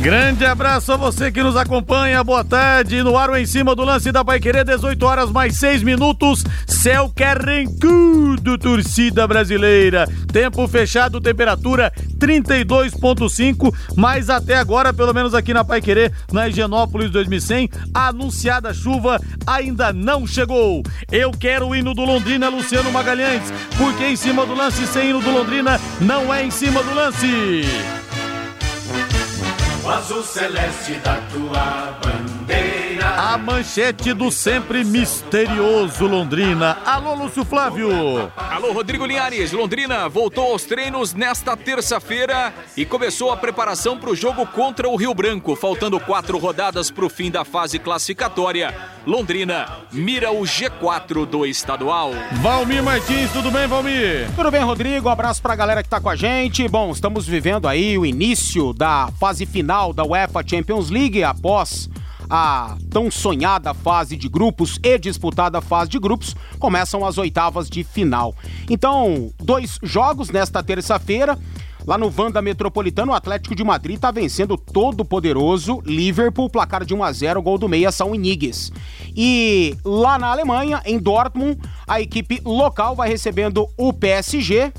Grande 0.00 0.46
abraço 0.46 0.92
a 0.92 0.96
você 0.96 1.30
que 1.30 1.42
nos 1.42 1.54
acompanha. 1.56 2.24
Boa 2.24 2.42
tarde. 2.42 3.02
No 3.02 3.18
ar 3.18 3.38
em 3.38 3.44
cima 3.44 3.74
do 3.74 3.84
lance 3.84 4.10
da 4.10 4.24
Querer, 4.24 4.64
18 4.64 5.04
horas 5.04 5.30
mais 5.30 5.58
6 5.58 5.82
minutos. 5.82 6.42
Céu 6.66 7.12
carrancudo, 7.14 8.56
torcida 8.56 9.28
brasileira. 9.28 10.08
Tempo 10.32 10.66
fechado, 10.66 11.20
temperatura 11.20 11.92
32.5, 12.18 13.74
mas 13.94 14.30
até 14.30 14.56
agora, 14.56 14.90
pelo 14.90 15.12
menos 15.12 15.34
aqui 15.34 15.52
na 15.52 15.64
Querer, 15.64 16.10
na 16.32 16.48
Higienópolis 16.48 17.10
2100, 17.10 17.68
a 17.92 18.08
anunciada 18.08 18.72
chuva 18.72 19.20
ainda 19.46 19.92
não 19.92 20.26
chegou. 20.26 20.82
Eu 21.12 21.30
quero 21.30 21.68
o 21.68 21.76
hino 21.76 21.92
do 21.92 22.06
Londrina, 22.06 22.48
Luciano 22.48 22.90
Magalhães, 22.90 23.52
porque 23.76 24.06
em 24.06 24.16
cima 24.16 24.46
do 24.46 24.54
lance 24.54 24.86
sem 24.86 25.10
hino 25.10 25.20
do 25.20 25.30
Londrina 25.30 25.78
não 26.00 26.32
é 26.32 26.42
em 26.42 26.50
cima 26.50 26.82
do 26.82 26.94
lance 26.94 27.99
azul 29.96 30.22
celeste 30.22 31.00
da 31.02 31.16
tua 31.32 31.98
bandeira. 32.00 32.39
A 33.30 33.38
manchete 33.38 34.12
do 34.12 34.28
sempre 34.28 34.82
misterioso 34.82 36.04
Londrina. 36.04 36.76
Alô, 36.84 37.14
Lúcio 37.14 37.44
Flávio. 37.44 37.88
Alô, 38.36 38.72
Rodrigo 38.72 39.06
Linhares. 39.06 39.52
Londrina 39.52 40.08
voltou 40.08 40.50
aos 40.50 40.64
treinos 40.64 41.14
nesta 41.14 41.56
terça-feira 41.56 42.52
e 42.76 42.84
começou 42.84 43.30
a 43.30 43.36
preparação 43.36 43.96
para 43.96 44.10
o 44.10 44.16
jogo 44.16 44.44
contra 44.46 44.88
o 44.88 44.96
Rio 44.96 45.14
Branco. 45.14 45.54
Faltando 45.54 46.00
quatro 46.00 46.38
rodadas 46.38 46.90
para 46.90 47.04
o 47.04 47.08
fim 47.08 47.30
da 47.30 47.44
fase 47.44 47.78
classificatória. 47.78 48.74
Londrina 49.06 49.78
mira 49.92 50.32
o 50.32 50.40
G4 50.40 51.24
do 51.24 51.46
estadual. 51.46 52.10
Valmir 52.42 52.82
Martins, 52.82 53.30
tudo 53.32 53.52
bem, 53.52 53.68
Valmir? 53.68 54.28
Tudo 54.34 54.50
bem, 54.50 54.64
Rodrigo. 54.64 55.08
Um 55.08 55.12
abraço 55.12 55.40
para 55.40 55.52
a 55.52 55.56
galera 55.56 55.84
que 55.84 55.86
está 55.86 56.00
com 56.00 56.10
a 56.10 56.16
gente. 56.16 56.66
Bom, 56.66 56.90
estamos 56.90 57.28
vivendo 57.28 57.68
aí 57.68 57.96
o 57.96 58.04
início 58.04 58.72
da 58.72 59.08
fase 59.20 59.46
final 59.46 59.92
da 59.92 60.02
UEFA 60.02 60.42
Champions 60.44 60.90
League 60.90 61.22
após 61.22 61.88
a 62.30 62.76
tão 62.88 63.10
sonhada 63.10 63.74
fase 63.74 64.16
de 64.16 64.28
grupos 64.28 64.78
e 64.82 64.96
disputada 64.98 65.60
fase 65.60 65.90
de 65.90 65.98
grupos, 65.98 66.36
começam 66.58 67.04
as 67.04 67.18
oitavas 67.18 67.68
de 67.68 67.82
final. 67.82 68.34
Então, 68.68 69.32
dois 69.42 69.78
jogos 69.82 70.30
nesta 70.30 70.62
terça-feira. 70.62 71.36
Lá 71.86 71.96
no 71.96 72.10
Vanda 72.10 72.42
Metropolitano, 72.42 73.12
o 73.12 73.14
Atlético 73.14 73.54
de 73.54 73.64
Madrid 73.64 73.96
está 73.96 74.10
vencendo 74.10 74.56
todo 74.56 75.02
poderoso 75.02 75.82
Liverpool, 75.84 76.50
placar 76.50 76.84
de 76.84 76.94
1 76.94 77.02
a 77.02 77.10
0, 77.10 77.42
gol 77.42 77.56
do 77.56 77.68
meia 77.68 77.90
São 77.90 78.14
Inigues. 78.14 78.70
E 79.16 79.74
lá 79.82 80.18
na 80.18 80.28
Alemanha, 80.28 80.82
em 80.84 80.98
Dortmund, 80.98 81.58
a 81.88 81.98
equipe 81.98 82.40
local 82.44 82.94
vai 82.94 83.08
recebendo 83.08 83.66
o 83.78 83.94
PSG, 83.94 84.72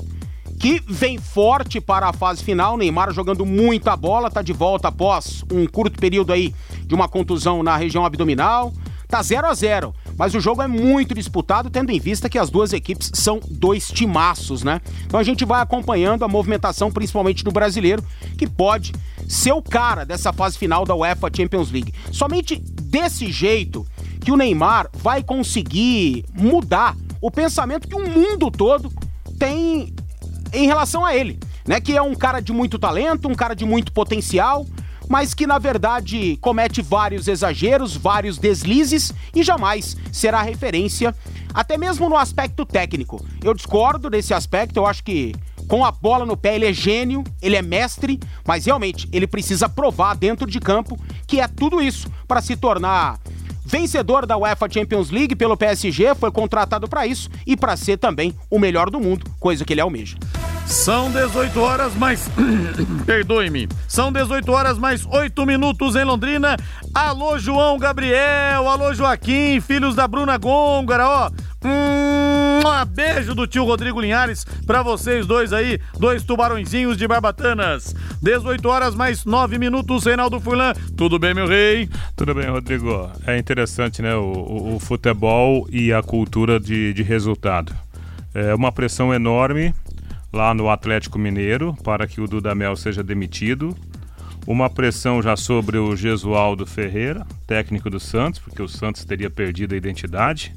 que 0.62 0.80
vem 0.86 1.18
forte 1.18 1.80
para 1.80 2.08
a 2.08 2.12
fase 2.12 2.44
final. 2.44 2.76
Neymar 2.76 3.12
jogando 3.12 3.44
muita 3.44 3.96
bola, 3.96 4.30
tá 4.30 4.42
de 4.42 4.52
volta 4.52 4.86
após 4.86 5.44
um 5.52 5.66
curto 5.66 5.98
período 5.98 6.32
aí 6.32 6.54
de 6.86 6.94
uma 6.94 7.08
contusão 7.08 7.64
na 7.64 7.76
região 7.76 8.06
abdominal. 8.06 8.72
Tá 9.08 9.20
0 9.20 9.48
a 9.48 9.54
0 9.54 9.92
mas 10.16 10.34
o 10.34 10.40
jogo 10.40 10.62
é 10.62 10.68
muito 10.68 11.14
disputado, 11.14 11.68
tendo 11.68 11.90
em 11.90 11.98
vista 11.98 12.28
que 12.28 12.38
as 12.38 12.48
duas 12.48 12.72
equipes 12.72 13.10
são 13.12 13.40
dois 13.50 13.88
timaços, 13.88 14.62
né? 14.62 14.80
Então 15.04 15.18
a 15.18 15.24
gente 15.24 15.44
vai 15.44 15.60
acompanhando 15.60 16.24
a 16.24 16.28
movimentação, 16.28 16.92
principalmente 16.92 17.42
do 17.42 17.50
brasileiro, 17.50 18.04
que 18.38 18.46
pode 18.46 18.92
ser 19.26 19.52
o 19.52 19.62
cara 19.62 20.04
dessa 20.04 20.32
fase 20.32 20.56
final 20.56 20.84
da 20.84 20.94
UEFA 20.94 21.28
Champions 21.34 21.72
League. 21.72 21.92
Somente 22.12 22.56
desse 22.56 23.32
jeito 23.32 23.84
que 24.20 24.30
o 24.30 24.36
Neymar 24.36 24.88
vai 24.94 25.24
conseguir 25.24 26.24
mudar 26.32 26.94
o 27.20 27.32
pensamento 27.32 27.88
que 27.88 27.96
o 27.96 28.08
mundo 28.08 28.48
todo 28.48 28.92
tem 29.38 29.92
em 30.52 30.66
relação 30.66 31.04
a 31.04 31.14
ele, 31.14 31.38
né? 31.66 31.80
Que 31.80 31.96
é 31.96 32.02
um 32.02 32.14
cara 32.14 32.40
de 32.40 32.52
muito 32.52 32.78
talento, 32.78 33.28
um 33.28 33.34
cara 33.34 33.54
de 33.54 33.64
muito 33.64 33.92
potencial, 33.92 34.66
mas 35.08 35.34
que 35.34 35.46
na 35.46 35.58
verdade 35.58 36.36
comete 36.40 36.80
vários 36.80 37.28
exageros, 37.28 37.96
vários 37.96 38.38
deslizes 38.38 39.12
e 39.34 39.42
jamais 39.42 39.96
será 40.12 40.42
referência, 40.42 41.14
até 41.52 41.76
mesmo 41.76 42.08
no 42.08 42.16
aspecto 42.16 42.64
técnico. 42.64 43.24
Eu 43.42 43.54
discordo 43.54 44.08
desse 44.08 44.32
aspecto, 44.32 44.76
eu 44.76 44.86
acho 44.86 45.02
que 45.02 45.34
com 45.68 45.84
a 45.84 45.90
bola 45.90 46.26
no 46.26 46.36
pé 46.36 46.54
ele 46.54 46.66
é 46.66 46.72
gênio, 46.72 47.24
ele 47.40 47.56
é 47.56 47.62
mestre, 47.62 48.18
mas 48.46 48.66
realmente 48.66 49.08
ele 49.12 49.26
precisa 49.26 49.68
provar 49.68 50.14
dentro 50.14 50.50
de 50.50 50.60
campo 50.60 50.98
que 51.26 51.40
é 51.40 51.48
tudo 51.48 51.80
isso 51.80 52.10
para 52.26 52.40
se 52.40 52.56
tornar 52.56 53.18
vencedor 53.72 54.26
da 54.26 54.36
UEFA 54.36 54.68
Champions 54.70 55.10
League 55.10 55.34
pelo 55.34 55.56
PSG, 55.56 56.14
foi 56.14 56.30
contratado 56.30 56.86
para 56.86 57.06
isso 57.06 57.30
e 57.46 57.56
para 57.56 57.74
ser 57.74 57.96
também 57.96 58.36
o 58.50 58.58
melhor 58.58 58.90
do 58.90 59.00
mundo, 59.00 59.24
coisa 59.40 59.64
que 59.64 59.72
ele 59.72 59.80
almeja. 59.80 60.14
São 60.66 61.10
18 61.10 61.58
horas 61.58 61.94
mais. 61.94 62.30
Perdoe-me. 63.06 63.68
São 63.88 64.12
18 64.12 64.52
horas 64.52 64.78
mais 64.78 65.06
8 65.06 65.46
minutos 65.46 65.96
em 65.96 66.04
Londrina. 66.04 66.56
Alô, 66.94 67.38
João 67.38 67.78
Gabriel. 67.78 68.68
Alô, 68.68 68.92
Joaquim, 68.92 69.58
filhos 69.60 69.94
da 69.94 70.06
Bruna 70.06 70.36
Gôngora, 70.36 71.08
ó. 71.08 71.30
Um 71.64 72.42
beijo 72.86 73.34
do 73.34 73.46
tio 73.46 73.64
Rodrigo 73.64 74.00
Linhares 74.00 74.44
para 74.66 74.82
vocês 74.82 75.26
dois 75.26 75.52
aí, 75.52 75.78
dois 75.98 76.22
tubarõezinhos 76.22 76.96
de 76.96 77.06
barbatanas. 77.08 77.94
18 78.20 78.68
horas 78.68 78.94
mais 78.94 79.24
9 79.24 79.58
minutos, 79.58 80.04
Reinaldo 80.04 80.40
Furlan. 80.40 80.74
Tudo 80.96 81.18
bem, 81.18 81.32
meu 81.32 81.46
rei? 81.46 81.88
Tudo 82.16 82.34
bem, 82.34 82.48
Rodrigo. 82.48 83.10
É 83.26 83.38
interessante, 83.38 84.02
né? 84.02 84.14
O, 84.14 84.32
o, 84.32 84.76
o 84.76 84.80
futebol 84.80 85.66
e 85.70 85.92
a 85.92 86.02
cultura 86.02 86.60
de, 86.60 86.92
de 86.92 87.02
resultado. 87.02 87.74
É 88.34 88.54
uma 88.54 88.72
pressão 88.72 89.12
enorme 89.12 89.74
lá 90.32 90.54
no 90.54 90.70
Atlético 90.70 91.18
Mineiro 91.18 91.76
para 91.84 92.06
que 92.06 92.20
o 92.20 92.26
Dudamel 92.26 92.76
seja 92.76 93.02
demitido. 93.02 93.76
Uma 94.46 94.68
pressão 94.68 95.22
já 95.22 95.36
sobre 95.36 95.78
o 95.78 95.94
Gesualdo 95.94 96.66
Ferreira, 96.66 97.24
técnico 97.46 97.88
do 97.88 98.00
Santos, 98.00 98.40
porque 98.40 98.60
o 98.60 98.66
Santos 98.66 99.04
teria 99.04 99.30
perdido 99.30 99.74
a 99.74 99.76
identidade. 99.76 100.52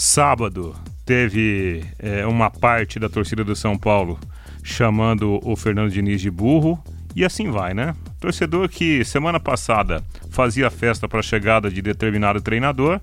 Sábado 0.00 0.76
teve 1.04 1.84
é, 1.98 2.24
uma 2.24 2.48
parte 2.48 3.00
da 3.00 3.08
torcida 3.08 3.42
do 3.42 3.56
São 3.56 3.76
Paulo 3.76 4.16
chamando 4.62 5.40
o 5.42 5.56
Fernando 5.56 5.90
Diniz 5.90 6.20
de 6.20 6.30
burro. 6.30 6.80
E 7.16 7.24
assim 7.24 7.50
vai, 7.50 7.74
né? 7.74 7.96
Torcedor 8.20 8.68
que 8.68 9.04
semana 9.04 9.40
passada 9.40 10.00
fazia 10.30 10.70
festa 10.70 11.08
para 11.08 11.18
a 11.18 11.22
chegada 11.22 11.68
de 11.68 11.82
determinado 11.82 12.40
treinador, 12.40 13.00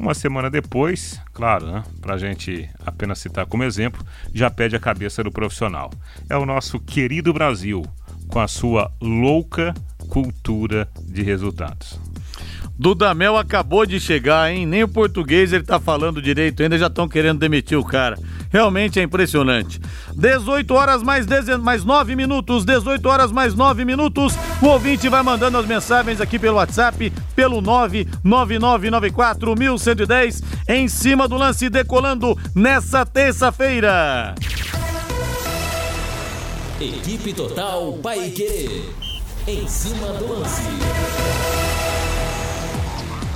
uma 0.00 0.14
semana 0.14 0.48
depois, 0.48 1.20
claro, 1.34 1.66
né, 1.66 1.84
para 2.00 2.14
a 2.14 2.18
gente 2.18 2.66
apenas 2.86 3.18
citar 3.18 3.44
como 3.44 3.62
exemplo, 3.62 4.02
já 4.32 4.50
pede 4.50 4.74
a 4.74 4.80
cabeça 4.80 5.22
do 5.22 5.30
profissional. 5.30 5.90
É 6.30 6.36
o 6.38 6.46
nosso 6.46 6.80
querido 6.80 7.30
Brasil, 7.34 7.84
com 8.28 8.40
a 8.40 8.48
sua 8.48 8.90
louca 9.02 9.74
cultura 10.08 10.88
de 11.02 11.22
resultados. 11.22 12.00
Dudamel 12.82 13.36
acabou 13.36 13.86
de 13.86 14.00
chegar, 14.00 14.52
hein? 14.52 14.66
Nem 14.66 14.82
o 14.82 14.88
português 14.88 15.52
ele 15.52 15.62
tá 15.62 15.78
falando 15.78 16.20
direito 16.20 16.64
ainda, 16.64 16.76
já 16.76 16.88
estão 16.88 17.08
querendo 17.08 17.38
demitir 17.38 17.78
o 17.78 17.84
cara. 17.84 18.18
Realmente 18.50 18.98
é 18.98 19.04
impressionante. 19.04 19.80
18 20.16 20.74
horas 20.74 21.00
mais, 21.00 21.24
dezen... 21.24 21.58
mais 21.58 21.84
9 21.84 22.16
minutos, 22.16 22.64
18 22.64 23.08
horas 23.08 23.30
mais 23.30 23.54
9 23.54 23.84
minutos. 23.84 24.34
O 24.60 24.66
ouvinte 24.66 25.08
vai 25.08 25.22
mandando 25.22 25.58
as 25.58 25.64
mensagens 25.64 26.20
aqui 26.20 26.40
pelo 26.40 26.56
WhatsApp, 26.56 27.12
pelo 27.36 27.60
99994 27.60 29.54
1110, 29.56 30.42
em 30.68 30.88
cima 30.88 31.28
do 31.28 31.36
lance 31.36 31.70
decolando 31.70 32.36
nessa 32.52 33.06
terça-feira. 33.06 34.34
Equipe 36.80 37.32
Total 37.32 37.92
Paique. 38.02 38.90
Em 39.46 39.68
cima 39.68 40.08
do 40.14 40.32
lance. 40.32 41.71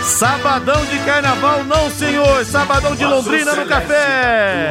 Sabadão 0.06 0.86
de 0.86 1.00
carnaval, 1.00 1.64
não 1.64 1.90
senhor. 1.90 2.46
Sabadão 2.46 2.96
de 2.96 3.04
Londrina 3.04 3.56
no 3.56 3.66
café. 3.66 4.70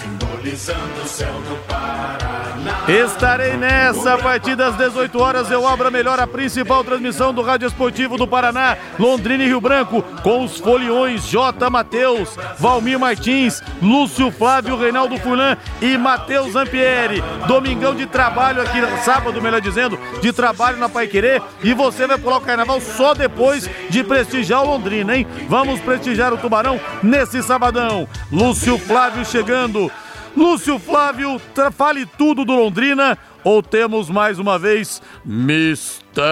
Simbolizando 0.00 1.02
o 1.04 1.08
céu 1.08 1.34
do 1.42 1.56
Paraná. 1.68 2.53
Estarei 2.86 3.56
nessa 3.56 4.12
a 4.12 4.18
partir 4.18 4.54
das 4.56 4.76
18 4.76 5.18
horas. 5.18 5.50
Eu 5.50 5.66
abro 5.66 5.88
a 5.88 5.90
melhor 5.90 6.20
a 6.20 6.26
principal 6.26 6.84
transmissão 6.84 7.32
do 7.32 7.40
Rádio 7.40 7.66
Esportivo 7.66 8.18
do 8.18 8.28
Paraná, 8.28 8.76
Londrina 8.98 9.42
e 9.42 9.46
Rio 9.46 9.60
Branco, 9.60 10.02
com 10.22 10.44
os 10.44 10.58
foliões 10.58 11.26
J. 11.26 11.70
Matheus, 11.70 12.36
Valmir 12.58 12.98
Martins, 12.98 13.62
Lúcio 13.80 14.30
Flávio, 14.30 14.76
Reinaldo 14.76 15.16
Fulan 15.16 15.56
e 15.80 15.96
Matheus 15.96 16.54
Ampieri. 16.54 17.24
Domingão 17.46 17.94
de 17.94 18.04
trabalho 18.04 18.60
aqui, 18.60 18.78
sábado, 19.02 19.40
melhor 19.40 19.62
dizendo, 19.62 19.98
de 20.20 20.30
trabalho 20.30 20.76
na 20.76 20.88
Pai 20.88 21.06
Querer. 21.06 21.40
E 21.62 21.72
você 21.72 22.06
vai 22.06 22.18
pular 22.18 22.36
o 22.36 22.42
carnaval 22.42 22.82
só 22.82 23.14
depois 23.14 23.68
de 23.88 24.04
prestigiar 24.04 24.62
o 24.62 24.66
Londrina, 24.66 25.16
hein? 25.16 25.26
Vamos 25.48 25.80
prestigiar 25.80 26.34
o 26.34 26.38
Tubarão 26.38 26.78
nesse 27.02 27.42
sabadão. 27.42 28.06
Lúcio 28.30 28.76
Flávio 28.76 29.24
chegando. 29.24 29.90
Lúcio 30.36 30.80
Flávio, 30.80 31.38
fale 31.72 32.04
tudo 32.04 32.44
do 32.44 32.56
Londrina 32.56 33.16
ou 33.44 33.62
temos 33.62 34.10
mais 34.10 34.36
uma 34.36 34.58
vez 34.58 35.00
mistério? 35.24 36.24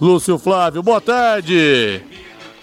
Lúcio 0.00 0.38
Flávio, 0.38 0.84
boa 0.84 1.00
tarde. 1.00 2.00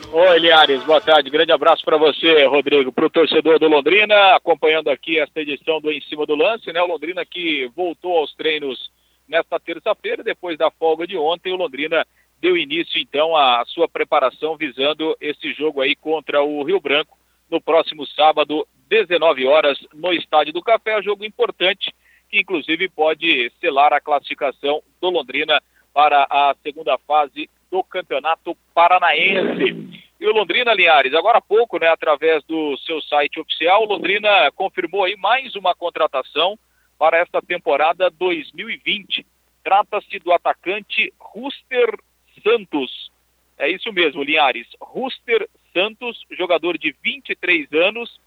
Oi, 0.09 0.39
Liares, 0.39 0.81
boa 0.83 1.01
tarde. 1.01 1.29
Grande 1.29 1.51
abraço 1.51 1.83
para 1.83 1.97
você, 1.97 2.45
Rodrigo, 2.45 2.93
para 2.93 3.05
o 3.05 3.09
torcedor 3.09 3.59
do 3.59 3.67
Londrina, 3.67 4.35
acompanhando 4.35 4.89
aqui 4.89 5.19
esta 5.19 5.41
edição 5.41 5.81
do 5.81 5.91
Em 5.91 5.99
Cima 6.01 6.25
do 6.25 6.35
Lance, 6.35 6.71
né? 6.71 6.81
O 6.81 6.87
Londrina 6.87 7.25
que 7.25 7.69
voltou 7.75 8.19
aos 8.19 8.33
treinos 8.35 8.89
nesta 9.27 9.59
terça-feira, 9.59 10.23
depois 10.23 10.57
da 10.57 10.71
folga 10.71 11.05
de 11.05 11.17
ontem, 11.17 11.51
o 11.51 11.57
Londrina 11.57 12.05
deu 12.39 12.55
início 12.55 13.01
então 13.01 13.35
à 13.35 13.63
sua 13.65 13.89
preparação 13.89 14.55
visando 14.55 15.13
esse 15.19 15.51
jogo 15.53 15.81
aí 15.81 15.93
contra 15.93 16.41
o 16.41 16.63
Rio 16.63 16.79
Branco 16.79 17.17
no 17.49 17.61
próximo 17.61 18.05
sábado, 18.07 18.67
19 18.87 19.45
horas, 19.45 19.77
no 19.93 20.13
Estádio 20.13 20.53
do 20.53 20.61
Café. 20.61 21.01
Jogo 21.01 21.25
importante, 21.25 21.93
que 22.29 22.39
inclusive 22.39 22.89
pode 22.89 23.51
selar 23.59 23.93
a 23.93 24.01
classificação 24.01 24.81
do 25.01 25.09
Londrina 25.09 25.61
para 25.93 26.25
a 26.29 26.55
segunda 26.63 26.97
fase 26.99 27.49
do 27.69 27.83
Campeonato 27.83 28.55
Paranaense. 28.73 30.03
E 30.19 30.25
o 30.25 30.31
Londrina, 30.31 30.73
Linhares, 30.73 31.13
agora 31.13 31.39
há 31.39 31.41
pouco, 31.41 31.77
né, 31.77 31.87
através 31.87 32.43
do 32.45 32.77
seu 32.77 33.01
site 33.01 33.39
oficial, 33.39 33.83
o 33.83 33.87
Londrina 33.87 34.51
confirmou 34.51 35.03
aí 35.03 35.17
mais 35.17 35.55
uma 35.55 35.75
contratação 35.75 36.57
para 36.97 37.17
esta 37.17 37.41
temporada 37.41 38.09
2020. 38.09 39.25
Trata-se 39.63 40.19
do 40.19 40.31
atacante 40.31 41.13
Ruster 41.19 41.97
Santos. 42.41 43.11
É 43.57 43.69
isso 43.69 43.91
mesmo, 43.91 44.23
Linhares. 44.23 44.67
Ruster 44.79 45.49
Santos, 45.73 46.23
jogador 46.31 46.77
de 46.77 46.95
23 47.03 47.71
anos, 47.73 48.19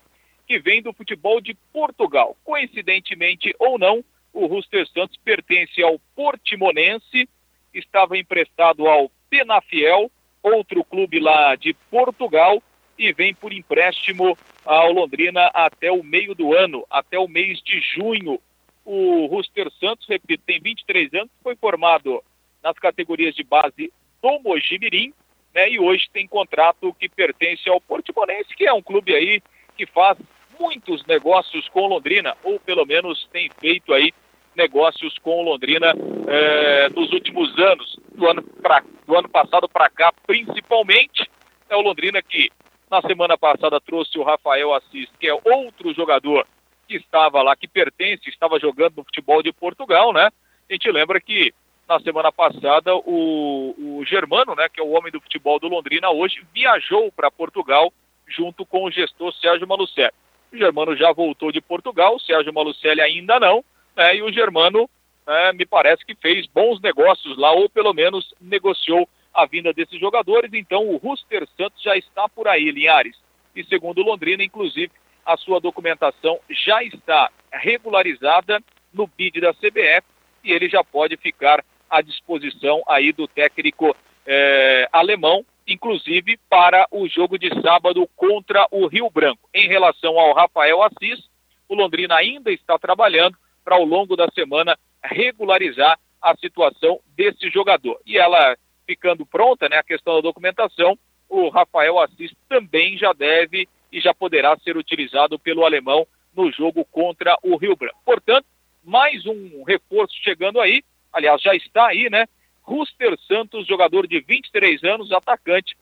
que 0.46 0.58
vem 0.58 0.82
do 0.82 0.92
futebol 0.92 1.40
de 1.40 1.54
Portugal. 1.72 2.36
Coincidentemente 2.44 3.54
ou 3.58 3.78
não, 3.78 4.04
o 4.32 4.46
Ruster 4.46 4.86
Santos 4.88 5.16
pertence 5.24 5.82
ao 5.82 5.98
Portimonense, 6.14 7.28
estava 7.72 8.18
emprestado 8.18 8.86
ao 8.86 9.10
Penafiel, 9.30 10.10
outro 10.42 10.84
clube 10.84 11.18
lá 11.18 11.56
de 11.56 11.72
Portugal, 11.90 12.62
e 12.98 13.12
vem 13.12 13.34
por 13.34 13.52
empréstimo 13.52 14.36
ao 14.64 14.92
Londrina 14.92 15.46
até 15.54 15.90
o 15.90 16.02
meio 16.02 16.34
do 16.34 16.54
ano, 16.54 16.84
até 16.90 17.18
o 17.18 17.28
mês 17.28 17.60
de 17.62 17.80
junho. 17.80 18.40
O 18.84 19.26
Ruster 19.26 19.70
Santos, 19.80 20.06
repito, 20.08 20.42
tem 20.46 20.60
23 20.60 21.12
anos, 21.14 21.30
foi 21.42 21.56
formado 21.56 22.22
nas 22.62 22.78
categorias 22.78 23.34
de 23.34 23.42
base 23.42 23.92
do 24.22 24.40
Mojimirim, 24.40 25.12
né, 25.56 25.70
e 25.70 25.80
hoje 25.80 26.06
tem 26.12 26.28
contrato 26.28 26.94
que 27.00 27.08
pertence 27.08 27.66
ao 27.66 27.80
Portimonense, 27.80 28.54
que 28.54 28.66
é 28.66 28.72
um 28.74 28.82
clube 28.82 29.14
aí 29.14 29.42
que 29.74 29.86
faz 29.86 30.18
muitos 30.60 31.02
negócios 31.06 31.66
com 31.70 31.86
Londrina, 31.86 32.36
ou 32.44 32.60
pelo 32.60 32.84
menos 32.84 33.26
tem 33.32 33.50
feito 33.58 33.94
aí 33.94 34.12
negócios 34.54 35.16
com 35.18 35.42
Londrina 35.42 35.94
é, 36.28 36.90
nos 36.90 37.10
últimos 37.10 37.58
anos, 37.58 37.98
do 38.14 38.28
ano, 38.28 38.42
pra, 38.42 38.82
do 39.06 39.16
ano 39.16 39.30
passado 39.30 39.66
para 39.66 39.88
cá, 39.88 40.12
principalmente. 40.26 41.26
É 41.70 41.76
o 41.76 41.80
Londrina 41.80 42.20
que 42.20 42.50
na 42.90 43.00
semana 43.00 43.38
passada 43.38 43.80
trouxe 43.80 44.18
o 44.18 44.22
Rafael 44.22 44.74
Assis, 44.74 45.08
que 45.18 45.26
é 45.26 45.34
outro 45.34 45.94
jogador 45.94 46.46
que 46.86 46.96
estava 46.96 47.42
lá, 47.42 47.56
que 47.56 47.66
pertence, 47.66 48.28
estava 48.28 48.60
jogando 48.60 48.98
no 48.98 49.04
futebol 49.04 49.42
de 49.42 49.54
Portugal, 49.54 50.12
né? 50.12 50.28
A 50.68 50.72
gente 50.72 50.90
lembra 50.90 51.18
que 51.18 51.54
na 51.88 52.00
semana 52.00 52.32
passada, 52.32 52.94
o, 52.96 53.74
o 53.78 54.04
Germano, 54.04 54.54
né, 54.54 54.68
que 54.68 54.80
é 54.80 54.82
o 54.82 54.90
homem 54.90 55.12
do 55.12 55.20
futebol 55.20 55.58
do 55.58 55.68
Londrina, 55.68 56.10
hoje 56.10 56.44
viajou 56.52 57.12
para 57.12 57.30
Portugal 57.30 57.92
junto 58.26 58.66
com 58.66 58.84
o 58.84 58.90
gestor 58.90 59.32
Sérgio 59.34 59.68
Malucelli. 59.68 60.12
O 60.52 60.56
Germano 60.56 60.96
já 60.96 61.12
voltou 61.12 61.52
de 61.52 61.60
Portugal, 61.60 62.16
o 62.16 62.20
Sérgio 62.20 62.52
Malucelli 62.52 63.00
ainda 63.00 63.38
não, 63.38 63.64
né, 63.96 64.16
e 64.16 64.22
o 64.22 64.32
Germano 64.32 64.90
né, 65.26 65.52
me 65.52 65.64
parece 65.64 66.04
que 66.04 66.14
fez 66.16 66.46
bons 66.46 66.80
negócios 66.80 67.38
lá, 67.38 67.52
ou 67.52 67.68
pelo 67.68 67.92
menos 67.92 68.34
negociou 68.40 69.08
a 69.32 69.46
vinda 69.46 69.72
desses 69.72 70.00
jogadores. 70.00 70.50
Então 70.54 70.88
o 70.88 70.96
Ruster 70.96 71.46
Santos 71.56 71.82
já 71.82 71.96
está 71.96 72.28
por 72.28 72.48
aí, 72.48 72.70
Linhares. 72.70 73.16
E 73.54 73.64
segundo 73.64 74.02
Londrina, 74.02 74.42
inclusive, 74.42 74.90
a 75.24 75.36
sua 75.36 75.60
documentação 75.60 76.38
já 76.50 76.82
está 76.82 77.30
regularizada 77.52 78.60
no 78.92 79.06
BID 79.06 79.40
da 79.40 79.54
CBF 79.54 80.06
e 80.42 80.52
ele 80.52 80.68
já 80.68 80.82
pode 80.82 81.16
ficar 81.16 81.64
à 81.96 82.02
disposição 82.02 82.82
aí 82.86 83.12
do 83.12 83.26
técnico 83.26 83.96
eh, 84.26 84.88
alemão, 84.92 85.44
inclusive 85.66 86.38
para 86.48 86.86
o 86.90 87.08
jogo 87.08 87.38
de 87.38 87.48
sábado 87.60 88.08
contra 88.14 88.66
o 88.70 88.86
Rio 88.86 89.10
Branco. 89.10 89.48
Em 89.54 89.68
relação 89.68 90.18
ao 90.18 90.34
Rafael 90.34 90.82
Assis, 90.82 91.28
o 91.68 91.74
Londrina 91.74 92.16
ainda 92.16 92.52
está 92.52 92.78
trabalhando 92.78 93.36
para 93.64 93.76
ao 93.76 93.84
longo 93.84 94.16
da 94.16 94.28
semana 94.34 94.78
regularizar 95.02 95.98
a 96.20 96.36
situação 96.36 97.00
desse 97.16 97.50
jogador. 97.50 98.00
E 98.04 98.18
ela 98.18 98.56
ficando 98.86 99.26
pronta, 99.26 99.68
né, 99.68 99.76
a 99.76 99.82
questão 99.82 100.14
da 100.14 100.20
documentação, 100.20 100.98
o 101.28 101.48
Rafael 101.48 101.98
Assis 101.98 102.32
também 102.48 102.96
já 102.96 103.12
deve 103.12 103.68
e 103.90 104.00
já 104.00 104.14
poderá 104.14 104.56
ser 104.58 104.76
utilizado 104.76 105.38
pelo 105.38 105.64
alemão 105.64 106.06
no 106.34 106.52
jogo 106.52 106.84
contra 106.84 107.36
o 107.42 107.56
Rio 107.56 107.76
Branco. 107.76 107.98
Portanto, 108.04 108.46
mais 108.84 109.26
um 109.26 109.64
reforço 109.64 110.14
chegando 110.22 110.60
aí, 110.60 110.84
aliás, 111.16 111.40
já 111.40 111.54
está 111.54 111.86
aí, 111.86 112.10
né? 112.10 112.26
Ruster 112.62 113.18
Santos, 113.26 113.66
jogador 113.66 114.06
de 114.06 114.20
23 114.20 114.84
anos, 114.84 115.10
atacante, 115.10 115.76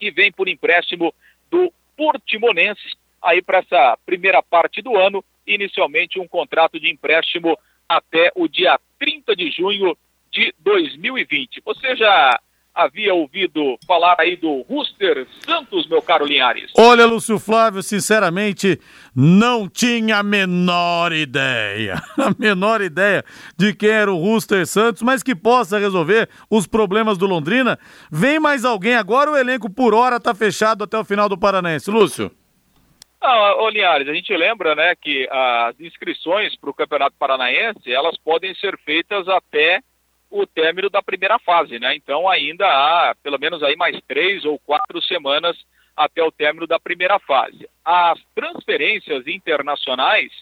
que 0.00 0.10
vem 0.10 0.32
por 0.32 0.48
empréstimo 0.48 1.14
do 1.50 1.72
Portimonense, 1.96 2.96
aí 3.22 3.42
para 3.42 3.58
essa 3.58 3.98
primeira 4.06 4.42
parte 4.42 4.80
do 4.80 4.96
ano, 4.96 5.22
inicialmente 5.46 6.18
um 6.18 6.26
contrato 6.26 6.80
de 6.80 6.90
empréstimo 6.90 7.58
até 7.86 8.32
o 8.34 8.48
dia 8.48 8.80
30 8.98 9.36
de 9.36 9.50
junho 9.50 9.96
de 10.32 10.54
2020. 10.60 11.60
Você 11.64 11.94
já 11.94 12.40
havia 12.74 13.14
ouvido 13.14 13.78
falar 13.86 14.16
aí 14.18 14.36
do 14.36 14.62
Ruster 14.62 15.26
Santos, 15.40 15.86
meu 15.88 16.02
caro 16.02 16.26
Linhares? 16.26 16.72
Olha, 16.76 17.06
Lúcio 17.06 17.38
Flávio, 17.38 17.82
sinceramente, 17.82 18.80
não 19.14 19.68
tinha 19.68 20.18
a 20.18 20.22
menor 20.22 21.12
ideia, 21.12 21.94
a 22.18 22.34
menor 22.36 22.80
ideia 22.80 23.24
de 23.56 23.72
quem 23.74 23.90
era 23.90 24.12
o 24.12 24.18
Ruster 24.18 24.66
Santos, 24.66 25.02
mas 25.02 25.22
que 25.22 25.34
possa 25.34 25.78
resolver 25.78 26.28
os 26.50 26.66
problemas 26.66 27.16
do 27.16 27.26
Londrina. 27.26 27.78
Vem 28.10 28.40
mais 28.40 28.64
alguém 28.64 28.96
agora, 28.96 29.30
o 29.30 29.36
elenco 29.36 29.70
por 29.70 29.94
hora 29.94 30.16
está 30.16 30.34
fechado 30.34 30.82
até 30.82 30.98
o 30.98 31.04
final 31.04 31.28
do 31.28 31.38
Paranense. 31.38 31.90
Lúcio. 31.90 32.30
Ah, 33.20 33.56
ô 33.56 33.70
Linhares, 33.70 34.06
a 34.06 34.12
gente 34.12 34.36
lembra, 34.36 34.74
né, 34.74 34.94
que 34.94 35.26
as 35.30 35.80
inscrições 35.80 36.54
para 36.56 36.68
o 36.68 36.74
Campeonato 36.74 37.16
Paranaense, 37.18 37.90
elas 37.90 38.18
podem 38.18 38.54
ser 38.56 38.78
feitas 38.84 39.26
até 39.28 39.80
o 40.34 40.46
término 40.46 40.90
da 40.90 41.00
primeira 41.00 41.38
fase, 41.38 41.78
né? 41.78 41.94
Então 41.94 42.28
ainda 42.28 42.66
há 42.66 43.14
pelo 43.22 43.38
menos 43.38 43.62
aí 43.62 43.76
mais 43.76 43.96
três 44.08 44.44
ou 44.44 44.58
quatro 44.58 45.00
semanas 45.00 45.56
até 45.96 46.24
o 46.24 46.32
término 46.32 46.66
da 46.66 46.80
primeira 46.80 47.20
fase. 47.20 47.68
As 47.84 48.18
transferências 48.34 49.28
internacionais, 49.28 50.32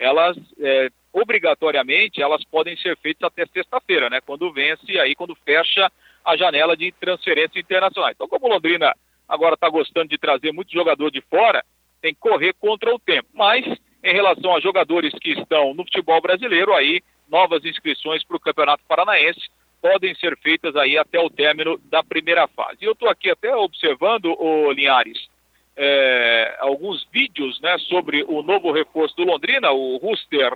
elas 0.00 0.36
é, 0.58 0.88
obrigatoriamente 1.12 2.20
elas 2.20 2.42
podem 2.44 2.76
ser 2.76 2.96
feitas 2.96 3.22
até 3.22 3.46
sexta-feira, 3.46 4.10
né? 4.10 4.20
Quando 4.20 4.52
vence 4.52 4.98
aí 4.98 5.14
quando 5.14 5.36
fecha 5.36 5.92
a 6.24 6.36
janela 6.36 6.76
de 6.76 6.90
transferência 6.90 7.60
internacional. 7.60 8.10
Então 8.10 8.28
como 8.28 8.48
Londrina 8.48 8.92
agora 9.28 9.54
está 9.54 9.68
gostando 9.68 10.08
de 10.08 10.18
trazer 10.18 10.52
muito 10.52 10.72
jogador 10.72 11.08
de 11.12 11.20
fora, 11.20 11.64
tem 12.02 12.12
que 12.12 12.20
correr 12.20 12.52
contra 12.54 12.92
o 12.92 12.98
tempo. 12.98 13.28
Mas 13.32 13.64
em 14.02 14.12
relação 14.12 14.56
a 14.56 14.60
jogadores 14.60 15.12
que 15.20 15.30
estão 15.30 15.72
no 15.72 15.84
futebol 15.84 16.20
brasileiro, 16.20 16.74
aí 16.74 17.00
novas 17.28 17.64
inscrições 17.64 18.24
para 18.24 18.36
o 18.36 18.40
Campeonato 18.40 18.84
Paranaense 18.86 19.48
podem 19.80 20.14
ser 20.16 20.36
feitas 20.38 20.76
aí 20.76 20.98
até 20.98 21.20
o 21.20 21.30
término 21.30 21.78
da 21.84 22.02
primeira 22.02 22.48
fase. 22.48 22.78
E 22.80 22.84
eu 22.84 22.92
estou 22.92 23.08
aqui 23.08 23.30
até 23.30 23.54
observando, 23.54 24.34
o 24.38 24.72
Linhares, 24.72 25.28
é, 25.76 26.56
alguns 26.60 27.06
vídeos 27.12 27.60
né, 27.60 27.78
sobre 27.78 28.24
o 28.24 28.42
novo 28.42 28.72
reforço 28.72 29.14
do 29.16 29.24
Londrina, 29.24 29.70
o 29.70 29.96
Ruster 29.98 30.52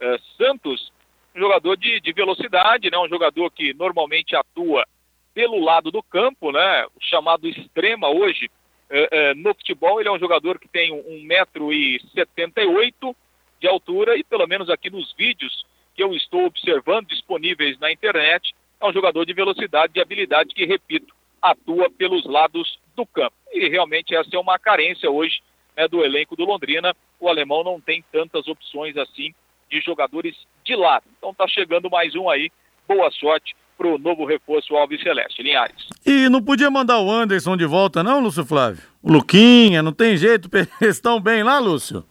é, 0.00 0.18
Santos, 0.36 0.92
um 1.34 1.40
jogador 1.40 1.76
de, 1.76 2.00
de, 2.00 2.12
velocidade, 2.12 2.88
né, 2.90 2.98
um 2.98 3.08
jogador 3.08 3.50
que 3.50 3.74
normalmente 3.74 4.36
atua 4.36 4.86
pelo 5.34 5.58
lado 5.60 5.90
do 5.90 6.02
campo, 6.02 6.52
né, 6.52 6.86
chamado 7.00 7.48
extrema 7.48 8.08
hoje. 8.08 8.50
É, 8.90 9.08
é 9.10 9.34
no 9.34 9.52
futebol, 9.54 10.00
ele 10.00 10.08
é 10.08 10.12
um 10.12 10.18
jogador 10.18 10.58
que 10.58 10.66
tem 10.68 10.92
1,78m 10.92 13.14
de 13.60 13.66
altura 13.66 14.16
e, 14.16 14.24
pelo 14.24 14.46
menos 14.46 14.70
aqui 14.70 14.88
nos 14.88 15.12
vídeos 15.14 15.66
que 15.98 16.04
eu 16.04 16.14
estou 16.14 16.44
observando 16.44 17.08
disponíveis 17.08 17.76
na 17.80 17.90
internet, 17.90 18.54
é 18.80 18.86
um 18.86 18.92
jogador 18.92 19.26
de 19.26 19.32
velocidade 19.32 19.94
e 19.96 20.00
habilidade 20.00 20.54
que, 20.54 20.64
repito, 20.64 21.12
atua 21.42 21.90
pelos 21.90 22.24
lados 22.24 22.78
do 22.94 23.04
campo. 23.04 23.34
E 23.52 23.68
realmente 23.68 24.14
essa 24.14 24.30
é 24.32 24.38
uma 24.38 24.60
carência 24.60 25.10
hoje 25.10 25.40
né, 25.76 25.88
do 25.88 26.04
elenco 26.04 26.36
do 26.36 26.44
Londrina. 26.44 26.94
O 27.18 27.28
alemão 27.28 27.64
não 27.64 27.80
tem 27.80 28.04
tantas 28.12 28.46
opções 28.46 28.96
assim 28.96 29.34
de 29.68 29.80
jogadores 29.80 30.36
de 30.64 30.76
lado. 30.76 31.04
Então 31.18 31.34
tá 31.34 31.48
chegando 31.48 31.90
mais 31.90 32.14
um 32.14 32.30
aí. 32.30 32.48
Boa 32.86 33.10
sorte 33.10 33.56
pro 33.76 33.98
novo 33.98 34.24
reforço 34.24 34.76
Alves 34.76 35.02
Celeste, 35.02 35.42
Linhares. 35.42 35.88
E 36.06 36.28
não 36.28 36.40
podia 36.40 36.70
mandar 36.70 37.00
o 37.00 37.10
Anderson 37.10 37.56
de 37.56 37.66
volta 37.66 38.04
não, 38.04 38.20
Lúcio 38.20 38.44
Flávio? 38.44 38.84
O 39.02 39.12
Luquinha, 39.12 39.82
não 39.82 39.92
tem 39.92 40.16
jeito, 40.16 40.48
eles 40.80 40.94
estão 40.94 41.20
bem 41.20 41.42
lá, 41.42 41.58
Lúcio? 41.58 42.04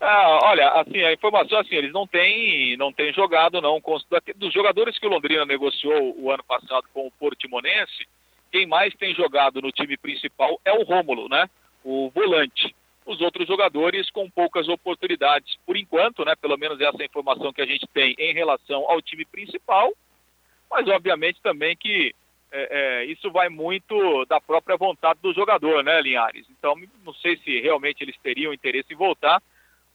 Ah, 0.00 0.38
olha, 0.44 0.68
assim, 0.72 1.02
a 1.02 1.12
informação 1.12 1.58
assim, 1.58 1.74
eles 1.74 1.92
não 1.92 2.06
têm, 2.06 2.76
não 2.76 2.92
têm 2.92 3.12
jogado 3.12 3.60
não. 3.60 3.80
Dos 4.36 4.52
jogadores 4.52 4.98
que 4.98 5.06
o 5.06 5.10
Londrina 5.10 5.44
negociou 5.44 6.14
o 6.18 6.30
ano 6.30 6.44
passado 6.44 6.84
com 6.94 7.06
o 7.06 7.10
Portimonense, 7.10 8.06
quem 8.50 8.66
mais 8.66 8.94
tem 8.94 9.14
jogado 9.14 9.60
no 9.60 9.72
time 9.72 9.96
principal 9.96 10.60
é 10.64 10.72
o 10.72 10.84
Rômulo, 10.84 11.28
né? 11.28 11.50
O 11.84 12.10
volante. 12.14 12.74
Os 13.04 13.20
outros 13.20 13.48
jogadores 13.48 14.10
com 14.10 14.30
poucas 14.30 14.68
oportunidades, 14.68 15.56
por 15.66 15.76
enquanto, 15.76 16.24
né? 16.24 16.34
Pelo 16.36 16.56
menos 16.56 16.80
essa 16.80 17.04
informação 17.04 17.52
que 17.52 17.62
a 17.62 17.66
gente 17.66 17.86
tem 17.88 18.14
em 18.18 18.32
relação 18.32 18.88
ao 18.88 19.02
time 19.02 19.24
principal, 19.24 19.92
mas 20.70 20.86
obviamente 20.86 21.40
também 21.42 21.76
que 21.76 22.14
é, 22.52 22.68
é, 22.70 23.04
isso 23.06 23.30
vai 23.30 23.48
muito 23.48 24.24
da 24.26 24.40
própria 24.40 24.76
vontade 24.76 25.18
do 25.22 25.34
jogador, 25.34 25.82
né, 25.82 26.00
Linhares? 26.00 26.46
Então, 26.50 26.74
não 27.04 27.12
sei 27.14 27.36
se 27.38 27.60
realmente 27.60 28.02
eles 28.02 28.16
teriam 28.22 28.54
interesse 28.54 28.92
em 28.92 28.96
voltar 28.96 29.42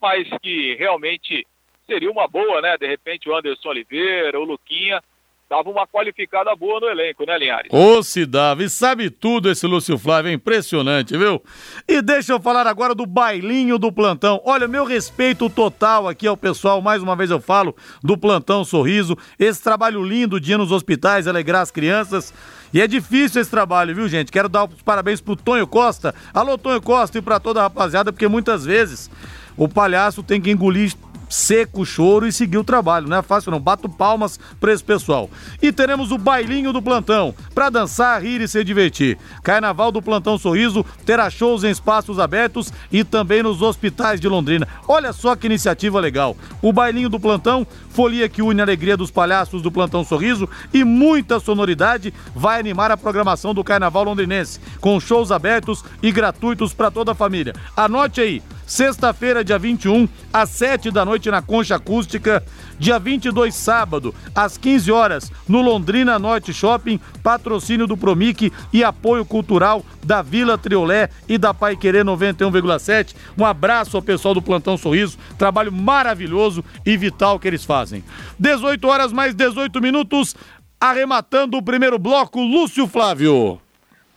mas 0.04 0.28
que 0.42 0.76
realmente 0.78 1.48
seria 1.88 2.12
uma 2.12 2.28
boa, 2.28 2.62
né? 2.62 2.78
De 2.78 2.86
repente 2.86 3.30
o 3.30 3.36
Anderson 3.36 3.70
Oliveira, 3.70 4.38
o 4.38 4.44
Luquinha, 4.44 5.02
dava 5.50 5.70
uma 5.70 5.88
qualificada 5.88 6.54
boa 6.58 6.82
no 6.82 6.90
elenco, 6.90 7.26
né, 7.26 7.38
Linhares? 7.38 7.72
Ô, 7.72 8.04
se 8.04 8.26
dava, 8.26 8.64
e 8.64 8.70
sabe 8.70 9.10
tudo 9.10 9.50
esse 9.50 9.66
Lúcio 9.66 9.98
Flávio, 9.98 10.30
é 10.30 10.34
impressionante, 10.34 11.16
viu? 11.16 11.42
E 11.88 12.02
deixa 12.02 12.34
eu 12.34 12.42
falar 12.42 12.68
agora 12.68 12.94
do 12.94 13.06
bailinho 13.06 13.78
do 13.78 13.94
plantão. 13.94 14.42
Olha, 14.44 14.68
meu 14.68 14.84
respeito 14.84 15.50
total 15.50 16.10
aqui 16.10 16.28
ao 16.28 16.36
pessoal, 16.36 16.82
mais 16.82 17.02
uma 17.02 17.16
vez 17.16 17.32
eu 17.32 17.40
falo, 17.40 17.74
do 18.04 18.18
Plantão 18.18 18.66
Sorriso, 18.66 19.18
esse 19.40 19.64
trabalho 19.64 20.04
lindo, 20.04 20.38
dia 20.38 20.58
nos 20.58 20.72
hospitais, 20.72 21.28
alegrar 21.28 21.62
as 21.62 21.72
crianças. 21.72 22.34
E 22.74 22.82
é 22.82 22.88
difícil 22.88 23.40
esse 23.40 23.52
trabalho, 23.52 23.94
viu, 23.96 24.10
gente? 24.10 24.32
Quero 24.32 24.50
dar 24.50 24.66
os 24.66 24.82
parabéns 24.82 25.22
pro 25.22 25.36
Tonho 25.36 25.68
Costa. 25.68 26.14
Alô, 26.34 26.58
Tonho 26.58 26.82
Costa, 26.82 27.20
e 27.20 27.22
pra 27.22 27.40
toda 27.40 27.60
a 27.60 27.64
rapaziada, 27.64 28.12
porque 28.12 28.28
muitas 28.28 28.66
vezes 28.66 29.10
o 29.58 29.68
palhaço 29.68 30.24
tem 30.24 30.42
que 30.42 30.52
engolir 30.52 30.94
seco 31.34 31.82
o 31.82 31.86
choro 31.86 32.28
e 32.28 32.32
seguir 32.32 32.58
o 32.58 32.64
trabalho. 32.64 33.08
Não 33.08 33.18
é 33.18 33.22
fácil 33.22 33.52
não. 33.52 33.60
Bato 33.60 33.90
palmas 33.90 34.40
para 34.60 34.72
esse 34.72 34.84
pessoal. 34.84 35.30
E 35.62 35.72
teremos 35.72 36.12
o 36.12 36.18
bailinho 36.18 36.72
do 36.72 36.82
plantão 36.82 37.34
para 37.56 37.70
dançar, 37.70 38.22
rir 38.22 38.40
e 38.42 38.48
se 38.48 38.64
divertir. 38.64 39.18
Carnaval 39.42 39.92
do 39.92 40.02
Plantão 40.02 40.38
Sorriso 40.38 40.86
terá 41.06 41.30
shows 41.30 41.64
em 41.64 41.72
espaços 41.72 42.20
abertos 42.20 42.72
e 42.92 43.04
também 43.04 43.42
nos 43.42 43.62
hospitais 43.62 44.22
de 44.22 44.28
Londrina. 44.28 44.68
Olha 44.88 45.12
só 45.12 45.36
que 45.36 45.48
iniciativa 45.48 46.00
legal. 46.00 46.38
O 46.62 46.72
bailinho 46.72 47.10
do 47.10 47.20
plantão, 47.20 47.66
folia 47.90 48.30
que 48.30 48.42
une 48.42 48.62
a 48.62 48.64
alegria 48.64 48.96
dos 48.96 49.12
palhaços 49.12 49.62
do 49.62 49.72
Plantão 49.72 50.04
Sorriso 50.04 50.48
e 50.74 50.84
muita 50.84 51.40
sonoridade 51.40 52.14
vai 52.36 52.60
animar 52.60 52.92
a 52.92 52.98
programação 52.98 53.54
do 53.54 53.64
Carnaval 53.64 54.04
londrinense, 54.04 54.60
com 54.80 55.00
shows 55.00 55.32
abertos 55.32 55.84
e 56.02 56.12
gratuitos 56.12 56.74
para 56.74 56.92
toda 56.92 57.12
a 57.12 57.16
família. 57.16 57.54
Anote 57.76 58.22
aí, 58.22 58.42
Sexta-feira, 58.66 59.44
dia 59.44 59.60
21, 59.60 60.08
às 60.32 60.50
7 60.50 60.90
da 60.90 61.04
noite 61.04 61.30
na 61.30 61.42
Concha 61.42 61.76
Acústica. 61.76 62.44
Dia 62.80 62.98
22, 62.98 63.54
sábado, 63.54 64.14
às 64.34 64.58
15 64.58 64.92
horas, 64.92 65.32
no 65.48 65.62
Londrina 65.62 66.18
Norte 66.18 66.54
Shopping, 66.54 67.00
patrocínio 67.22 67.86
do 67.86 67.96
Promic 67.96 68.52
e 68.72 68.84
apoio 68.84 69.24
cultural 69.24 69.86
da 70.04 70.22
Vila 70.22 70.58
Triolé 70.58 71.10
e 71.28 71.38
da 71.38 71.54
Pai 71.54 71.76
Querer 71.76 72.04
91,7. 72.04 73.16
Um 73.38 73.46
abraço 73.46 73.96
ao 73.96 74.04
pessoal 74.04 74.34
do 74.34 74.42
Plantão 74.42 74.78
Sorriso, 74.78 75.18
trabalho 75.38 75.72
maravilhoso 75.72 76.64
e 76.86 76.98
vital 76.98 77.40
que 77.40 77.48
eles 77.48 77.64
fazem. 77.64 78.04
18 78.40 78.88
horas 78.88 79.14
mais 79.14 79.36
18 79.36 79.80
minutos, 79.82 80.36
arrematando 80.80 81.58
o 81.58 81.62
primeiro 81.62 82.00
bloco, 82.00 82.42
Lúcio 82.42 82.88
Flávio. 82.88 83.60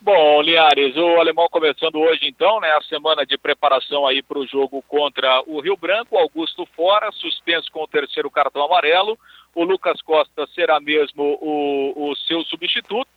Bom, 0.06 0.40
Liares, 0.40 0.96
o 0.96 1.18
alemão 1.18 1.48
começando 1.50 1.96
hoje 1.96 2.28
então, 2.28 2.60
né, 2.60 2.70
a 2.70 2.82
semana 2.82 3.26
de 3.26 3.36
preparação 3.36 4.06
aí 4.06 4.22
para 4.22 4.38
o 4.38 4.46
jogo 4.46 4.80
contra 4.82 5.42
o 5.48 5.58
Rio 5.58 5.76
Branco, 5.76 6.16
Augusto 6.16 6.64
fora, 6.76 7.10
suspenso 7.10 7.72
com 7.72 7.82
o 7.82 7.88
terceiro 7.88 8.30
cartão 8.30 8.64
amarelo, 8.64 9.18
o 9.52 9.64
Lucas 9.64 10.00
Costa 10.02 10.46
será 10.54 10.78
mesmo 10.78 11.36
o, 11.42 12.10
o 12.10 12.14
seu 12.14 12.40
substituto, 12.44 13.08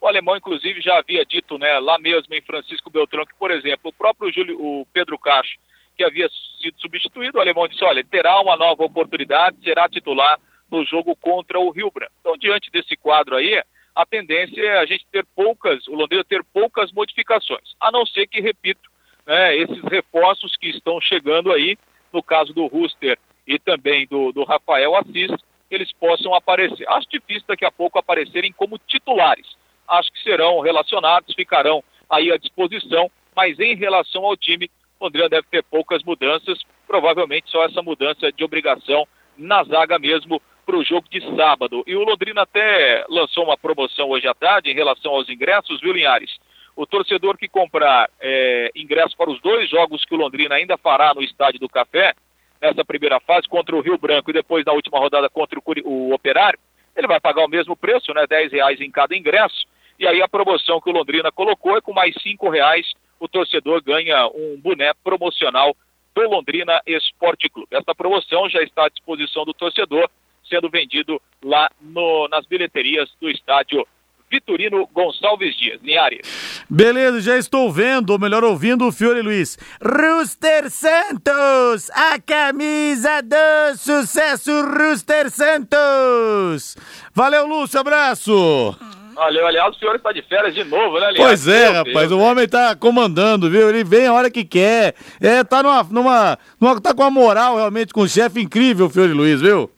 o 0.00 0.06
alemão 0.06 0.36
inclusive 0.36 0.80
já 0.80 0.96
havia 0.98 1.24
dito, 1.24 1.58
né, 1.58 1.80
lá 1.80 1.98
mesmo 1.98 2.32
em 2.32 2.40
Francisco 2.40 2.90
Beltrão, 2.90 3.26
que 3.26 3.34
por 3.34 3.50
exemplo, 3.50 3.90
o 3.90 3.92
próprio 3.92 4.32
Júlio, 4.32 4.56
o 4.56 4.86
Pedro 4.92 5.18
Cacho, 5.18 5.58
que 5.96 6.04
havia 6.04 6.28
sido 6.62 6.80
substituído, 6.80 7.38
o 7.38 7.40
alemão 7.40 7.66
disse, 7.66 7.82
olha, 7.82 8.04
terá 8.04 8.40
uma 8.40 8.56
nova 8.56 8.84
oportunidade, 8.84 9.56
será 9.64 9.88
titular 9.88 10.38
no 10.70 10.84
jogo 10.84 11.16
contra 11.16 11.58
o 11.58 11.70
Rio 11.70 11.90
Branco. 11.90 12.12
Então, 12.20 12.36
diante 12.38 12.70
desse 12.70 12.96
quadro 12.96 13.34
aí, 13.34 13.60
a 13.96 14.04
tendência 14.04 14.60
é 14.60 14.78
a 14.78 14.84
gente 14.84 15.06
ter 15.10 15.24
poucas, 15.34 15.88
o 15.88 15.94
Londrina 15.94 16.22
ter 16.22 16.44
poucas 16.52 16.92
modificações, 16.92 17.74
a 17.80 17.90
não 17.90 18.04
ser 18.04 18.26
que, 18.26 18.42
repito, 18.42 18.90
né, 19.26 19.56
esses 19.56 19.82
reforços 19.84 20.54
que 20.54 20.68
estão 20.68 21.00
chegando 21.00 21.50
aí, 21.50 21.78
no 22.12 22.22
caso 22.22 22.52
do 22.52 22.66
Ruster 22.66 23.18
e 23.46 23.58
também 23.58 24.06
do, 24.06 24.32
do 24.32 24.44
Rafael 24.44 24.94
Assis, 24.94 25.30
eles 25.70 25.90
possam 25.94 26.34
aparecer. 26.34 26.86
Acho 26.90 27.08
difícil 27.08 27.44
daqui 27.48 27.64
a 27.64 27.72
pouco 27.72 27.98
aparecerem 27.98 28.52
como 28.52 28.78
titulares. 28.86 29.46
Acho 29.88 30.12
que 30.12 30.22
serão 30.22 30.60
relacionados, 30.60 31.34
ficarão 31.34 31.82
aí 32.08 32.30
à 32.30 32.36
disposição, 32.36 33.10
mas 33.34 33.58
em 33.58 33.74
relação 33.74 34.24
ao 34.26 34.36
time, 34.36 34.70
o 35.00 35.04
Londrina 35.04 35.28
deve 35.28 35.46
ter 35.50 35.62
poucas 35.64 36.02
mudanças, 36.02 36.58
provavelmente 36.86 37.50
só 37.50 37.64
essa 37.64 37.82
mudança 37.82 38.30
de 38.30 38.44
obrigação 38.44 39.08
na 39.38 39.64
zaga 39.64 39.98
mesmo 39.98 40.40
para 40.66 40.76
o 40.76 40.84
jogo 40.84 41.08
de 41.08 41.20
sábado. 41.36 41.84
E 41.86 41.94
o 41.94 42.02
Londrina 42.02 42.42
até 42.42 43.06
lançou 43.08 43.44
uma 43.44 43.56
promoção 43.56 44.10
hoje 44.10 44.26
à 44.26 44.34
tarde 44.34 44.70
em 44.70 44.74
relação 44.74 45.12
aos 45.12 45.28
ingressos, 45.28 45.80
viu, 45.80 45.92
Linhares? 45.92 46.36
O 46.74 46.84
torcedor 46.84 47.38
que 47.38 47.48
comprar 47.48 48.10
é, 48.20 48.70
ingresso 48.74 49.16
para 49.16 49.30
os 49.30 49.40
dois 49.40 49.70
jogos 49.70 50.04
que 50.04 50.14
o 50.14 50.18
Londrina 50.18 50.56
ainda 50.56 50.76
fará 50.76 51.14
no 51.14 51.22
Estádio 51.22 51.60
do 51.60 51.68
Café, 51.68 52.12
nessa 52.60 52.84
primeira 52.84 53.20
fase, 53.20 53.48
contra 53.48 53.74
o 53.74 53.80
Rio 53.80 53.96
Branco 53.96 54.28
e 54.30 54.34
depois 54.34 54.64
na 54.64 54.72
última 54.72 54.98
rodada 54.98 55.30
contra 55.30 55.58
o, 55.58 55.62
o 55.84 56.12
Operário, 56.12 56.58
ele 56.96 57.06
vai 57.06 57.20
pagar 57.20 57.44
o 57.44 57.48
mesmo 57.48 57.76
preço, 57.76 58.12
né? 58.12 58.26
10 58.26 58.52
reais 58.52 58.80
em 58.80 58.90
cada 58.90 59.16
ingresso. 59.16 59.66
E 59.98 60.06
aí 60.06 60.20
a 60.20 60.28
promoção 60.28 60.80
que 60.80 60.90
o 60.90 60.92
Londrina 60.92 61.30
colocou 61.30 61.76
é 61.76 61.80
com 61.80 61.92
mais 61.92 62.14
5 62.20 62.48
reais 62.50 62.86
o 63.18 63.28
torcedor 63.28 63.82
ganha 63.82 64.26
um 64.28 64.60
boné 64.60 64.92
promocional 65.02 65.74
do 66.14 66.28
Londrina 66.28 66.80
Esporte 66.86 67.48
Clube. 67.48 67.68
Essa 67.70 67.94
promoção 67.94 68.48
já 68.48 68.62
está 68.62 68.86
à 68.86 68.88
disposição 68.88 69.44
do 69.44 69.54
torcedor 69.54 70.08
sendo 70.48 70.70
vendido 70.70 71.20
lá 71.42 71.70
no, 71.80 72.28
nas 72.28 72.46
bilheterias 72.46 73.08
do 73.20 73.28
estádio 73.28 73.86
Vitorino 74.30 74.88
Gonçalves 74.92 75.56
Dias, 75.56 75.80
Linhares. 75.82 76.64
Beleza, 76.68 77.20
já 77.20 77.36
estou 77.36 77.70
vendo, 77.70 78.10
ou 78.10 78.18
melhor 78.18 78.42
ouvindo, 78.42 78.86
o 78.86 78.92
Fiore 78.92 79.22
Luiz. 79.22 79.56
Rooster 79.80 80.68
Santos, 80.68 81.90
a 81.90 82.18
camisa 82.20 83.22
do 83.22 83.76
sucesso 83.78 84.50
Rooster 84.62 85.30
Santos. 85.30 86.76
Valeu, 87.14 87.46
Lúcio, 87.46 87.78
abraço. 87.78 88.76
Valeu, 89.14 89.46
aliás, 89.46 89.74
o 89.74 89.78
senhor 89.78 89.94
está 89.94 90.12
de 90.12 90.22
férias 90.22 90.54
de 90.54 90.64
novo, 90.64 90.98
né, 90.98 91.12
Linhares? 91.12 91.16
Pois 91.16 91.48
é, 91.48 91.70
Meu 91.70 91.72
rapaz, 91.72 92.08
Deus. 92.08 92.12
o 92.12 92.18
homem 92.18 92.48
tá 92.48 92.74
comandando, 92.74 93.48
viu? 93.48 93.68
Ele 93.68 93.84
vem 93.84 94.06
a 94.06 94.12
hora 94.12 94.30
que 94.30 94.44
quer. 94.44 94.94
É, 95.20 95.44
tá 95.44 95.62
numa, 95.62 95.82
numa, 95.84 96.38
numa 96.60 96.80
tá 96.80 96.92
com 96.92 97.02
uma 97.02 97.10
moral 97.10 97.56
realmente 97.56 97.94
com 97.94 98.02
um 98.02 98.08
chefe 98.08 98.40
incrível, 98.40 98.90
Fiore 98.90 99.12
Luiz, 99.12 99.40
viu? 99.40 99.70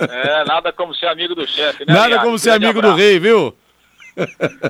É, 0.00 0.44
nada 0.44 0.72
como 0.72 0.94
ser 0.94 1.06
amigo 1.06 1.34
do 1.34 1.46
chefe, 1.46 1.84
né? 1.86 1.92
Nada 1.92 2.20
como 2.20 2.38
ser 2.38 2.50
amigo 2.50 2.78
abraço. 2.78 2.94
do 2.94 2.98
rei, 2.98 3.18
viu? 3.18 3.56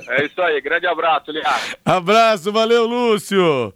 É 0.09 0.25
isso 0.25 0.41
aí, 0.41 0.61
grande 0.61 0.85
abraço, 0.87 1.31
Liar. 1.31 1.59
Abraço, 1.83 2.51
valeu, 2.51 2.85
Lúcio. 2.85 3.73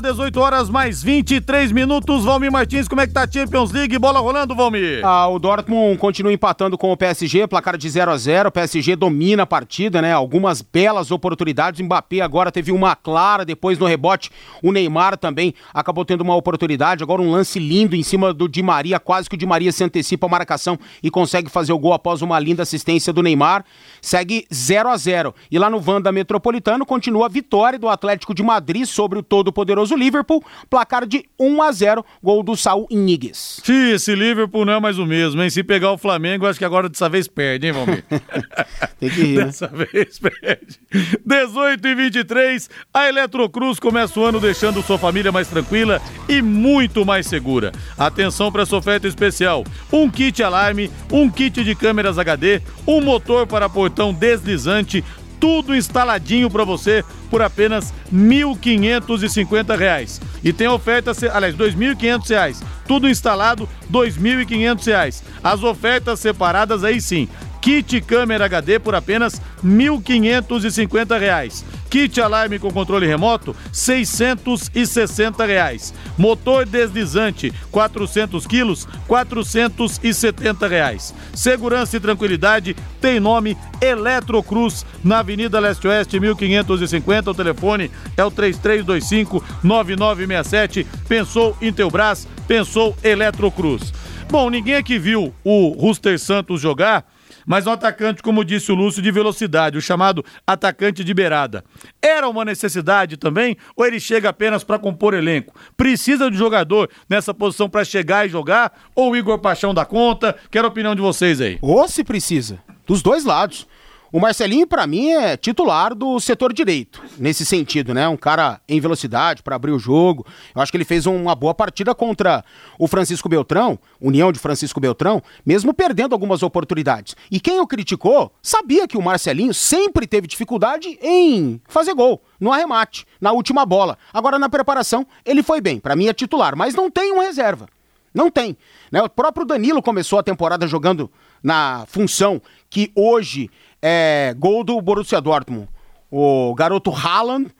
18 0.00 0.40
horas 0.40 0.70
mais 0.70 1.02
23 1.02 1.70
minutos. 1.70 2.24
Valmir 2.24 2.50
Martins, 2.50 2.88
como 2.88 3.00
é 3.00 3.06
que 3.06 3.12
tá 3.12 3.24
a 3.24 3.30
Champions 3.30 3.70
League? 3.70 3.98
Bola 3.98 4.20
rolando, 4.20 4.54
Valmir. 4.54 5.04
Ah, 5.04 5.28
o 5.28 5.38
Dortmund 5.38 5.98
continua 5.98 6.32
empatando 6.32 6.78
com 6.78 6.90
o 6.90 6.96
PSG, 6.96 7.46
placar 7.46 7.76
de 7.76 7.88
0 7.88 8.10
a 8.10 8.16
0 8.16 8.48
O 8.48 8.52
PSG 8.52 8.96
domina 8.96 9.42
a 9.42 9.46
partida, 9.46 10.00
né? 10.00 10.12
Algumas 10.12 10.62
belas 10.62 11.10
oportunidades. 11.10 11.80
Mbappé 11.80 12.20
agora 12.20 12.50
teve 12.50 12.72
uma 12.72 12.96
clara, 12.96 13.44
depois 13.44 13.78
no 13.78 13.86
rebote 13.86 14.30
o 14.62 14.72
Neymar 14.72 15.16
também 15.16 15.54
acabou 15.74 16.04
tendo 16.04 16.22
uma 16.22 16.34
oportunidade. 16.34 17.02
Agora 17.02 17.20
um 17.20 17.30
lance 17.30 17.58
lindo 17.58 17.94
em 17.94 18.02
cima 18.02 18.32
do 18.32 18.48
Di 18.48 18.62
Maria, 18.62 18.98
quase 18.98 19.28
que 19.28 19.34
o 19.36 19.38
Di 19.38 19.46
Maria 19.46 19.70
se 19.72 19.84
antecipa 19.84 20.26
a 20.26 20.30
marcação 20.30 20.78
e 21.02 21.10
consegue 21.10 21.50
fazer 21.50 21.72
o 21.72 21.78
gol 21.78 21.92
após 21.92 22.22
uma 22.22 22.38
linda 22.38 22.62
assistência 22.62 23.12
do 23.12 23.22
Neymar. 23.22 23.64
Segue 24.00 24.46
0 24.52 24.88
a 24.88 24.96
0 24.96 25.34
E 25.50 25.58
lá 25.58 25.68
no 25.68 25.78
Vanda 25.78 26.10
Metropolitano 26.10 26.86
continua 26.86 27.26
a 27.26 27.28
vitória 27.28 27.78
do 27.78 27.88
Atlético 27.88 28.34
de 28.34 28.42
Madrid 28.42 28.86
sobre 28.86 29.18
o 29.18 29.22
todo 29.22 29.52
poderoso 29.52 29.81
poderoso 29.82 29.96
Liverpool, 29.96 30.42
placar 30.70 31.06
de 31.06 31.24
1 31.38 31.62
a 31.62 31.72
0, 31.72 32.04
gol 32.22 32.42
do 32.42 32.56
Saul 32.56 32.86
Inigues. 32.90 33.60
Esse 33.68 34.14
Liverpool 34.14 34.64
não 34.64 34.74
é 34.74 34.80
mais 34.80 34.98
o 34.98 35.06
mesmo, 35.06 35.42
hein? 35.42 35.50
Se 35.50 35.62
pegar 35.62 35.92
o 35.92 35.98
Flamengo, 35.98 36.46
acho 36.46 36.58
que 36.58 36.64
agora 36.64 36.88
dessa 36.88 37.08
vez 37.08 37.28
perde, 37.28 37.66
hein, 37.66 37.72
Valmir? 37.72 38.04
Tem 38.98 39.10
que 39.10 39.20
ir, 39.20 39.38
né? 39.38 39.44
Dessa 39.46 39.66
vez 39.66 40.18
perde. 40.18 40.80
18 41.24 41.88
e 41.88 41.94
23, 41.94 42.70
a 42.94 43.08
Eletrocruz 43.08 43.78
começa 43.78 44.18
o 44.18 44.24
ano 44.24 44.40
deixando 44.40 44.82
sua 44.82 44.98
família 44.98 45.32
mais 45.32 45.48
tranquila 45.48 46.00
e 46.28 46.40
muito 46.40 47.04
mais 47.04 47.26
segura. 47.26 47.72
Atenção 47.98 48.50
para 48.52 48.62
essa 48.62 48.76
oferta 48.76 49.08
especial: 49.08 49.64
um 49.92 50.08
kit 50.08 50.42
alarme, 50.42 50.90
um 51.10 51.28
kit 51.28 51.64
de 51.64 51.74
câmeras 51.74 52.18
HD, 52.18 52.60
um 52.86 53.00
motor 53.00 53.46
para 53.46 53.68
portão 53.68 54.12
deslizante, 54.12 55.04
tudo 55.42 55.74
instaladinho 55.74 56.48
para 56.48 56.62
você 56.62 57.04
por 57.28 57.42
apenas 57.42 57.92
1.550 58.14 59.76
reais. 59.76 60.20
E 60.44 60.52
tem 60.52 60.68
oferta, 60.68 61.10
aliás, 61.32 61.56
2.500 61.56 62.28
reais. 62.28 62.62
Tudo 62.86 63.08
instalado, 63.08 63.68
2.500 63.90 64.86
reais. 64.86 65.24
As 65.42 65.64
ofertas 65.64 66.20
separadas 66.20 66.84
aí 66.84 67.00
sim. 67.00 67.28
Kit 67.62 67.98
câmera 68.00 68.46
HD 68.46 68.80
por 68.80 68.92
apenas 68.92 69.40
1.550 69.64 71.16
reais. 71.16 71.64
Kit 71.88 72.20
alarme 72.20 72.58
com 72.58 72.72
controle 72.72 73.06
remoto, 73.06 73.54
660 73.72 75.46
reais. 75.46 75.94
Motor 76.18 76.66
deslizante, 76.66 77.54
400 77.70 78.48
quilos, 78.48 78.88
470 79.06 80.66
reais. 80.66 81.14
Segurança 81.32 81.96
e 81.96 82.00
tranquilidade 82.00 82.74
tem 83.00 83.20
nome 83.20 83.56
Eletrocruz, 83.80 84.84
na 85.04 85.20
Avenida 85.20 85.60
Leste 85.60 85.86
Oeste, 85.86 86.18
1550. 86.18 87.30
O 87.30 87.34
telefone 87.34 87.92
é 88.16 88.24
o 88.24 88.30
3325-9967. 88.32 90.84
Pensou 91.06 91.56
Intelbras, 91.62 92.26
pensou 92.48 92.96
Eletrocruz. 93.04 93.92
Bom, 94.28 94.50
ninguém 94.50 94.74
aqui 94.74 94.98
viu 94.98 95.32
o 95.44 95.68
Ruster 95.78 96.18
Santos 96.18 96.60
jogar 96.60 97.04
mas 97.46 97.66
um 97.66 97.72
atacante, 97.72 98.22
como 98.22 98.44
disse 98.44 98.70
o 98.70 98.74
Lúcio, 98.74 99.02
de 99.02 99.10
velocidade, 99.10 99.78
o 99.78 99.82
chamado 99.82 100.24
atacante 100.46 101.04
de 101.04 101.14
beirada. 101.14 101.64
Era 102.00 102.28
uma 102.28 102.44
necessidade 102.44 103.16
também 103.16 103.56
ou 103.76 103.86
ele 103.86 104.00
chega 104.00 104.28
apenas 104.28 104.64
para 104.64 104.78
compor 104.78 105.14
elenco? 105.14 105.54
Precisa 105.76 106.30
de 106.30 106.36
jogador 106.36 106.90
nessa 107.08 107.32
posição 107.32 107.68
para 107.68 107.84
chegar 107.84 108.26
e 108.26 108.28
jogar 108.28 108.72
ou 108.94 109.12
o 109.12 109.16
Igor 109.16 109.38
Paixão 109.38 109.74
da 109.74 109.84
conta? 109.84 110.36
Quero 110.50 110.66
a 110.66 110.70
opinião 110.70 110.94
de 110.94 111.00
vocês 111.00 111.40
aí. 111.40 111.58
Ou 111.60 111.88
se 111.88 112.04
precisa, 112.04 112.58
dos 112.86 113.02
dois 113.02 113.24
lados. 113.24 113.66
O 114.12 114.20
Marcelinho, 114.20 114.66
para 114.66 114.86
mim, 114.86 115.10
é 115.10 115.38
titular 115.38 115.94
do 115.94 116.20
setor 116.20 116.52
direito, 116.52 117.02
nesse 117.18 117.46
sentido, 117.46 117.94
né? 117.94 118.06
Um 118.06 118.16
cara 118.16 118.60
em 118.68 118.78
velocidade 118.78 119.42
para 119.42 119.56
abrir 119.56 119.72
o 119.72 119.78
jogo. 119.78 120.26
Eu 120.54 120.60
acho 120.60 120.70
que 120.70 120.76
ele 120.76 120.84
fez 120.84 121.06
uma 121.06 121.34
boa 121.34 121.54
partida 121.54 121.94
contra 121.94 122.44
o 122.78 122.86
Francisco 122.86 123.26
Beltrão, 123.26 123.78
União 123.98 124.30
de 124.30 124.38
Francisco 124.38 124.78
Beltrão, 124.78 125.22
mesmo 125.46 125.72
perdendo 125.72 126.12
algumas 126.12 126.42
oportunidades. 126.42 127.16
E 127.30 127.40
quem 127.40 127.58
o 127.58 127.66
criticou 127.66 128.30
sabia 128.42 128.86
que 128.86 128.98
o 128.98 129.02
Marcelinho 129.02 129.54
sempre 129.54 130.06
teve 130.06 130.26
dificuldade 130.26 130.98
em 131.00 131.58
fazer 131.66 131.94
gol, 131.94 132.22
no 132.38 132.52
arremate, 132.52 133.06
na 133.18 133.32
última 133.32 133.64
bola. 133.64 133.96
Agora, 134.12 134.38
na 134.38 134.50
preparação, 134.50 135.06
ele 135.24 135.42
foi 135.42 135.62
bem. 135.62 135.80
Para 135.80 135.96
mim, 135.96 136.08
é 136.08 136.12
titular, 136.12 136.54
mas 136.54 136.74
não 136.74 136.90
tem 136.90 137.14
um 137.14 137.20
reserva. 137.20 137.66
Não 138.12 138.30
tem. 138.30 138.58
Né? 138.90 139.00
O 139.00 139.08
próprio 139.08 139.46
Danilo 139.46 139.82
começou 139.82 140.18
a 140.18 140.22
temporada 140.22 140.66
jogando 140.66 141.10
na 141.42 141.84
função 141.86 142.42
que 142.68 142.92
hoje 142.94 143.50
é, 143.82 144.34
gol 144.38 144.62
do 144.62 144.80
Borussia 144.80 145.20
Dortmund. 145.20 145.68
O 146.10 146.54
garoto 146.54 146.90
Haaland, 146.90 147.50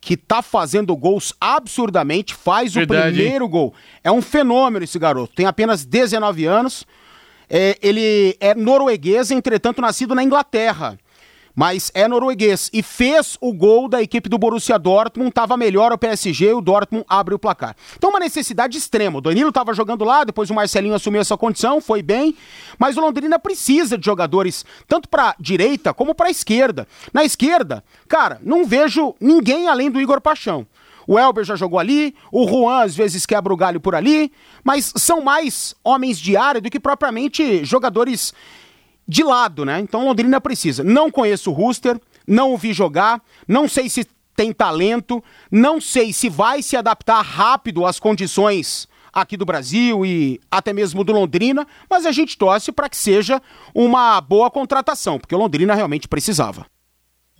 que 0.00 0.16
tá 0.16 0.40
fazendo 0.40 0.96
gols 0.96 1.34
absurdamente, 1.40 2.34
faz 2.34 2.72
Verdade, 2.72 3.10
o 3.10 3.14
primeiro 3.14 3.44
hein? 3.46 3.50
gol. 3.50 3.74
É 4.04 4.12
um 4.12 4.22
fenômeno 4.22 4.84
esse 4.84 4.98
garoto. 4.98 5.34
Tem 5.34 5.46
apenas 5.46 5.84
19 5.84 6.44
anos. 6.44 6.86
É, 7.50 7.76
ele 7.82 8.36
é 8.40 8.54
norueguês, 8.54 9.30
entretanto 9.30 9.82
nascido 9.82 10.14
na 10.14 10.22
Inglaterra 10.22 10.98
mas 11.54 11.90
é 11.94 12.08
norueguês 12.08 12.70
e 12.72 12.82
fez 12.82 13.36
o 13.40 13.52
gol 13.52 13.88
da 13.88 14.02
equipe 14.02 14.28
do 14.28 14.38
Borussia 14.38 14.78
Dortmund, 14.78 15.28
estava 15.28 15.56
melhor 15.56 15.92
o 15.92 15.98
PSG, 15.98 16.52
o 16.52 16.60
Dortmund 16.60 17.04
abre 17.08 17.34
o 17.34 17.38
placar. 17.38 17.76
Então 17.96 18.10
uma 18.10 18.20
necessidade 18.20 18.76
extrema. 18.76 19.18
O 19.18 19.20
Danilo 19.20 19.50
estava 19.50 19.74
jogando 19.74 20.04
lá, 20.04 20.24
depois 20.24 20.50
o 20.50 20.54
Marcelinho 20.54 20.94
assumiu 20.94 21.20
essa 21.20 21.36
condição, 21.36 21.80
foi 21.80 22.02
bem, 22.02 22.36
mas 22.78 22.96
o 22.96 23.00
Londrina 23.00 23.38
precisa 23.38 23.98
de 23.98 24.04
jogadores 24.04 24.64
tanto 24.86 25.08
para 25.08 25.34
direita 25.38 25.92
como 25.92 26.14
para 26.14 26.30
esquerda. 26.30 26.86
Na 27.12 27.24
esquerda, 27.24 27.84
cara, 28.08 28.40
não 28.42 28.64
vejo 28.64 29.14
ninguém 29.20 29.68
além 29.68 29.90
do 29.90 30.00
Igor 30.00 30.20
Paixão. 30.20 30.66
O 31.06 31.18
Elber 31.18 31.44
já 31.44 31.56
jogou 31.56 31.78
ali, 31.78 32.14
o 32.30 32.46
Juan 32.46 32.82
às 32.82 32.94
vezes 32.94 33.26
quebra 33.26 33.52
o 33.52 33.56
galho 33.56 33.80
por 33.80 33.94
ali, 33.94 34.32
mas 34.62 34.92
são 34.96 35.20
mais 35.20 35.74
homens 35.82 36.18
de 36.18 36.36
área 36.36 36.60
do 36.60 36.70
que 36.70 36.78
propriamente 36.78 37.64
jogadores 37.64 38.32
de 39.12 39.22
lado, 39.22 39.64
né? 39.64 39.78
Então 39.78 40.04
Londrina 40.04 40.40
precisa. 40.40 40.82
Não 40.82 41.10
conheço 41.10 41.50
o 41.50 41.54
Rooster, 41.54 42.00
não 42.26 42.54
o 42.54 42.56
vi 42.56 42.72
jogar, 42.72 43.20
não 43.46 43.68
sei 43.68 43.88
se 43.88 44.06
tem 44.34 44.52
talento, 44.52 45.22
não 45.50 45.80
sei 45.80 46.12
se 46.12 46.28
vai 46.28 46.62
se 46.62 46.76
adaptar 46.76 47.20
rápido 47.20 47.84
às 47.84 48.00
condições 48.00 48.88
aqui 49.12 49.36
do 49.36 49.44
Brasil 49.44 50.06
e 50.06 50.40
até 50.50 50.72
mesmo 50.72 51.04
do 51.04 51.12
Londrina, 51.12 51.66
mas 51.90 52.06
a 52.06 52.12
gente 52.12 52.38
torce 52.38 52.72
para 52.72 52.88
que 52.88 52.96
seja 52.96 53.42
uma 53.74 54.18
boa 54.22 54.50
contratação, 54.50 55.18
porque 55.18 55.34
o 55.34 55.38
Londrina 55.38 55.74
realmente 55.74 56.08
precisava. 56.08 56.64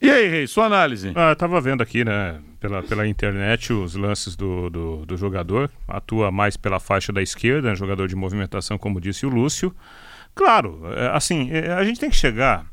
E 0.03 0.11
aí, 0.11 0.29
Rei, 0.29 0.47
sua 0.47 0.67
análise? 0.67 1.13
Ah, 1.15 1.31
eu 1.31 1.37
tava 1.37 1.61
vendo 1.61 1.81
aqui, 1.81 2.05
né, 2.05 2.41
pela, 2.61 2.83
pela 2.83 3.07
internet, 3.07 3.73
os 3.73 3.95
lances 3.95 4.35
do, 4.35 4.69
do, 4.69 5.07
do 5.07 5.17
jogador. 5.17 5.71
Atua 5.87 6.31
mais 6.31 6.57
pela 6.57 6.81
faixa 6.81 7.13
da 7.13 7.23
esquerda, 7.23 7.71
né, 7.71 7.77
jogador 7.77 8.09
de 8.09 8.17
movimentação, 8.17 8.77
como 8.77 9.01
disse 9.01 9.25
o 9.25 9.29
Lúcio. 9.29 9.73
Claro, 10.35 10.81
é, 10.95 11.09
assim, 11.15 11.51
é, 11.51 11.73
a 11.73 11.85
gente 11.85 12.01
tem 12.01 12.11
que 12.11 12.17
chegar 12.17 12.67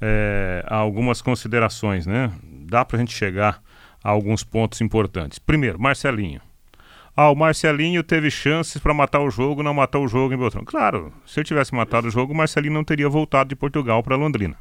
é, 0.00 0.64
a 0.66 0.76
algumas 0.76 1.22
considerações, 1.22 2.06
né? 2.06 2.32
Dá 2.42 2.84
para 2.84 2.96
a 2.96 3.00
gente 3.00 3.14
chegar 3.14 3.62
a 4.02 4.10
alguns 4.10 4.44
pontos 4.44 4.80
importantes. 4.80 5.38
Primeiro, 5.38 5.80
Marcelinho. 5.80 6.40
Ah, 7.16 7.30
o 7.30 7.34
Marcelinho 7.34 8.04
teve 8.04 8.30
chances 8.30 8.80
para 8.80 8.94
matar 8.94 9.20
o 9.20 9.30
jogo, 9.30 9.62
não 9.62 9.74
matou 9.74 10.04
o 10.04 10.08
jogo 10.08 10.32
em 10.32 10.36
Beltrão. 10.36 10.64
Claro, 10.64 11.12
se 11.26 11.40
eu 11.40 11.44
tivesse 11.44 11.74
matado 11.74 12.06
o 12.06 12.10
jogo, 12.10 12.32
o 12.32 12.36
Marcelinho 12.36 12.74
não 12.74 12.84
teria 12.84 13.08
voltado 13.08 13.48
de 13.48 13.56
Portugal 13.56 14.02
para 14.04 14.14
Londrina. 14.14 14.56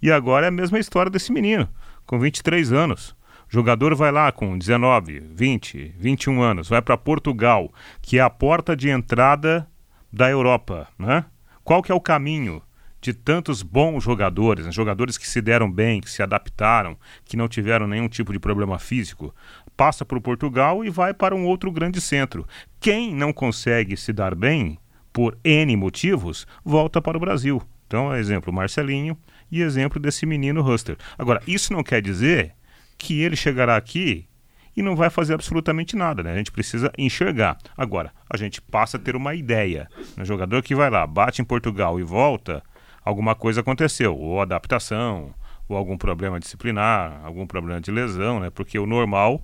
E 0.00 0.10
agora 0.10 0.46
é 0.46 0.48
a 0.48 0.52
mesma 0.52 0.78
história 0.78 1.10
desse 1.10 1.32
menino, 1.32 1.68
com 2.06 2.18
23 2.18 2.72
anos. 2.72 3.14
O 3.48 3.52
jogador 3.52 3.94
vai 3.94 4.10
lá 4.10 4.32
com 4.32 4.56
19, 4.56 5.20
20, 5.34 5.94
21 5.98 6.42
anos, 6.42 6.68
vai 6.68 6.80
para 6.80 6.96
Portugal, 6.96 7.72
que 8.00 8.18
é 8.18 8.22
a 8.22 8.30
porta 8.30 8.74
de 8.74 8.88
entrada 8.88 9.66
da 10.10 10.30
Europa, 10.30 10.88
né? 10.98 11.26
Qual 11.66 11.82
que 11.82 11.90
é 11.90 11.94
o 11.96 12.00
caminho 12.00 12.62
de 13.00 13.12
tantos 13.12 13.60
bons 13.60 14.04
jogadores, 14.04 14.64
né? 14.64 14.70
jogadores 14.70 15.18
que 15.18 15.28
se 15.28 15.42
deram 15.42 15.68
bem, 15.68 16.00
que 16.00 16.08
se 16.08 16.22
adaptaram, 16.22 16.96
que 17.24 17.36
não 17.36 17.48
tiveram 17.48 17.88
nenhum 17.88 18.08
tipo 18.08 18.32
de 18.32 18.38
problema 18.38 18.78
físico, 18.78 19.34
passa 19.76 20.04
para 20.04 20.16
o 20.16 20.20
Portugal 20.20 20.84
e 20.84 20.90
vai 20.90 21.12
para 21.12 21.34
um 21.34 21.44
outro 21.44 21.72
grande 21.72 22.00
centro. 22.00 22.46
Quem 22.78 23.12
não 23.12 23.32
consegue 23.32 23.96
se 23.96 24.12
dar 24.12 24.32
bem, 24.32 24.78
por 25.12 25.36
N 25.42 25.74
motivos, 25.76 26.46
volta 26.64 27.02
para 27.02 27.16
o 27.16 27.20
Brasil. 27.20 27.60
Então, 27.88 28.14
exemplo, 28.14 28.52
Marcelinho 28.52 29.18
e 29.50 29.60
exemplo 29.60 29.98
desse 29.98 30.24
menino 30.24 30.62
Huster. 30.62 30.96
Agora, 31.18 31.42
isso 31.48 31.72
não 31.72 31.82
quer 31.82 32.00
dizer 32.00 32.54
que 32.96 33.22
ele 33.22 33.34
chegará 33.34 33.74
aqui 33.76 34.28
e 34.76 34.82
não 34.82 34.94
vai 34.94 35.08
fazer 35.08 35.34
absolutamente 35.34 35.96
nada, 35.96 36.22
né? 36.22 36.32
A 36.32 36.36
gente 36.36 36.52
precisa 36.52 36.92
enxergar. 36.98 37.56
Agora, 37.76 38.12
a 38.28 38.36
gente 38.36 38.60
passa 38.60 38.98
a 38.98 39.00
ter 39.00 39.16
uma 39.16 39.34
ideia. 39.34 39.88
O 40.20 40.24
jogador 40.24 40.62
que 40.62 40.74
vai 40.74 40.90
lá, 40.90 41.06
bate 41.06 41.40
em 41.40 41.44
Portugal 41.44 41.98
e 41.98 42.02
volta, 42.02 42.62
alguma 43.02 43.34
coisa 43.34 43.62
aconteceu, 43.62 44.14
ou 44.14 44.40
adaptação, 44.40 45.34
ou 45.68 45.76
algum 45.76 45.96
problema 45.96 46.38
disciplinar, 46.38 47.20
algum 47.24 47.46
problema 47.46 47.80
de 47.80 47.90
lesão, 47.90 48.38
né? 48.38 48.50
Porque 48.50 48.78
o 48.78 48.86
normal 48.86 49.42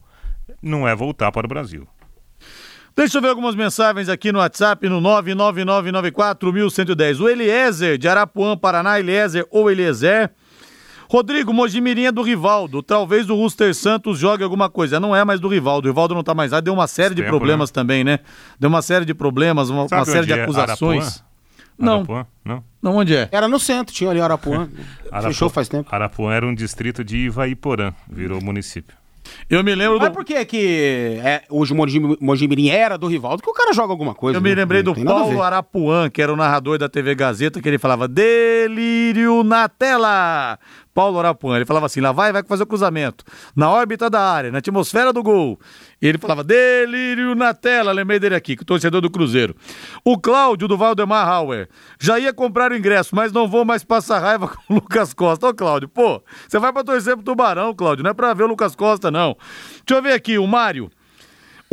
não 0.61 0.87
é 0.87 0.95
voltar 0.95 1.33
para 1.33 1.47
o 1.47 1.49
Brasil. 1.49 1.89
Deixa 2.95 3.17
eu 3.17 3.23
ver 3.23 3.29
algumas 3.29 3.55
mensagens 3.55 4.11
aqui 4.11 4.31
no 4.31 4.39
WhatsApp 4.39 4.87
no 4.87 5.01
99994110. 5.01 7.21
O 7.21 7.29
Eliezer, 7.29 7.97
de 7.97 8.07
Arapuã, 8.07 8.55
Paraná, 8.55 9.01
Eliezer 9.01 9.47
ou 9.51 9.71
Eliezer 9.71 10.31
Rodrigo, 11.13 11.53
Mojimirim 11.53 12.05
é 12.07 12.11
do 12.11 12.23
Rivaldo. 12.23 12.83
Talvez 12.83 13.29
o 13.29 13.35
Ruster 13.35 13.75
Santos 13.75 14.19
jogue 14.19 14.43
alguma 14.43 14.71
coisa. 14.71 14.99
Não 14.99 15.15
é 15.15 15.23
mais 15.27 15.41
do 15.41 15.47
Rivaldo. 15.47 15.87
O 15.87 15.91
Rivaldo 15.91 16.15
não 16.15 16.23
tá 16.23 16.33
mais 16.33 16.53
lá. 16.53 16.61
Deu 16.61 16.73
uma 16.73 16.87
série 16.87 17.15
de 17.15 17.21
Tempo, 17.21 17.37
problemas 17.37 17.71
também, 17.71 18.03
né? 18.03 18.21
Deu 18.59 18.71
uma 18.71 18.81
série 18.81 19.05
de 19.05 19.13
problemas, 19.13 19.69
uma, 19.69 19.83
uma 19.85 20.05
série 20.07 20.25
de 20.27 20.33
é 20.33 20.43
acusações. 20.43 21.05
Arapuã? 21.19 21.25
Não. 21.79 21.97
Arapuã? 21.97 22.27
Não. 22.43 22.65
Não, 22.81 22.97
onde 22.97 23.15
é? 23.15 23.29
Era 23.31 23.47
no 23.47 23.61
centro, 23.61 23.95
tinha 23.95 24.09
ali 24.09 24.23
Arapuã. 24.23 24.71
Arapuã- 25.11 25.29
Fechou 25.31 25.51
faz 25.51 25.69
tempo. 25.69 25.95
Arapuã 25.95 26.33
era 26.33 26.47
um 26.47 26.55
distrito 26.55 27.05
de 27.05 27.19
Ivaiporã, 27.19 27.93
virou 28.11 28.41
município. 28.43 28.97
Eu 29.49 29.63
me 29.63 29.75
lembro 29.75 29.99
Mas 29.99 30.09
do. 30.09 30.15
por 30.15 30.25
que 30.25 30.45
que 30.45 31.21
é, 31.23 31.43
hoje 31.49 31.73
o 31.73 31.77
Mojimirim 32.21 32.69
era 32.69 32.97
do 32.97 33.07
Rivaldo? 33.07 33.43
Que 33.43 33.51
o 33.51 33.53
cara 33.53 33.73
joga 33.73 33.93
alguma 33.93 34.15
coisa. 34.15 34.39
Eu 34.39 34.43
me 34.43 34.51
né? 34.51 34.57
lembrei 34.57 34.83
Não 34.83 34.93
do 34.93 35.05
Paulo. 35.05 35.43
Arapuã, 35.43 36.11
que 36.11 36.21
era 36.23 36.33
o 36.33 36.37
narrador 36.37 36.79
da 36.79 36.89
TV 36.89 37.15
Gazeta, 37.15 37.61
que 37.61 37.69
ele 37.69 37.79
falava 37.79 38.09
delírio 38.09 39.45
na 39.45 39.69
tela. 39.69 40.59
Paulo 40.95 41.19
Arapuã, 41.19 41.57
ele 41.57 41.65
falava 41.65 41.87
assim, 41.87 42.01
lá 42.01 42.13
vai, 42.13 42.33
vai 42.33 42.43
fazer 42.43 42.65
o 42.65 42.67
cruzamento. 42.67 43.25
Na 43.57 43.71
órbita 43.71 44.11
da 44.11 44.21
área, 44.21 44.51
na 44.51 44.59
atmosfera 44.59 45.13
do 45.13 45.23
gol. 45.23 45.59
E 46.01 46.07
ele 46.07 46.19
falava 46.19 46.45
delírio 46.45 47.35
na 47.35 47.55
tela, 47.55 47.93
lembrei 47.93 48.19
dele 48.19 48.35
aqui, 48.35 48.57
que 48.57 48.63
o 48.63 48.67
torcedor 48.67 49.01
do 49.01 49.11
Cruzeiro. 49.11 49.57
O 50.05 50.19
Cláudio 50.19 50.69
do 50.69 50.77
Valdemar 50.77 51.27
Hauer, 51.27 51.69
já 51.99 52.19
ia 52.19 52.33
comprar 52.33 52.73
o 52.73 52.77
ingresso, 52.77 53.17
mas 53.17 53.33
não 53.33 53.49
vou 53.49 53.65
mais 53.65 53.83
passar 53.85 54.19
raiva 54.19 54.49
com 54.67 54.75
o 54.75 54.77
Lucas 54.77 55.15
Costa. 55.15 55.49
Ô 55.49 55.55
Cláudio, 55.55 55.89
pô, 55.89 56.23
você 56.47 56.59
vai 56.59 56.73
pra 56.73 56.85
torcer 56.85 57.15
pro 57.15 57.25
Tubarão, 57.25 57.75
Cláudio, 57.75 58.03
não 58.03 58.11
é 58.11 58.15
pra 58.15 58.35
ver 58.35 58.45
o 58.45 58.49
Lucas 58.49 58.75
Costa, 58.75 59.11
não. 59.11 59.37
Deixa 59.87 59.99
eu 59.99 60.03
ver 60.03 60.13
aqui, 60.13 60.39
o 60.39 60.47
Mário. 60.47 60.91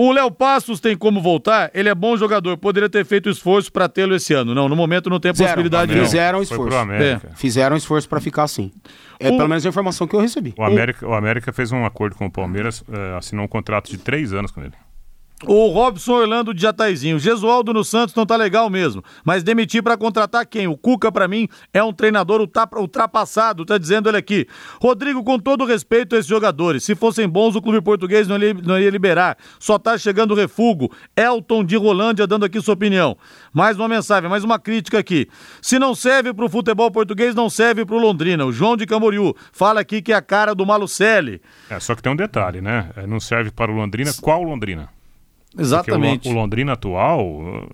O 0.02 0.14
Léo 0.14 0.32
Passos 0.32 0.80
tem 0.80 0.96
como 0.96 1.22
voltar? 1.22 1.70
Ele 1.74 1.90
é 1.90 1.94
bom 1.94 2.16
jogador, 2.16 2.56
poderia 2.58 2.88
ter 2.90 3.04
feito 3.06 3.30
esforço 3.30 3.70
pra 3.70 3.90
tê-lo 3.90 4.16
esse 4.16 4.34
ano. 4.34 4.56
Não, 4.56 4.70
no 4.70 4.76
momento 4.76 5.10
não 5.10 5.20
tem 5.20 5.34
Zero. 5.34 5.50
possibilidade 5.50 5.94
Não. 5.94 6.06
Fizeram 6.06 6.42
esforço. 6.42 6.78
América. 6.78 7.32
Fizeram 7.36 7.76
esforço 7.76 8.08
pra 8.08 8.22
ficar 8.22 8.44
assim. 8.44 8.72
É 9.20 9.28
O- 9.30 9.36
pelo 9.36 9.50
menos 9.50 9.66
a 9.66 9.68
informação 9.68 10.08
que 10.08 10.16
eu 10.16 10.22
recebi. 10.22 10.54
O 10.58 10.64
América, 10.64 11.06
o 11.06 11.14
América 11.14 11.52
fez 11.52 11.74
um 11.74 11.86
acordo 11.86 12.16
com 12.16 12.26
o 12.28 12.32
Palmeiras, 12.32 12.82
eh, 12.90 13.18
assinou 13.18 13.44
um 13.44 13.48
contrato 13.50 13.90
de 13.92 13.98
três 13.98 14.32
anos 14.32 14.52
com 14.52 14.62
ele. 14.62 14.72
O 15.46 15.68
Robson 15.70 16.14
Orlando 16.16 16.54
de 16.54 16.62
Jataizinho. 16.62 17.16
O 17.16 17.20
Gesualdo 17.20 17.72
no 17.74 17.82
Santos 17.82 18.14
não 18.14 18.26
tá 18.26 18.36
legal 18.36 18.70
mesmo. 18.70 19.02
Mas 19.24 19.42
demitir 19.42 19.82
pra 19.82 19.96
contratar 19.96 20.46
quem? 20.46 20.68
O 20.68 20.76
Cuca, 20.78 21.10
pra 21.14 21.30
mim, 21.30 21.48
é 21.74 21.82
um 21.82 21.94
treinador 21.94 22.42
ultra- 22.42 22.68
ultrapassado, 22.78 23.64
tá 23.66 23.78
dizendo 23.78 24.10
ele 24.10 24.18
aqui. 24.18 24.46
Rodrigo, 24.82 25.24
com 25.24 25.40
todo 25.40 25.64
respeito 25.64 26.14
a 26.14 26.20
esses 26.20 26.28
jogadores, 26.30 26.84
se 26.84 26.94
fossem 26.94 27.26
bons, 27.28 27.56
o 27.56 27.62
clube 27.62 27.82
português 27.82 28.28
não 28.28 28.38
ia, 28.38 28.54
não 28.54 28.78
ia 28.78 28.90
liberar. 28.90 29.38
Só 29.60 29.80
tá 29.80 29.98
chegando 29.98 30.36
refugo. 30.36 30.92
Elton 31.16 31.64
de 31.64 31.78
Rolândia 31.78 32.28
dando 32.28 32.44
aqui 32.44 32.60
sua 32.62 32.74
opinião. 32.74 33.18
Mais 33.54 33.78
uma 33.78 33.88
mensagem, 33.88 34.30
mais 34.30 34.44
uma 34.44 34.60
crítica 34.60 35.00
aqui. 35.00 35.26
Se 35.62 35.80
não 35.80 35.96
serve 35.96 36.34
pro 36.34 36.50
futebol 36.50 36.92
português, 36.92 37.34
não 37.34 37.50
serve 37.50 37.86
pro 37.86 37.98
Londrina. 37.98 38.46
O 38.46 38.52
João 38.52 38.76
de 38.76 38.86
Camboriú 38.86 39.34
fala 39.54 39.80
aqui 39.80 40.02
que 40.02 40.12
é 40.12 40.16
a 40.16 40.22
cara 40.22 40.54
do 40.54 40.66
Malucelli. 40.66 41.42
É, 41.70 41.80
só 41.80 41.96
que 41.96 42.04
tem 42.04 42.12
um 42.12 42.16
detalhe, 42.18 42.60
né? 42.60 42.90
Eh, 42.98 43.08
Não 43.08 43.22
serve 43.22 43.52
para 43.52 43.72
o 43.72 43.76
Londrina. 43.76 44.12
Qual 44.22 44.44
Londrina? 44.44 44.90
Exatamente. 45.58 46.28
o, 46.28 46.32
o 46.32 46.36
Londrina 46.36 46.74
atual 46.74 47.70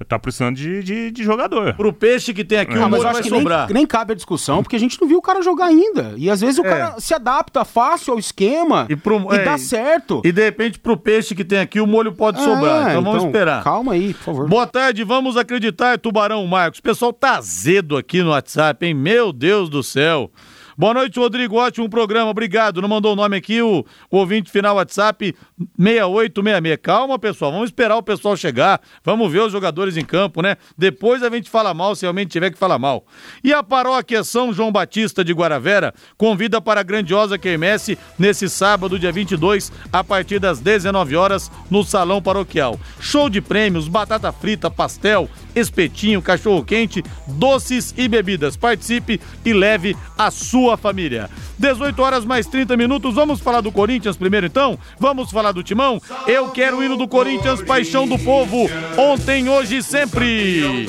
eh, 0.00 0.04
tá 0.06 0.18
precisando 0.18 0.54
de, 0.56 0.82
de, 0.82 1.10
de 1.10 1.24
jogador. 1.24 1.74
Pro 1.74 1.92
peixe 1.92 2.32
que 2.32 2.44
tem 2.44 2.58
aqui, 2.58 2.74
É. 2.74 2.78
o 2.78 2.84
Ah, 2.84 2.88
mas 2.88 3.00
molho 3.02 3.12
vai 3.14 3.22
que 3.22 3.30
nem, 3.30 3.40
sobrar. 3.40 3.72
nem 3.72 3.86
cabe 3.86 4.12
a 4.12 4.14
discussão, 4.14 4.62
porque 4.62 4.76
a 4.76 4.78
gente 4.78 5.00
não 5.00 5.08
viu 5.08 5.18
o 5.18 5.22
cara 5.22 5.42
jogar 5.42 5.66
ainda. 5.66 6.14
E 6.16 6.30
às 6.30 6.40
vezes 6.40 6.58
o 6.58 6.66
É. 6.66 6.68
cara 6.68 7.00
se 7.00 7.12
adapta 7.14 7.64
fácil 7.64 8.12
ao 8.12 8.18
esquema 8.18 8.86
E 8.88 8.92
e, 8.92 8.96
pro- 8.96 9.32
é, 9.34 9.44
dá 9.44 9.58
certo. 9.58 10.20
E 10.24 10.30
de 10.30 10.44
repente, 10.44 10.78
pro 10.78 10.96
peixe 10.96 11.34
que 11.34 11.44
tem 11.44 11.58
aqui, 11.58 11.80
o 11.80 11.86
molho 11.86 12.12
pode 12.12 12.38
sobrar. 12.42 12.88
É, 12.88 12.90
Então 12.90 13.02
vamos 13.02 13.24
esperar. 13.24 13.64
Calma 13.64 13.94
aí, 13.94 14.14
por 14.14 14.22
favor. 14.22 14.48
Boa 14.48 14.66
tarde, 14.66 15.02
vamos 15.02 15.36
acreditar, 15.36 15.98
Tubarão 15.98 16.46
Marcos. 16.46 16.78
O 16.78 16.82
pessoal 16.82 17.12
tá 17.12 17.36
azedo 17.38 17.96
aqui 17.96 18.22
no 18.22 18.30
WhatsApp, 18.30 18.86
hein? 18.86 18.94
Meu 18.94 19.32
Deus 19.32 19.68
do 19.68 19.82
céu. 19.82 20.30
Boa 20.78 20.92
noite, 20.92 21.18
Rodrigo. 21.18 21.56
Ótimo 21.56 21.88
programa, 21.88 22.30
obrigado. 22.30 22.82
Não 22.82 22.88
mandou 22.88 23.14
o 23.14 23.16
nome 23.16 23.34
aqui, 23.34 23.62
o, 23.62 23.82
o 24.10 24.16
ouvinte 24.18 24.50
final 24.50 24.76
WhatsApp 24.76 25.34
6866. 25.78 26.78
Calma, 26.82 27.18
pessoal, 27.18 27.50
vamos 27.50 27.68
esperar 27.68 27.96
o 27.96 28.02
pessoal 28.02 28.36
chegar. 28.36 28.80
Vamos 29.02 29.32
ver 29.32 29.40
os 29.40 29.52
jogadores 29.52 29.96
em 29.96 30.04
campo, 30.04 30.42
né? 30.42 30.56
Depois 30.76 31.22
a 31.22 31.30
gente 31.30 31.48
fala 31.48 31.72
mal, 31.72 31.94
se 31.94 32.02
realmente 32.02 32.30
tiver 32.30 32.50
que 32.50 32.58
falar 32.58 32.78
mal. 32.78 33.06
E 33.42 33.52
a 33.52 33.62
paróquia 33.62 34.22
São 34.22 34.52
João 34.52 34.70
Batista 34.70 35.24
de 35.24 35.32
Guaravera 35.32 35.94
convida 36.16 36.60
para 36.60 36.80
a 36.80 36.84
grandiosa 36.84 37.38
quermesse 37.38 37.98
nesse 38.18 38.48
sábado, 38.48 38.98
dia 38.98 39.12
22, 39.12 39.72
a 39.92 40.04
partir 40.04 40.38
das 40.38 40.60
19 40.60 41.16
horas, 41.16 41.50
no 41.70 41.82
Salão 41.82 42.20
Paroquial. 42.20 42.78
Show 43.00 43.30
de 43.30 43.40
prêmios, 43.40 43.88
batata 43.88 44.30
frita, 44.32 44.70
pastel, 44.70 45.28
espetinho, 45.54 46.20
cachorro-quente, 46.20 47.02
doces 47.26 47.94
e 47.96 48.06
bebidas. 48.08 48.56
Participe 48.56 49.20
e 49.44 49.52
leve 49.52 49.96
a 50.18 50.30
sua 50.30 50.76
família. 50.76 51.30
18 51.58 52.02
horas 52.02 52.24
mais 52.24 52.46
30 52.46 52.76
minutos. 52.76 53.14
Vamos 53.14 53.40
falar 53.40 53.62
do 53.62 53.72
Corinthians 53.72 54.16
primeiro 54.16 54.46
então? 54.46 54.78
Vamos 54.98 55.30
falar 55.30 55.45
do 55.52 55.62
Timão? 55.62 56.00
Eu 56.26 56.50
quero 56.50 56.78
o 56.78 56.84
hino 56.84 56.96
do 56.96 57.08
Corinthians, 57.08 57.62
paixão 57.62 58.06
do 58.06 58.18
povo. 58.18 58.68
Ontem, 58.96 59.48
hoje 59.48 59.78
e 59.78 59.82
sempre. 59.82 60.86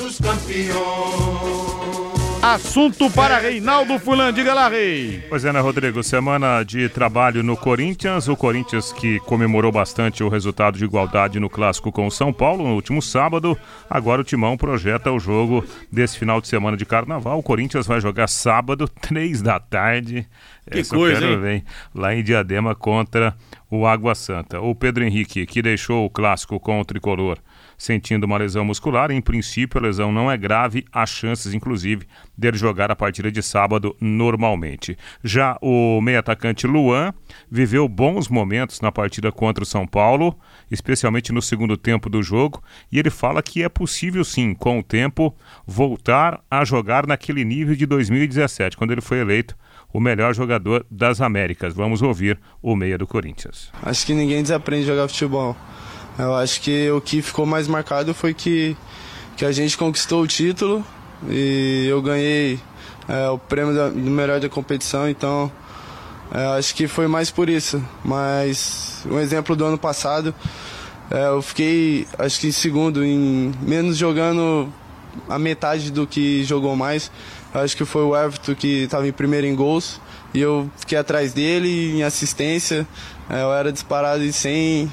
Assunto 2.42 3.10
para 3.10 3.38
Reinaldo 3.38 3.98
Fulan. 3.98 4.32
Diga 4.32 4.54
lá, 4.54 4.68
Rei. 4.68 5.24
Pois 5.28 5.44
é, 5.44 5.52
né, 5.52 5.58
Rodrigo? 5.58 6.04
Semana 6.04 6.62
de 6.62 6.88
trabalho 6.88 7.42
no 7.42 7.56
Corinthians. 7.56 8.28
O 8.28 8.36
Corinthians 8.36 8.92
que 8.92 9.18
comemorou 9.20 9.72
bastante 9.72 10.22
o 10.22 10.28
resultado 10.28 10.78
de 10.78 10.84
igualdade 10.84 11.40
no 11.40 11.50
clássico 11.50 11.90
com 11.90 12.06
o 12.06 12.10
São 12.12 12.32
Paulo 12.32 12.62
no 12.62 12.74
último 12.76 13.02
sábado. 13.02 13.58
Agora 13.90 14.20
o 14.20 14.24
Timão 14.24 14.56
projeta 14.56 15.10
o 15.10 15.18
jogo 15.18 15.64
desse 15.90 16.16
final 16.16 16.40
de 16.40 16.46
semana 16.46 16.76
de 16.76 16.86
carnaval. 16.86 17.40
O 17.40 17.42
Corinthians 17.42 17.88
vai 17.88 18.00
jogar 18.00 18.28
sábado, 18.28 18.88
três 19.02 19.42
da 19.42 19.58
tarde. 19.58 20.24
Que 20.70 20.78
Essa 20.80 20.94
coisa, 20.94 21.20
quero 21.20 21.48
hein? 21.48 21.64
Lá 21.92 22.14
em 22.14 22.22
Diadema 22.22 22.72
contra 22.72 23.34
o 23.68 23.84
Água 23.84 24.14
Santa. 24.14 24.60
O 24.60 24.76
Pedro 24.76 25.02
Henrique, 25.02 25.44
que 25.44 25.60
deixou 25.60 26.06
o 26.06 26.10
clássico 26.10 26.60
com 26.60 26.80
o 26.80 26.84
tricolor 26.84 27.38
sentindo 27.78 28.24
uma 28.24 28.36
lesão 28.36 28.64
muscular. 28.64 29.12
Em 29.12 29.20
princípio, 29.20 29.78
a 29.78 29.82
lesão 29.82 30.10
não 30.10 30.30
é 30.30 30.36
grave, 30.36 30.84
há 30.92 31.06
chances, 31.06 31.54
inclusive, 31.54 32.06
dele 32.36 32.58
jogar 32.58 32.90
a 32.90 32.96
partida 32.96 33.30
de 33.30 33.40
sábado 33.40 33.96
normalmente. 34.00 34.98
Já 35.22 35.56
o 35.62 36.00
meio-atacante 36.00 36.66
Luan 36.66 37.14
viveu 37.48 37.88
bons 37.88 38.28
momentos 38.28 38.80
na 38.80 38.90
partida 38.90 39.30
contra 39.30 39.62
o 39.62 39.66
São 39.66 39.86
Paulo, 39.86 40.36
especialmente 40.68 41.32
no 41.32 41.40
segundo 41.40 41.76
tempo 41.76 42.10
do 42.10 42.22
jogo, 42.22 42.62
e 42.90 42.98
ele 42.98 43.10
fala 43.10 43.42
que 43.42 43.62
é 43.62 43.68
possível 43.68 44.24
sim, 44.24 44.52
com 44.52 44.80
o 44.80 44.82
tempo, 44.82 45.34
voltar 45.64 46.40
a 46.50 46.64
jogar 46.64 47.06
naquele 47.06 47.44
nível 47.44 47.76
de 47.76 47.86
2017, 47.86 48.76
quando 48.76 48.90
ele 48.90 49.00
foi 49.00 49.20
eleito 49.20 49.56
o 49.92 50.00
melhor 50.00 50.34
jogador 50.34 50.84
das 50.90 51.20
Américas. 51.20 51.74
Vamos 51.74 52.02
ouvir 52.02 52.38
o 52.60 52.76
meia 52.76 52.98
do 52.98 53.06
Corinthians. 53.06 53.70
Acho 53.82 54.04
que 54.04 54.12
ninguém 54.12 54.42
desaprende 54.42 54.84
a 54.84 54.94
jogar 54.94 55.08
futebol. 55.08 55.56
Eu 56.18 56.34
acho 56.34 56.60
que 56.60 56.90
o 56.90 57.00
que 57.00 57.22
ficou 57.22 57.46
mais 57.46 57.68
marcado 57.68 58.12
foi 58.12 58.34
que, 58.34 58.76
que 59.36 59.44
a 59.44 59.52
gente 59.52 59.76
conquistou 59.78 60.22
o 60.22 60.26
título 60.26 60.84
e 61.28 61.86
eu 61.88 62.02
ganhei 62.02 62.58
é, 63.08 63.28
o 63.28 63.38
prêmio 63.38 63.74
da- 63.74 63.88
do 63.88 63.98
melhor 64.10 64.40
da 64.40 64.48
competição, 64.48 65.08
então 65.08 65.50
é, 66.32 66.44
acho 66.58 66.74
que 66.74 66.86
foi 66.88 67.06
mais 67.06 67.30
por 67.30 67.48
isso. 67.48 67.82
Mas 68.04 69.04
um 69.08 69.18
exemplo 69.18 69.54
do 69.54 69.64
ano 69.64 69.78
passado, 69.78 70.34
é, 71.10 71.28
eu 71.28 71.40
fiquei 71.40 72.06
acho 72.18 72.40
que 72.40 72.48
em 72.48 72.52
segundo, 72.52 73.04
em 73.04 73.52
menos 73.62 73.96
jogando 73.96 74.68
a 75.28 75.38
metade 75.38 75.90
do 75.90 76.06
que 76.06 76.42
jogou 76.44 76.74
mais. 76.76 77.10
Eu 77.54 77.60
acho 77.60 77.76
que 77.76 77.84
foi 77.84 78.02
o 78.02 78.16
Everton 78.16 78.54
que 78.54 78.82
estava 78.84 79.06
em 79.08 79.12
primeiro 79.12 79.46
em 79.46 79.54
gols 79.54 80.00
e 80.34 80.40
eu 80.40 80.68
fiquei 80.76 80.98
atrás 80.98 81.32
dele 81.32 81.92
em 81.96 82.02
assistência. 82.02 82.86
É, 83.30 83.42
eu 83.42 83.52
era 83.52 83.72
disparado 83.72 84.22
e 84.22 84.32
sem 84.32 84.90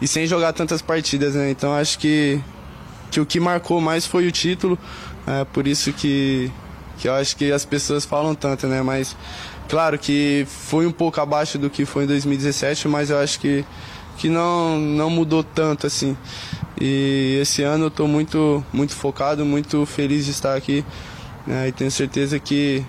e 0.00 0.06
sem 0.06 0.26
jogar 0.26 0.52
tantas 0.52 0.82
partidas, 0.82 1.34
né? 1.34 1.50
Então 1.50 1.74
acho 1.74 1.98
que 1.98 2.40
que 3.10 3.20
o 3.20 3.26
que 3.26 3.40
marcou 3.40 3.80
mais 3.80 4.06
foi 4.06 4.26
o 4.26 4.32
título. 4.32 4.78
É 5.26 5.44
por 5.44 5.66
isso 5.66 5.92
que 5.92 6.50
que 6.98 7.08
eu 7.08 7.14
acho 7.14 7.36
que 7.36 7.52
as 7.52 7.64
pessoas 7.64 8.04
falam 8.04 8.34
tanto, 8.34 8.66
né? 8.66 8.82
Mas 8.82 9.16
claro 9.68 9.98
que 9.98 10.46
foi 10.48 10.86
um 10.86 10.92
pouco 10.92 11.20
abaixo 11.20 11.58
do 11.58 11.68
que 11.68 11.84
foi 11.84 12.04
em 12.04 12.06
2017, 12.06 12.88
mas 12.88 13.10
eu 13.10 13.18
acho 13.18 13.40
que 13.40 13.64
que 14.18 14.28
não 14.28 14.78
não 14.78 15.10
mudou 15.10 15.42
tanto 15.44 15.86
assim. 15.86 16.16
E 16.80 17.38
esse 17.40 17.62
ano 17.62 17.84
eu 17.84 17.88
estou 17.88 18.08
muito 18.08 18.64
muito 18.72 18.94
focado, 18.94 19.44
muito 19.44 19.84
feliz 19.86 20.24
de 20.24 20.30
estar 20.30 20.54
aqui 20.56 20.84
né? 21.46 21.68
e 21.68 21.72
tenho 21.72 21.90
certeza 21.90 22.38
que 22.38 22.84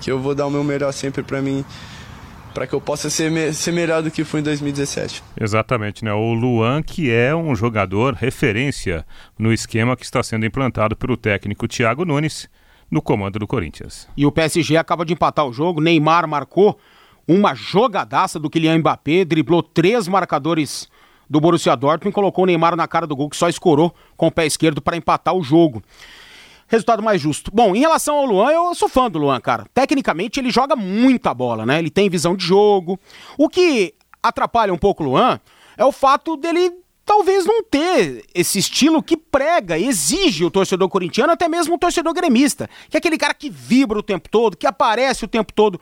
que 0.00 0.10
eu 0.10 0.18
vou 0.18 0.34
dar 0.34 0.46
o 0.46 0.50
meu 0.50 0.64
melhor 0.64 0.92
sempre 0.92 1.22
para 1.22 1.40
mim, 1.40 1.64
para 2.52 2.66
que 2.66 2.74
eu 2.74 2.80
possa 2.80 3.08
ser 3.10 3.30
me- 3.30 3.52
ser 3.52 3.72
melhor 3.72 4.02
do 4.02 4.10
que 4.10 4.24
fui 4.24 4.40
em 4.40 4.42
2017. 4.42 5.22
Exatamente, 5.40 6.04
né? 6.04 6.12
O 6.12 6.32
Luan, 6.34 6.82
que 6.82 7.10
é 7.10 7.34
um 7.34 7.54
jogador 7.54 8.14
referência 8.14 9.04
no 9.38 9.52
esquema 9.52 9.96
que 9.96 10.04
está 10.04 10.22
sendo 10.22 10.46
implantado 10.46 10.94
pelo 10.96 11.16
técnico 11.16 11.66
Thiago 11.66 12.04
Nunes 12.04 12.48
no 12.90 13.00
comando 13.00 13.38
do 13.38 13.46
Corinthians. 13.46 14.06
E 14.16 14.26
o 14.26 14.32
PSG 14.32 14.76
acaba 14.76 15.04
de 15.04 15.12
empatar 15.14 15.46
o 15.46 15.52
jogo. 15.52 15.80
Neymar 15.80 16.28
marcou 16.28 16.78
uma 17.26 17.54
jogadaça 17.54 18.38
do 18.38 18.50
Kylian 18.50 18.78
Mbappé, 18.78 19.24
driblou 19.24 19.62
três 19.62 20.06
marcadores 20.08 20.88
do 21.30 21.40
Borussia 21.40 21.74
Dortmund 21.74 22.10
e 22.10 22.12
colocou 22.12 22.44
o 22.44 22.46
Neymar 22.46 22.76
na 22.76 22.86
cara 22.86 23.06
do 23.06 23.16
gol, 23.16 23.30
que 23.30 23.36
só 23.36 23.48
escorou 23.48 23.94
com 24.16 24.26
o 24.26 24.30
pé 24.30 24.44
esquerdo 24.44 24.82
para 24.82 24.96
empatar 24.96 25.34
o 25.34 25.42
jogo. 25.42 25.82
Resultado 26.72 27.02
mais 27.02 27.20
justo. 27.20 27.50
Bom, 27.54 27.76
em 27.76 27.80
relação 27.80 28.16
ao 28.16 28.24
Luan, 28.24 28.50
eu 28.50 28.74
sou 28.74 28.88
fã 28.88 29.10
do 29.10 29.18
Luan, 29.18 29.38
cara. 29.40 29.66
Tecnicamente, 29.74 30.40
ele 30.40 30.50
joga 30.50 30.74
muita 30.74 31.34
bola, 31.34 31.66
né? 31.66 31.78
Ele 31.78 31.90
tem 31.90 32.08
visão 32.08 32.34
de 32.34 32.46
jogo. 32.46 32.98
O 33.36 33.46
que 33.46 33.94
atrapalha 34.22 34.72
um 34.72 34.78
pouco 34.78 35.04
o 35.04 35.06
Luan 35.06 35.38
é 35.76 35.84
o 35.84 35.92
fato 35.92 36.34
dele 36.34 36.72
talvez 37.04 37.44
não 37.44 37.62
ter 37.62 38.24
esse 38.34 38.58
estilo 38.58 39.02
que 39.02 39.18
prega, 39.18 39.78
exige 39.78 40.46
o 40.46 40.50
torcedor 40.50 40.88
corintiano, 40.88 41.32
até 41.32 41.46
mesmo 41.46 41.74
o 41.74 41.78
torcedor 41.78 42.14
gremista, 42.14 42.70
que 42.88 42.96
é 42.96 42.98
aquele 42.98 43.18
cara 43.18 43.34
que 43.34 43.50
vibra 43.50 43.98
o 43.98 44.02
tempo 44.02 44.30
todo, 44.30 44.56
que 44.56 44.66
aparece 44.66 45.26
o 45.26 45.28
tempo 45.28 45.52
todo 45.52 45.78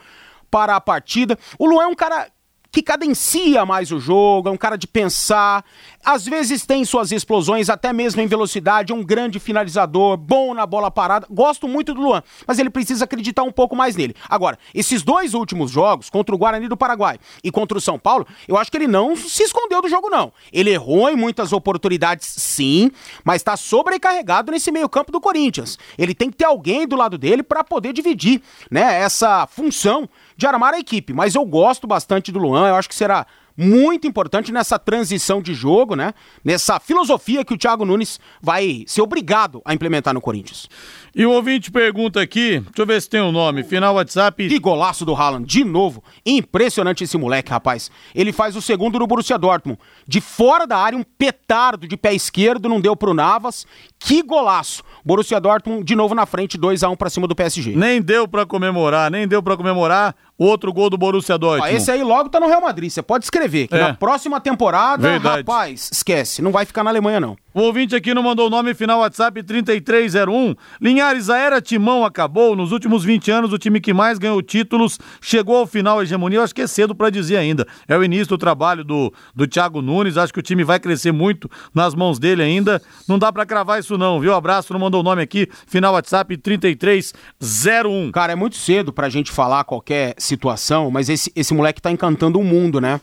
para 0.51 0.75
a 0.75 0.81
partida. 0.81 1.39
O 1.57 1.67
Luan 1.67 1.85
é 1.85 1.87
um 1.87 1.95
cara 1.95 2.29
que 2.73 2.83
cadencia 2.83 3.67
mais 3.67 3.91
o 3.91 3.99
jogo, 3.99 4.49
é 4.49 4.53
um 4.53 4.57
cara 4.57 4.77
de 4.77 4.87
pensar, 4.87 5.65
às 6.05 6.25
vezes 6.25 6.65
tem 6.65 6.85
suas 6.85 7.11
explosões, 7.11 7.69
até 7.69 7.93
mesmo 7.93 8.21
em 8.21 8.27
velocidade, 8.27 8.93
um 8.93 9.03
grande 9.03 9.39
finalizador, 9.41 10.17
bom 10.17 10.55
na 10.55 10.65
bola 10.65 10.91
parada. 10.91 11.27
Gosto 11.31 11.67
muito 11.67 11.93
do 11.93 12.01
Luan, 12.01 12.23
mas 12.47 12.59
ele 12.59 12.71
precisa 12.71 13.05
acreditar 13.05 13.43
um 13.43 13.53
pouco 13.53 13.75
mais 13.75 13.97
nele. 13.97 14.15
Agora, 14.29 14.59
esses 14.75 15.03
dois 15.03 15.35
últimos 15.35 15.71
jogos, 15.71 16.09
contra 16.09 16.35
o 16.35 16.39
Guarani 16.39 16.69
do 16.69 16.77
Paraguai 16.77 17.19
e 17.43 17.51
contra 17.51 17.77
o 17.77 17.81
São 17.81 17.99
Paulo, 17.99 18.27
eu 18.47 18.57
acho 18.57 18.71
que 18.71 18.77
ele 18.77 18.87
não 18.87 19.17
se 19.17 19.43
escondeu 19.43 19.83
do 19.83 19.89
jogo, 19.89 20.09
não. 20.09 20.33
Ele 20.53 20.71
errou 20.71 21.11
em 21.11 21.17
muitas 21.17 21.53
oportunidades, 21.53 22.27
sim, 22.29 22.91
mas 23.25 23.37
está 23.37 23.57
sobrecarregado 23.57 24.53
nesse 24.53 24.71
meio-campo 24.71 25.13
do 25.13 25.21
Corinthians. 25.21 25.79
Ele 25.99 26.15
tem 26.15 26.31
que 26.31 26.37
ter 26.37 26.45
alguém 26.45 26.87
do 26.87 26.97
lado 26.97 27.19
dele 27.19 27.43
para 27.43 27.65
poder 27.65 27.93
dividir, 27.93 28.41
né, 28.71 29.01
essa 29.01 29.47
função 29.47 30.09
de 30.41 30.47
armar 30.47 30.75
a 30.75 30.79
equipe. 30.79 31.13
Mas 31.13 31.35
eu 31.35 31.45
gosto 31.45 31.87
bastante 31.87 32.33
do 32.33 32.39
Luan, 32.39 32.69
eu 32.69 32.75
acho 32.75 32.89
que 32.89 32.95
será 32.95 33.27
muito 33.57 34.07
importante 34.07 34.51
nessa 34.51 34.79
transição 34.79 35.43
de 35.43 35.53
jogo, 35.53 35.95
né? 35.95 36.15
Nessa 36.43 36.81
filosofia 36.81 37.45
que 37.45 37.53
o 37.53 37.59
Thiago 37.59 37.85
Nunes 37.85 38.19
vai 38.41 38.85
ser 38.87 39.03
obrigado 39.03 39.61
a 39.67 39.75
implementar 39.75 40.15
no 40.15 40.21
Corinthians. 40.21 40.67
E 41.15 41.27
o 41.27 41.33
ouvinte 41.33 41.71
pergunta 41.71 42.21
aqui, 42.21 42.61
deixa 42.61 42.71
eu 42.79 42.87
ver 42.87 43.03
se 43.03 43.11
tem 43.11 43.21
um 43.21 43.33
nome, 43.33 43.65
final 43.65 43.95
WhatsApp. 43.97 44.49
Que 44.49 44.59
golaço 44.59 45.05
do 45.05 45.15
Haaland, 45.15 45.45
de 45.45 45.65
novo. 45.65 46.03
Impressionante 46.25 47.03
esse 47.03 47.19
moleque, 47.19 47.51
rapaz. 47.51 47.91
Ele 48.15 48.33
faz 48.33 48.55
o 48.55 48.63
segundo 48.63 48.99
no 48.99 49.07
Borussia 49.07 49.37
Dortmund. 49.37 49.79
De 50.07 50.21
fora 50.21 50.67
da 50.67 50.77
área, 50.77 50.97
um 50.97 51.03
petardo 51.03 51.89
de 51.89 51.97
pé 51.97 52.15
esquerdo, 52.15 52.69
não 52.69 52.81
deu 52.81 52.95
pro 52.95 53.13
Navas. 53.13 53.67
Que 53.99 54.23
golaço. 54.23 54.83
Borussia 55.05 55.41
Dortmund 55.41 55.85
de 55.85 55.97
novo 55.97 56.15
na 56.15 56.27
frente, 56.27 56.57
2 56.57 56.83
a 56.83 56.89
1 56.89 56.93
um 56.93 56.97
para 56.97 57.11
cima 57.11 57.27
do 57.27 57.35
PSG. 57.35 57.75
Nem 57.75 58.01
deu 58.01 58.29
para 58.29 58.47
comemorar, 58.47 59.11
nem 59.11 59.27
deu 59.27 59.43
para 59.43 59.57
comemorar 59.57 60.15
outro 60.39 60.73
gol 60.73 60.89
do 60.89 60.97
Borussia 60.97 61.37
Dortmund. 61.37 61.73
Ó, 61.73 61.77
esse 61.77 61.91
aí 61.91 62.03
logo 62.03 62.31
tá 62.31 62.41
no 62.41 62.47
Real 62.47 62.63
Madrid, 62.63 62.91
você 62.91 63.03
pode 63.03 63.25
escrever 63.25 63.69
que 63.69 63.75
é. 63.75 63.81
na 63.81 63.95
próxima 63.95 64.41
temporada, 64.41 65.11
Verdade. 65.11 65.39
rapaz, 65.39 65.91
esquece, 65.93 66.41
não 66.41 66.51
vai 66.51 66.65
ficar 66.65 66.83
na 66.83 66.91
Alemanha 66.91 67.21
não. 67.21 67.37
O 67.53 67.63
ouvinte 67.63 67.97
aqui 67.97 68.15
não 68.15 68.23
mandou 68.23 68.47
o 68.47 68.51
nome 68.51 68.75
final 68.75 69.01
WhatsApp 69.01 69.43
3301. 69.43 70.55
Linhares, 70.81 71.29
a 71.29 71.37
era 71.37 71.61
Timão 71.61 72.05
acabou. 72.05 72.55
Nos 72.55 72.71
últimos 72.71 73.03
20 73.03 73.29
anos, 73.33 73.53
o 73.53 73.59
time 73.59 73.81
que 73.81 73.93
mais 73.93 74.19
ganhou 74.19 74.41
títulos 74.41 75.01
chegou 75.21 75.57
ao 75.57 75.67
final 75.67 75.97
da 75.97 76.05
hegemonia. 76.05 76.39
Eu 76.39 76.45
acho 76.45 76.55
que 76.55 76.63
é 76.63 76.67
cedo 76.69 76.95
para 76.95 77.11
dizer 77.11 77.39
ainda. 77.39 77.67
É 77.89 77.99
o 77.99 78.05
início 78.05 78.29
do 78.29 78.39
trabalho 78.39 78.85
do, 78.85 79.13
do 79.35 79.49
Thiago 79.49 79.83
Nunes. 79.83 80.17
Acho 80.17 80.33
que 80.33 80.39
o 80.39 80.43
time 80.43 80.63
vai 80.63 80.79
crescer 80.79 81.11
muito 81.11 81.51
nas 81.75 81.93
mãos 81.93 82.21
dele 82.21 82.41
ainda. 82.41 82.81
Não 83.09 83.19
dá 83.19 83.33
para 83.33 83.45
cravar 83.45 83.81
isso, 83.81 83.99
não, 83.99 84.21
viu? 84.21 84.33
Abraço, 84.33 84.73
não 84.73 84.79
mandou 84.79 85.01
o 85.01 85.05
nome 85.05 85.21
aqui. 85.21 85.49
Final 85.67 85.95
WhatsApp 85.95 86.37
3301. 86.37 88.13
Cara, 88.13 88.33
é 88.33 88.37
muito 88.37 88.55
cedo 88.55 88.93
pra 88.93 89.09
gente 89.09 89.33
falar 89.33 89.65
qualquer 89.65 90.15
situação, 90.19 90.89
mas 90.89 91.09
esse, 91.09 91.33
esse 91.35 91.53
moleque 91.53 91.83
tá 91.83 91.91
encantando 91.91 92.39
o 92.39 92.45
mundo, 92.45 92.81
né? 92.81 93.01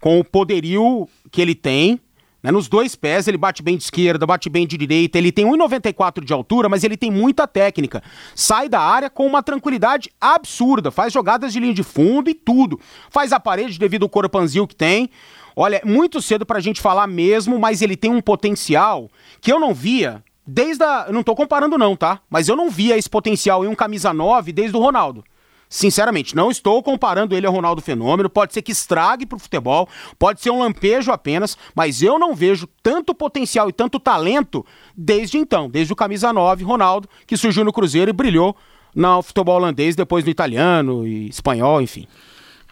Com 0.00 0.18
o 0.18 0.24
poderio 0.24 1.06
que 1.30 1.42
ele 1.42 1.54
tem 1.54 2.00
né, 2.42 2.50
nos 2.50 2.68
dois 2.68 2.94
pés, 2.94 3.28
ele 3.28 3.36
bate 3.36 3.62
bem 3.62 3.76
de 3.76 3.84
esquerda, 3.84 4.26
bate 4.26 4.48
bem 4.48 4.66
de 4.66 4.76
direita. 4.76 5.18
Ele 5.18 5.30
tem 5.30 5.44
1,94 5.44 6.24
de 6.24 6.32
altura, 6.32 6.68
mas 6.68 6.84
ele 6.84 6.96
tem 6.96 7.10
muita 7.10 7.46
técnica. 7.46 8.02
Sai 8.34 8.68
da 8.68 8.80
área 8.80 9.10
com 9.10 9.26
uma 9.26 9.42
tranquilidade 9.42 10.10
absurda. 10.20 10.90
Faz 10.90 11.12
jogadas 11.12 11.52
de 11.52 11.60
linha 11.60 11.74
de 11.74 11.82
fundo 11.82 12.30
e 12.30 12.34
tudo. 12.34 12.80
Faz 13.10 13.32
a 13.32 13.40
parede 13.40 13.78
devido 13.78 14.04
ao 14.04 14.08
corpanzil 14.08 14.66
que 14.66 14.74
tem. 14.74 15.10
Olha, 15.54 15.82
é 15.84 15.86
muito 15.86 16.22
cedo 16.22 16.46
pra 16.46 16.60
gente 16.60 16.80
falar 16.80 17.06
mesmo, 17.06 17.58
mas 17.58 17.82
ele 17.82 17.96
tem 17.96 18.10
um 18.10 18.20
potencial 18.20 19.10
que 19.40 19.52
eu 19.52 19.60
não 19.60 19.74
via 19.74 20.22
desde 20.46 20.82
a. 20.82 21.08
Não 21.10 21.22
tô 21.22 21.34
comparando, 21.34 21.76
não, 21.76 21.94
tá? 21.94 22.20
Mas 22.30 22.48
eu 22.48 22.56
não 22.56 22.70
via 22.70 22.96
esse 22.96 23.10
potencial 23.10 23.64
em 23.64 23.68
um 23.68 23.74
camisa 23.74 24.14
9 24.14 24.52
desde 24.52 24.76
o 24.76 24.80
Ronaldo. 24.80 25.24
Sinceramente, 25.72 26.34
não 26.34 26.50
estou 26.50 26.82
comparando 26.82 27.32
ele 27.32 27.46
ao 27.46 27.52
Ronaldo 27.52 27.80
Fenômeno. 27.80 28.28
Pode 28.28 28.52
ser 28.52 28.60
que 28.60 28.72
estrague 28.72 29.24
pro 29.24 29.38
futebol, 29.38 29.88
pode 30.18 30.40
ser 30.40 30.50
um 30.50 30.58
lampejo 30.58 31.12
apenas, 31.12 31.56
mas 31.76 32.02
eu 32.02 32.18
não 32.18 32.34
vejo 32.34 32.68
tanto 32.82 33.14
potencial 33.14 33.68
e 33.68 33.72
tanto 33.72 34.00
talento 34.00 34.66
desde 34.96 35.38
então, 35.38 35.70
desde 35.70 35.92
o 35.92 35.96
camisa 35.96 36.32
9, 36.32 36.64
Ronaldo, 36.64 37.08
que 37.24 37.36
surgiu 37.36 37.64
no 37.64 37.72
Cruzeiro 37.72 38.10
e 38.10 38.12
brilhou 38.12 38.56
no 38.92 39.22
futebol 39.22 39.54
holandês, 39.54 39.94
depois 39.94 40.24
no 40.24 40.30
italiano 40.30 41.06
e 41.06 41.28
espanhol, 41.28 41.80
enfim 41.80 42.08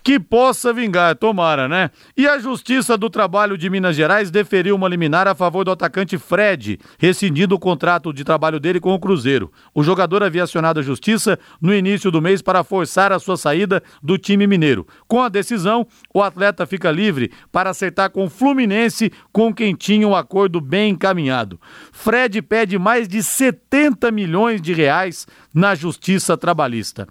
que 0.09 0.19
possa 0.19 0.73
vingar, 0.73 1.15
tomara, 1.17 1.69
né? 1.69 1.91
E 2.17 2.27
a 2.27 2.39
Justiça 2.39 2.97
do 2.97 3.11
Trabalho 3.11 3.59
de 3.59 3.69
Minas 3.69 3.95
Gerais 3.95 4.31
deferiu 4.31 4.75
uma 4.75 4.89
liminar 4.89 5.29
a 5.29 5.35
favor 5.35 5.67
do 5.67 5.71
atacante 5.71 6.17
Fred, 6.17 6.81
rescindindo 6.99 7.55
o 7.55 7.59
contrato 7.59 8.11
de 8.11 8.25
trabalho 8.25 8.59
dele 8.59 8.81
com 8.81 8.95
o 8.95 8.99
Cruzeiro. 8.99 9.53
O 9.75 9.83
jogador 9.83 10.23
havia 10.23 10.45
acionado 10.45 10.81
a 10.81 10.83
Justiça 10.83 11.39
no 11.61 11.75
início 11.75 12.11
do 12.11 12.23
mês 12.23 12.41
para 12.41 12.65
forçar 12.65 13.13
a 13.13 13.19
sua 13.19 13.37
saída 13.37 13.83
do 14.03 14.17
time 14.17 14.47
mineiro. 14.47 14.87
Com 15.07 15.21
a 15.21 15.29
decisão, 15.29 15.87
o 16.15 16.23
atleta 16.23 16.65
fica 16.65 16.91
livre 16.91 17.31
para 17.53 17.69
acertar 17.69 18.09
com 18.09 18.25
o 18.25 18.31
Fluminense, 18.31 19.13
com 19.31 19.53
quem 19.53 19.75
tinha 19.75 20.09
um 20.09 20.17
acordo 20.17 20.59
bem 20.59 20.93
encaminhado. 20.93 21.61
Fred 21.93 22.41
pede 22.41 22.79
mais 22.79 23.07
de 23.09 23.23
70 23.23 24.11
milhões 24.11 24.63
de 24.63 24.73
reais 24.73 25.27
na 25.53 25.75
Justiça 25.75 26.35
Trabalhista. 26.35 27.07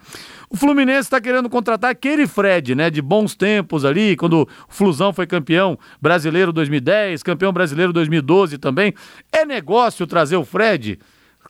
O 0.50 0.56
Fluminense 0.56 1.02
está 1.02 1.20
querendo 1.20 1.50
contratar 1.50 1.92
aquele 1.92 2.26
Fred, 2.26 2.74
né? 2.74 2.87
De 2.90 3.02
bons 3.02 3.36
tempos 3.36 3.86
ali, 3.86 4.16
quando 4.16 4.42
o 4.42 4.48
Flusão 4.68 5.14
foi 5.14 5.28
campeão 5.28 5.78
brasileiro 6.02 6.52
2010, 6.52 7.24
campeão 7.24 7.52
brasileiro 7.52 7.94
2012 7.94 8.58
também. 8.58 8.94
É 9.32 9.46
negócio 9.46 10.06
trazer 10.08 10.38
o 10.38 10.46
Fred? 10.46 11.00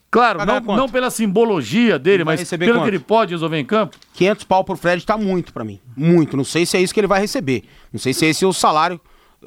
Claro, 0.09 0.45
não, 0.45 0.61
não, 0.61 0.89
pela 0.89 1.09
simbologia 1.09 1.99
dele, 1.99 2.23
mas 2.23 2.49
pelo 2.49 2.73
quanto? 2.73 2.83
que 2.83 2.89
ele 2.89 2.99
pode 2.99 3.33
resolver 3.33 3.57
em 3.57 3.65
campo. 3.65 3.97
500 4.13 4.43
pau 4.45 4.63
pro 4.63 4.77
Fred 4.77 5.05
tá 5.05 5.17
muito 5.17 5.51
para 5.51 5.65
mim. 5.65 5.81
Muito. 5.95 6.37
Não 6.37 6.45
sei 6.45 6.65
se 6.65 6.77
é 6.77 6.81
isso 6.81 6.93
que 6.93 6.99
ele 6.99 7.07
vai 7.07 7.19
receber. 7.19 7.63
Não 7.91 7.99
sei 7.99 8.13
se 8.13 8.25
é 8.25 8.29
esse 8.29 8.45
o 8.45 8.53
salário 8.53 8.99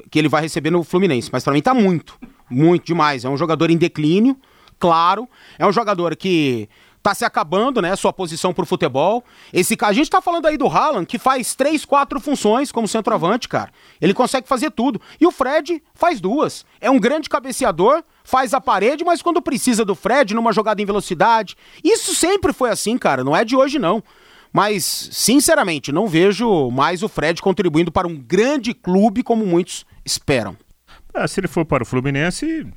que 0.09 0.19
ele 0.19 0.29
vai 0.29 0.43
receber 0.43 0.69
no 0.69 0.83
Fluminense. 0.83 1.29
Mas 1.31 1.43
para 1.43 1.53
mim 1.53 1.61
tá 1.61 1.73
muito. 1.73 2.17
Muito 2.49 2.85
demais. 2.85 3.25
É 3.25 3.29
um 3.29 3.37
jogador 3.37 3.71
em 3.71 3.77
declínio, 3.77 4.37
claro. 4.77 5.27
É 5.57 5.65
um 5.65 5.71
jogador 5.71 6.15
que 6.15 6.69
tá 7.01 7.13
se 7.13 7.25
acabando, 7.25 7.81
né, 7.81 7.95
sua 7.95 8.13
posição 8.13 8.53
pro 8.53 8.65
futebol. 8.65 9.23
Esse 9.51 9.77
a 9.81 9.93
gente 9.93 10.09
tá 10.09 10.21
falando 10.21 10.45
aí 10.45 10.57
do 10.57 10.67
Haaland, 10.67 11.05
que 11.05 11.17
faz 11.17 11.55
três, 11.55 11.83
quatro 11.83 12.19
funções 12.19 12.71
como 12.71 12.87
centroavante, 12.87 13.47
cara. 13.47 13.71
Ele 13.99 14.13
consegue 14.13 14.47
fazer 14.47 14.71
tudo. 14.71 15.01
E 15.19 15.25
o 15.25 15.31
Fred 15.31 15.81
faz 15.93 16.21
duas. 16.21 16.65
É 16.79 16.89
um 16.89 16.99
grande 16.99 17.29
cabeceador, 17.29 18.03
faz 18.23 18.53
a 18.53 18.61
parede, 18.61 19.03
mas 19.03 19.21
quando 19.21 19.41
precisa 19.41 19.83
do 19.83 19.95
Fred 19.95 20.33
numa 20.33 20.53
jogada 20.53 20.81
em 20.81 20.85
velocidade, 20.85 21.55
isso 21.83 22.13
sempre 22.13 22.53
foi 22.53 22.69
assim, 22.69 22.97
cara, 22.97 23.23
não 23.23 23.35
é 23.35 23.43
de 23.43 23.55
hoje 23.55 23.79
não. 23.79 24.03
Mas, 24.53 25.09
sinceramente, 25.11 25.93
não 25.93 26.07
vejo 26.07 26.69
mais 26.71 27.01
o 27.03 27.07
Fred 27.07 27.41
contribuindo 27.41 27.91
para 27.91 28.07
um 28.07 28.17
grande 28.17 28.73
clube 28.73 29.23
como 29.23 29.45
muitos 29.45 29.85
esperam. 30.05 30.57
É, 31.13 31.25
se 31.25 31.39
ele 31.39 31.47
for 31.47 31.65
para 31.65 31.83
o 31.83 31.85
Fluminense, 31.85 32.67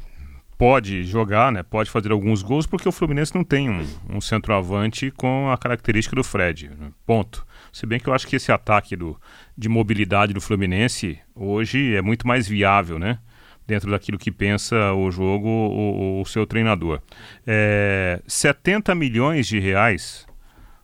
pode 0.56 1.04
jogar, 1.04 1.50
né? 1.52 1.62
Pode 1.62 1.90
fazer 1.90 2.12
alguns 2.12 2.42
gols, 2.42 2.66
porque 2.66 2.88
o 2.88 2.92
Fluminense 2.92 3.34
não 3.34 3.44
tem 3.44 3.68
um, 3.68 3.86
um 4.08 4.20
centroavante 4.20 5.10
com 5.10 5.50
a 5.50 5.58
característica 5.58 6.14
do 6.14 6.24
Fred. 6.24 6.70
Né? 6.70 6.90
Ponto. 7.06 7.46
Se 7.72 7.86
bem 7.86 7.98
que 7.98 8.08
eu 8.08 8.14
acho 8.14 8.26
que 8.26 8.36
esse 8.36 8.52
ataque 8.52 8.96
do, 8.96 9.20
de 9.56 9.68
mobilidade 9.68 10.32
do 10.32 10.40
Fluminense 10.40 11.18
hoje 11.34 11.94
é 11.94 12.02
muito 12.02 12.26
mais 12.26 12.46
viável, 12.46 12.98
né? 12.98 13.18
Dentro 13.66 13.90
daquilo 13.90 14.18
que 14.18 14.30
pensa 14.30 14.92
o 14.92 15.10
jogo, 15.10 15.48
o, 15.48 16.20
o 16.20 16.26
seu 16.26 16.46
treinador. 16.46 17.00
É, 17.46 18.20
70 18.26 18.94
milhões 18.94 19.46
de 19.46 19.58
reais 19.58 20.26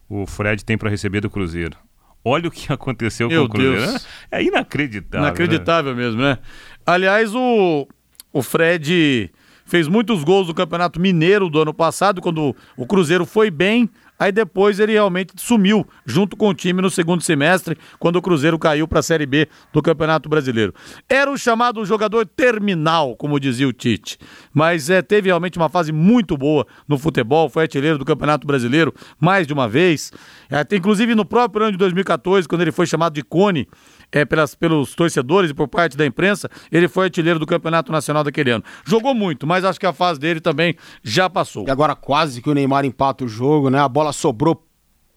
o 0.08 0.26
Fred 0.26 0.64
tem 0.64 0.76
para 0.76 0.90
receber 0.90 1.20
do 1.20 1.30
Cruzeiro. 1.30 1.76
Olha 2.24 2.48
o 2.48 2.50
que 2.50 2.72
aconteceu 2.72 3.28
Meu 3.28 3.42
com 3.42 3.46
o 3.46 3.50
Cruzeiro. 3.50 3.86
Deus. 3.86 4.06
É 4.30 4.42
inacreditável. 4.42 5.26
Inacreditável 5.26 5.94
né? 5.94 6.02
mesmo, 6.02 6.20
né? 6.20 6.38
Aliás, 6.84 7.34
o, 7.34 7.86
o 8.32 8.42
Fred 8.42 9.30
fez 9.70 9.86
muitos 9.86 10.24
gols 10.24 10.48
no 10.48 10.54
Campeonato 10.54 11.00
Mineiro 11.00 11.48
do 11.48 11.60
ano 11.60 11.72
passado, 11.72 12.20
quando 12.20 12.54
o 12.76 12.86
Cruzeiro 12.86 13.24
foi 13.24 13.50
bem, 13.50 13.88
Aí 14.20 14.30
depois 14.30 14.78
ele 14.78 14.92
realmente 14.92 15.32
sumiu 15.36 15.88
junto 16.04 16.36
com 16.36 16.50
o 16.50 16.54
time 16.54 16.82
no 16.82 16.90
segundo 16.90 17.22
semestre, 17.22 17.78
quando 17.98 18.16
o 18.16 18.22
Cruzeiro 18.22 18.58
caiu 18.58 18.86
para 18.86 19.00
a 19.00 19.02
Série 19.02 19.24
B 19.24 19.48
do 19.72 19.80
Campeonato 19.80 20.28
Brasileiro. 20.28 20.74
Era 21.08 21.30
o 21.30 21.38
chamado 21.38 21.82
jogador 21.86 22.26
terminal, 22.26 23.16
como 23.16 23.40
dizia 23.40 23.66
o 23.66 23.72
Tite. 23.72 24.18
Mas 24.52 24.90
é, 24.90 25.00
teve 25.00 25.30
realmente 25.30 25.56
uma 25.56 25.70
fase 25.70 25.90
muito 25.90 26.36
boa 26.36 26.66
no 26.86 26.98
futebol, 26.98 27.48
foi 27.48 27.62
artilheiro 27.62 27.96
do 27.96 28.04
Campeonato 28.04 28.46
Brasileiro 28.46 28.92
mais 29.18 29.46
de 29.46 29.54
uma 29.54 29.66
vez. 29.66 30.12
É, 30.50 30.76
inclusive 30.76 31.14
no 31.14 31.24
próprio 31.24 31.62
ano 31.62 31.72
de 31.72 31.78
2014, 31.78 32.46
quando 32.46 32.60
ele 32.60 32.72
foi 32.72 32.86
chamado 32.86 33.14
de 33.14 33.22
Cone, 33.22 33.66
é, 34.12 34.24
pelas, 34.24 34.54
pelos 34.54 34.94
torcedores 34.94 35.50
e 35.50 35.54
por 35.54 35.68
parte 35.68 35.96
da 35.96 36.04
imprensa, 36.04 36.50
ele 36.70 36.88
foi 36.88 37.04
artilheiro 37.04 37.38
do 37.38 37.46
Campeonato 37.46 37.92
Nacional 37.92 38.24
daquele 38.24 38.50
ano. 38.50 38.64
Jogou 38.84 39.14
muito, 39.14 39.46
mas 39.46 39.64
acho 39.64 39.78
que 39.78 39.86
a 39.86 39.92
fase 39.92 40.18
dele 40.18 40.40
também 40.40 40.76
já 41.02 41.28
passou. 41.28 41.66
E 41.66 41.70
agora 41.70 41.94
quase 41.94 42.42
que 42.42 42.50
o 42.50 42.54
Neymar 42.54 42.84
empata 42.84 43.24
o 43.24 43.28
jogo, 43.28 43.70
né? 43.70 43.78
A 43.78 43.88
bola 43.88 44.12
sobrou 44.12 44.66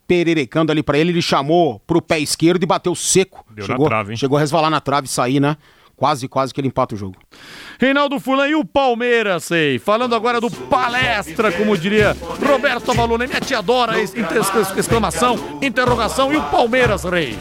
pererecando 0.07 0.71
ali 0.71 0.83
para 0.83 0.97
ele, 0.97 1.11
ele 1.11 1.21
chamou 1.21 1.79
pro 1.87 2.01
pé 2.01 2.19
esquerdo 2.19 2.63
e 2.63 2.65
bateu 2.65 2.93
seco. 2.93 3.45
Deu 3.49 3.65
chegou, 3.65 3.85
na 3.85 3.89
trave, 3.89 4.11
hein? 4.11 4.17
chegou 4.17 4.37
a 4.37 4.41
resvalar 4.41 4.69
na 4.69 4.81
trave 4.81 5.07
e 5.07 5.09
sair, 5.09 5.39
né? 5.39 5.57
Quase, 6.03 6.27
quase 6.27 6.53
que 6.53 6.59
ele 6.59 6.67
empata 6.67 6.95
o 6.95 6.97
jogo. 6.97 7.15
Reinaldo 7.79 8.19
Fulan 8.19 8.49
e 8.49 8.55
o 8.55 8.65
Palmeiras, 8.65 9.45
sei. 9.45 9.79
Falando 9.79 10.13
agora 10.13 10.41
do 10.41 10.51
palestra, 10.51 11.49
como 11.49 11.77
diria 11.77 12.13
Roberto 12.45 12.91
Avalone. 12.91 13.25
Minha 13.25 13.39
tia 13.39 13.59
adora 13.59 13.93
exclamação, 14.01 15.59
interrogação 15.61 16.33
e 16.33 16.35
o 16.35 16.41
Palmeiras, 16.41 17.05
rei. 17.05 17.39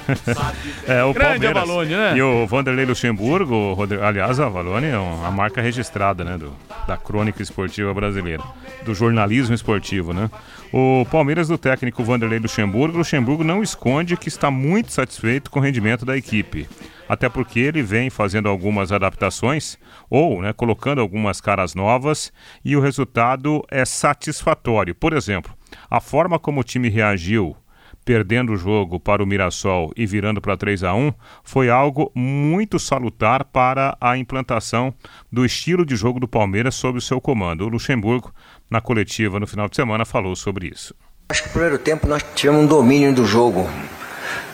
É, 0.87 1.03
o 1.03 1.12
Grande 1.12 1.40
Palmeiras. 1.40 1.57
Avalone, 1.57 1.90
né? 1.90 2.16
E 2.16 2.22
o 2.22 2.46
Vanderlei 2.46 2.85
Luxemburgo, 2.85 3.53
o 3.53 3.75
Rodri- 3.75 4.01
aliás, 4.01 4.38
a 4.38 4.46
Avalone 4.46 4.87
é 4.87 4.96
uma 4.98 5.33
marca 5.33 5.61
registrada, 5.61 6.22
né, 6.22 6.38
do, 6.38 6.53
da 6.87 6.96
crônica 6.96 7.42
esportiva 7.42 7.92
brasileira, 7.92 8.44
do 8.85 8.94
jornalismo 8.94 9.57
esportivo, 9.57 10.12
né? 10.12 10.31
O 10.72 11.05
Palmeiras 11.11 11.48
do 11.48 11.59
técnico 11.59 12.05
Vanderlei 12.05 12.38
Luxemburgo, 12.38 12.98
Luxemburgo 12.98 13.42
não 13.42 13.61
esconde 13.61 14.16
que 14.16 14.29
está 14.29 14.53
muito 14.53 14.92
satisfeito 14.92 15.51
com 15.51 15.59
o 15.59 15.62
rendimento 15.62 16.07
da 16.07 16.16
equipe. 16.16 16.68
Até 17.12 17.29
porque 17.29 17.61
ele 17.61 17.83
vem 17.83 18.09
fazendo 18.09 18.48
algumas 18.48 18.90
adaptações 18.90 19.77
ou 20.09 20.40
né, 20.40 20.55
colocando 20.55 20.98
algumas 20.98 21.42
caras 21.42 21.75
novas 21.75 22.33
e 22.64 22.75
o 22.75 22.81
resultado 22.81 23.62
é 23.70 23.85
satisfatório. 23.85 24.94
Por 24.94 25.12
exemplo, 25.12 25.53
a 25.90 26.01
forma 26.01 26.38
como 26.38 26.62
o 26.62 26.64
time 26.64 26.88
reagiu 26.88 27.55
perdendo 28.03 28.55
o 28.55 28.57
jogo 28.57 28.98
para 28.98 29.22
o 29.22 29.27
Mirassol 29.27 29.92
e 29.94 30.07
virando 30.07 30.40
para 30.40 30.57
3 30.57 30.85
a 30.85 30.94
1 30.94 31.12
foi 31.44 31.68
algo 31.68 32.11
muito 32.14 32.79
salutar 32.79 33.44
para 33.44 33.94
a 34.01 34.16
implantação 34.16 34.94
do 35.31 35.44
estilo 35.44 35.85
de 35.85 35.94
jogo 35.94 36.18
do 36.18 36.27
Palmeiras 36.27 36.75
sob 36.75 36.96
o 36.96 37.03
seu 37.03 37.20
comando. 37.20 37.66
O 37.66 37.68
Luxemburgo, 37.68 38.33
na 38.70 38.81
coletiva 38.81 39.38
no 39.38 39.46
final 39.46 39.68
de 39.68 39.77
semana, 39.77 40.07
falou 40.07 40.35
sobre 40.35 40.68
isso. 40.68 40.94
Acho 41.29 41.42
que 41.42 41.48
no 41.48 41.53
primeiro 41.53 41.79
tempo 41.79 42.07
nós 42.07 42.25
tivemos 42.35 42.62
um 42.62 42.66
domínio 42.66 43.14
do 43.14 43.27
jogo, 43.27 43.68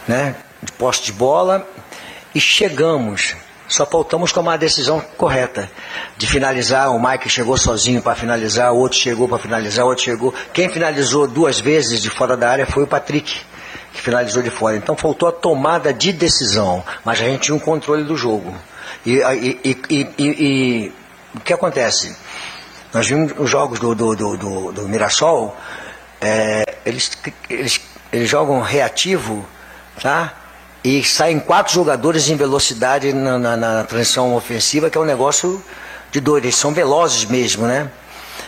né? 0.09 0.35
De 0.61 0.73
posse 0.73 1.05
de 1.05 1.13
bola 1.13 1.65
e 2.35 2.41
chegamos. 2.41 3.35
Só 3.69 3.85
faltamos 3.85 4.33
tomar 4.33 4.55
a 4.55 4.57
decisão 4.57 4.99
correta 5.19 5.71
de 6.17 6.27
finalizar. 6.27 6.91
O 6.91 6.99
Mike 7.01 7.29
chegou 7.29 7.57
sozinho 7.59 8.01
para 8.01 8.15
finalizar, 8.15 8.73
o 8.73 8.79
outro 8.79 8.97
chegou 8.99 9.29
para 9.29 9.39
finalizar, 9.39 9.85
o 9.85 9.89
outro 9.89 10.05
chegou. 10.05 10.33
Quem 10.55 10.71
finalizou 10.71 11.27
duas 11.29 11.61
vezes 11.61 12.01
de 12.01 12.09
fora 12.09 12.35
da 12.35 12.49
área 12.51 12.67
foi 12.67 12.85
o 12.85 12.87
Patrick, 12.87 13.41
que 13.93 14.01
finalizou 14.01 14.43
de 14.43 14.49
fora. 14.49 14.77
Então 14.77 14.97
faltou 14.97 15.29
a 15.29 15.33
tomada 15.33 15.93
de 15.93 16.13
decisão, 16.13 16.83
mas 17.05 17.21
a 17.21 17.25
gente 17.25 17.43
tinha 17.43 17.55
um 17.55 17.59
controle 17.59 18.05
do 18.05 18.17
jogo. 18.17 18.55
E, 19.05 19.17
e- 19.17 19.77
e- 19.91 20.09
e- 20.19 20.93
o 21.35 21.41
que 21.41 21.53
acontece? 21.53 22.17
Nós 22.95 23.07
vimos 23.07 23.33
os 23.39 23.51
jogos 23.51 23.79
do, 23.79 23.95
do, 23.95 24.17
do, 24.17 24.37
do- 24.39 24.73
do 24.73 24.89
Mirassol, 24.89 25.55
é, 26.23 26.65
eles, 26.87 27.11
eles, 27.51 27.81
eles 28.11 28.31
jogam 28.31 28.63
reativo, 28.63 29.47
tá? 30.03 30.33
E 30.85 31.03
saem 31.05 31.39
quatro 31.41 31.73
jogadores 31.75 32.29
em 32.29 32.37
velocidade 32.37 33.13
na, 33.13 33.39
na, 33.39 33.57
na 33.57 33.85
transição 33.85 34.35
ofensiva, 34.35 34.89
que 34.89 34.97
é 34.97 35.01
um 35.01 35.05
negócio 35.05 35.63
de 36.13 36.21
doido. 36.21 36.45
Eles 36.45 36.57
são 36.57 36.73
velozes 36.73 37.25
mesmo, 37.25 37.67
né? 37.67 37.91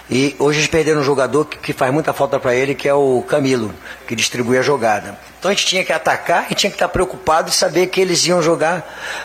E 0.09 0.35
hoje 0.39 0.59
eles 0.59 0.69
perderam 0.69 1.01
um 1.01 1.05
jogador 1.05 1.45
que, 1.45 1.57
que 1.59 1.73
faz 1.73 1.93
muita 1.93 2.13
falta 2.13 2.39
para 2.39 2.55
ele, 2.55 2.75
que 2.75 2.89
é 2.89 2.95
o 2.95 3.23
Camilo, 3.29 3.73
que 4.09 4.17
distribui 4.17 4.59
a 4.59 4.63
jogada. 4.63 5.17
Então 5.39 5.51
a 5.51 5.55
gente 5.55 5.67
tinha 5.67 5.85
que 5.85 5.93
atacar 5.93 6.47
e 6.51 6.55
tinha 6.55 6.71
que 6.71 6.77
estar 6.77 6.89
preocupado 6.89 7.49
e 7.51 7.53
saber 7.53 7.87
que 7.89 8.01
eles 8.01 8.25
iam 8.27 8.43
jogar 8.43 8.85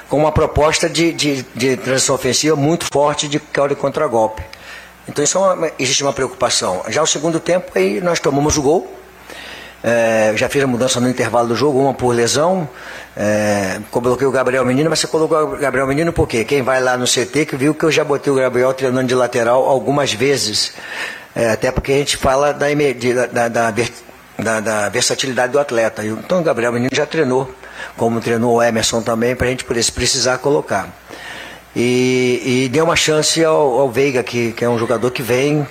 com 0.10 0.18
uma 0.18 0.32
proposta 0.32 0.88
de, 0.90 1.12
de, 1.12 1.44
de 1.56 1.78
transição 1.78 2.14
ofensiva 2.16 2.56
muito 2.56 2.86
forte 2.92 3.28
de 3.28 3.40
de 3.40 3.76
contra-golpe. 3.76 4.44
Então 5.08 5.24
isso 5.24 5.38
é 5.38 5.42
uma- 5.42 5.72
existe 5.80 6.04
uma 6.04 6.14
preocupação. 6.14 6.84
Já 6.88 7.02
o 7.02 7.08
segundo 7.08 7.40
tempo, 7.40 7.72
aí 7.76 8.00
nós 8.02 8.20
tomamos 8.20 8.58
o 8.58 8.62
gol. 8.62 8.92
É, 9.88 10.34
já 10.36 10.50
fiz 10.50 10.64
a 10.64 10.68
mudança 10.68 11.00
no 11.00 11.08
intervalo 11.08 11.50
do 11.50 11.56
jogo, 11.56 11.80
uma 11.80 11.94
por 11.94 12.10
lesão. 12.16 12.68
É, 13.16 13.80
coloquei 13.92 14.26
o 14.26 14.32
Gabriel 14.32 14.66
Menino, 14.66 14.90
mas 14.90 14.98
você 15.00 15.06
colocou 15.08 15.38
o 15.44 15.58
Gabriel 15.58 15.86
Menino 15.86 16.12
por 16.12 16.28
quê? 16.28 16.44
Quem 16.44 16.64
vai 16.64 16.82
lá 16.82 16.98
no 16.98 17.06
CT 17.06 17.46
que 17.46 17.56
viu 17.56 17.76
que 17.76 17.84
eu 17.86 17.92
já 17.92 18.04
botei 18.04 18.34
o 18.34 18.36
Gabriel 18.36 18.74
treinando 18.74 19.08
de 19.08 19.14
lateral 19.14 19.64
algumas 19.70 20.12
vezes. 20.12 20.74
É, 21.36 21.52
até 21.52 21.72
porque 21.72 21.92
a 21.92 21.98
gente 21.98 22.18
fala 22.18 22.52
da, 22.52 22.66
da, 23.32 23.48
da- 23.48 23.72
da 23.72 23.86
da- 24.38 24.60
da 24.60 24.90
versatilidade 24.90 25.54
do 25.54 25.60
atleta. 25.60 26.04
Então 26.04 26.40
o 26.42 26.44
Gabriel 26.44 26.74
Menino 26.74 26.90
já 26.94 27.06
treinou, 27.06 27.50
como 27.96 28.20
treinou 28.20 28.56
o 28.56 28.62
Emerson 28.64 29.02
também, 29.02 29.34
para 29.36 29.48
a 29.48 29.50
gente 29.50 29.64
poder, 29.64 29.82
se 29.84 29.92
precisar, 29.92 30.40
colocar. 30.40 30.90
E, 31.76 32.64
e 32.66 32.70
deu 32.70 32.84
uma 32.86 32.96
chance 32.98 33.44
ao, 33.44 33.80
ao 33.80 33.90
Veiga, 33.90 34.24
que, 34.24 34.52
que 34.52 34.64
é 34.66 34.70
um 34.70 34.78
jogador 34.78 35.10
que 35.12 35.22
vem, 35.22 35.66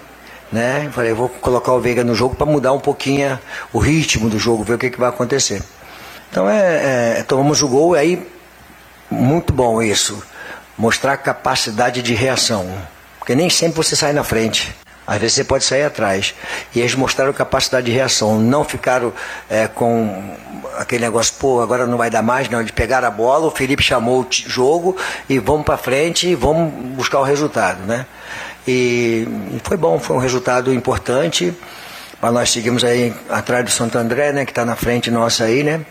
né? 0.55 0.89
Falei, 0.93 1.13
vou 1.13 1.29
colocar 1.29 1.73
o 1.73 1.81
Veiga 1.81 2.05
no 2.05 2.15
jogo 2.15 2.37
para 2.37 2.47
mudar 2.47 2.73
um 2.73 2.79
pouquinho 2.79 3.39
o 3.73 3.79
ritmo 3.81 4.31
do 4.31 4.39
jogo, 4.39 4.63
ver 4.63 4.75
o 4.75 4.79
que, 4.79 4.89
que 4.89 4.99
vai 4.99 5.09
acontecer. 5.09 5.61
Então 6.31 6.49
é, 6.49 7.19
é, 7.19 7.23
tomamos 7.25 7.61
o 7.61 7.69
gol, 7.69 7.97
e 7.97 7.99
aí 7.99 8.27
muito 9.11 9.53
bom 9.53 9.83
isso. 9.83 10.23
Mostrar 10.79 11.17
capacidade 11.17 12.03
de 12.03 12.15
reação. 12.15 12.67
Porque 13.19 13.35
nem 13.35 13.51
sempre 13.51 13.77
você 13.77 13.97
sai 13.97 14.13
na 14.13 14.23
frente. 14.23 14.75
Às 15.07 15.19
vezes 15.19 15.35
você 15.35 15.45
pode 15.45 15.65
sair 15.65 15.83
atrás. 15.83 16.35
E 16.75 16.81
eles 16.81 16.95
mostraram 16.95 17.33
capacidade 17.33 17.87
de 17.87 17.93
reação. 17.93 18.39
Não 18.41 18.65
ficaram 18.65 19.13
é, 19.51 19.67
com 19.67 20.37
aquele 20.79 21.05
negócio, 21.05 21.35
pô, 21.39 21.61
agora 21.61 21.85
não 21.85 21.99
vai 21.99 22.11
dar 22.11 22.23
mais, 22.23 22.49
não. 22.49 22.61
Eles 22.61 22.71
pegaram 22.71 23.09
a 23.09 23.11
bola, 23.11 23.47
o 23.47 23.51
Felipe 23.51 23.83
chamou 23.83 24.23
o 24.23 24.27
jogo 24.31 24.97
e 25.29 25.39
vamos 25.39 25.65
para 25.65 25.77
frente 25.77 26.29
e 26.29 26.35
vamos 26.35 26.73
buscar 26.95 27.19
o 27.19 27.25
resultado, 27.25 27.81
né? 27.87 28.07
E, 28.67 29.27
foi 29.63 29.77
bom, 29.77 29.99
foi 29.99 30.17
um 30.17 30.21
resultado 30.21 30.73
importante. 30.73 31.55
Mas 32.21 32.33
nós 32.33 32.51
seguimos 32.51 32.85
aí 32.85 33.13
atrás 33.29 33.65
do 33.65 33.71
Santo 33.71 33.99
André, 33.99 34.33
né, 34.33 34.45
que 34.47 34.51
está 34.51 34.65
na 34.65 34.75
frente 34.75 35.11
nossa 35.11 35.45
aí, 35.45 35.63
né? 35.63 35.85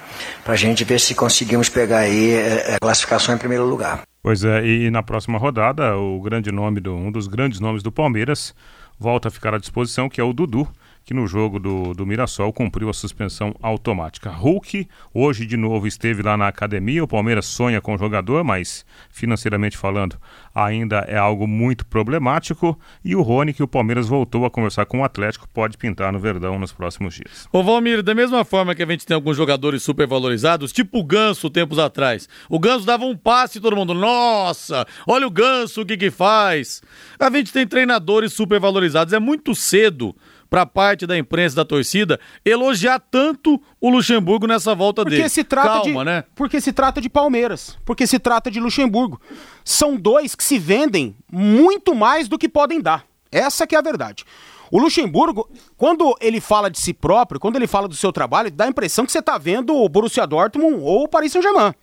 Pra 0.43 0.55
gente 0.55 0.83
ver 0.83 0.99
se 0.99 1.13
conseguimos 1.13 1.69
pegar 1.69 1.99
aí 1.99 2.31
é, 2.31 2.75
a 2.75 2.79
classificação 2.79 3.36
em 3.36 3.38
primeiro 3.38 3.65
lugar. 3.65 4.01
Pois 4.23 4.43
é, 4.43 4.65
e 4.65 4.89
na 4.89 5.03
próxima 5.03 5.38
rodada, 5.38 5.95
o 5.95 6.19
grande 6.21 6.51
nome 6.51 6.79
do 6.79 6.95
um 6.95 7.12
dos 7.12 7.27
grandes 7.27 7.59
nomes 7.59 7.83
do 7.83 7.91
Palmeiras 7.91 8.55
volta 8.97 9.27
a 9.27 9.31
ficar 9.31 9.53
à 9.53 9.57
disposição, 9.57 10.09
que 10.09 10.19
é 10.19 10.23
o 10.23 10.33
Dudu, 10.33 10.67
que 11.06 11.13
no 11.13 11.28
jogo 11.28 11.60
do, 11.60 11.94
do 11.94 12.06
Mirassol 12.06 12.54
cumpriu 12.54 12.89
a 12.89 12.94
suspensão 12.94 13.54
automática. 13.62 14.30
Hulk, 14.30 14.88
hoje 15.13 15.46
de 15.46 15.58
novo 15.58 15.86
esteve 15.86 16.22
lá 16.22 16.38
na 16.38 16.48
academia. 16.48 17.04
O 17.04 17.08
Palmeiras 17.08 17.46
sonha 17.46 17.82
com 17.82 17.96
o 17.96 17.98
jogador, 17.98 18.44
mas 18.44 18.86
financeiramente 19.10 19.78
falando, 19.78 20.18
ainda 20.56 21.00
é 21.08 21.18
algo 21.18 21.48
muito 21.48 21.86
problemático. 21.86 22.80
E 23.04 23.16
o 23.16 23.22
Rony, 23.22 23.54
que 23.54 23.63
o 23.63 23.68
Palmeiras 23.68 24.08
voltou 24.08 24.46
a 24.46 24.52
conversar 24.52 24.86
com 24.86 25.02
o 25.02 25.04
Atlético, 25.04 25.48
pode 25.54 25.78
pintar 25.78 26.12
no 26.13 26.20
Verdão 26.20 26.58
nos 26.58 26.72
próximos 26.72 27.16
dias. 27.16 27.48
Ô 27.52 27.62
Valmir, 27.62 28.02
da 28.02 28.16
mesma 28.16 28.46
forma 28.46 28.74
que 28.74 28.84
a 28.84 28.86
gente 28.86 29.06
tem 29.06 29.16
alguns 29.16 29.36
jogadores 29.36 29.84
supervalorizados, 29.84 30.72
tipo 30.72 31.00
o 31.00 31.04
Ganso 31.04 31.50
tempos 31.50 31.80
atrás. 31.80 32.30
O 32.50 32.60
Ganso 32.60 32.86
dava 32.86 33.04
um 33.06 33.18
passe 33.18 33.58
e 33.58 33.62
todo 33.62 33.76
mundo, 33.76 33.94
nossa, 33.94 34.86
olha 35.08 35.28
o 35.28 35.32
Ganso, 35.32 35.82
o 35.82 35.86
que 35.86 35.98
que 35.98 36.12
faz? 36.12 36.82
A 37.20 37.30
gente 37.30 37.52
tem 37.52 37.68
treinadores 37.68 38.34
supervalorizados. 38.34 39.13
É 39.13 39.20
muito 39.20 39.54
cedo 39.54 40.16
pra 40.54 40.68
parte 40.68 41.08
da 41.08 41.18
imprensa 41.18 41.56
da 41.56 41.66
torcida 41.66 42.20
elogiar 42.46 43.00
tanto 43.00 43.60
o 43.82 43.89
Luxemburgo 43.89 44.46
nessa 44.46 44.76
volta 44.76 45.02
Porque 45.02 45.18
dele. 45.18 45.28
se 45.30 45.44
trata 45.44 45.82
Calma, 45.82 46.02
de, 46.02 46.06
né? 46.06 46.24
Porque 46.36 46.62
se 46.62 46.72
trata 46.72 47.02
de 47.02 47.10
Palmeiras, 47.10 47.76
porque 47.84 48.06
se 48.06 48.20
trata 48.20 48.52
de 48.52 48.60
Luxemburgo. 48.60 49.20
São 49.66 49.96
dois 49.96 50.36
que 50.36 50.44
se 50.44 50.60
vendem 50.60 51.16
muito 51.32 51.96
mais 51.96 52.28
do 52.28 52.38
que 52.38 52.48
podem 52.48 52.80
dar. 52.80 53.04
Essa 53.32 53.66
que 53.66 53.74
é 53.74 53.80
a 53.80 53.82
verdade. 53.82 54.26
O 54.70 54.78
Luxemburgo, 54.78 55.50
quando 55.76 56.16
ele 56.22 56.39
fala 56.39 56.70
de 56.70 56.80
si 56.80 56.94
próprio, 56.94 57.39
quando 57.39 57.56
ele 57.56 57.66
fala 57.66 57.88
do 57.88 57.96
seu 57.96 58.13
trabalho, 58.13 58.52
dá 58.52 58.66
a 58.66 58.70
impressão 58.70 59.08
que 59.08 59.12
você 59.12 59.20
está 59.20 59.39
vendo 59.39 59.76
o 59.76 59.89
Borussia 59.89 60.28
Dortmund 60.28 60.78
ou 60.84 61.06
o 61.06 61.08
Paris 61.08 61.32
Saint-Germain. 61.32 61.74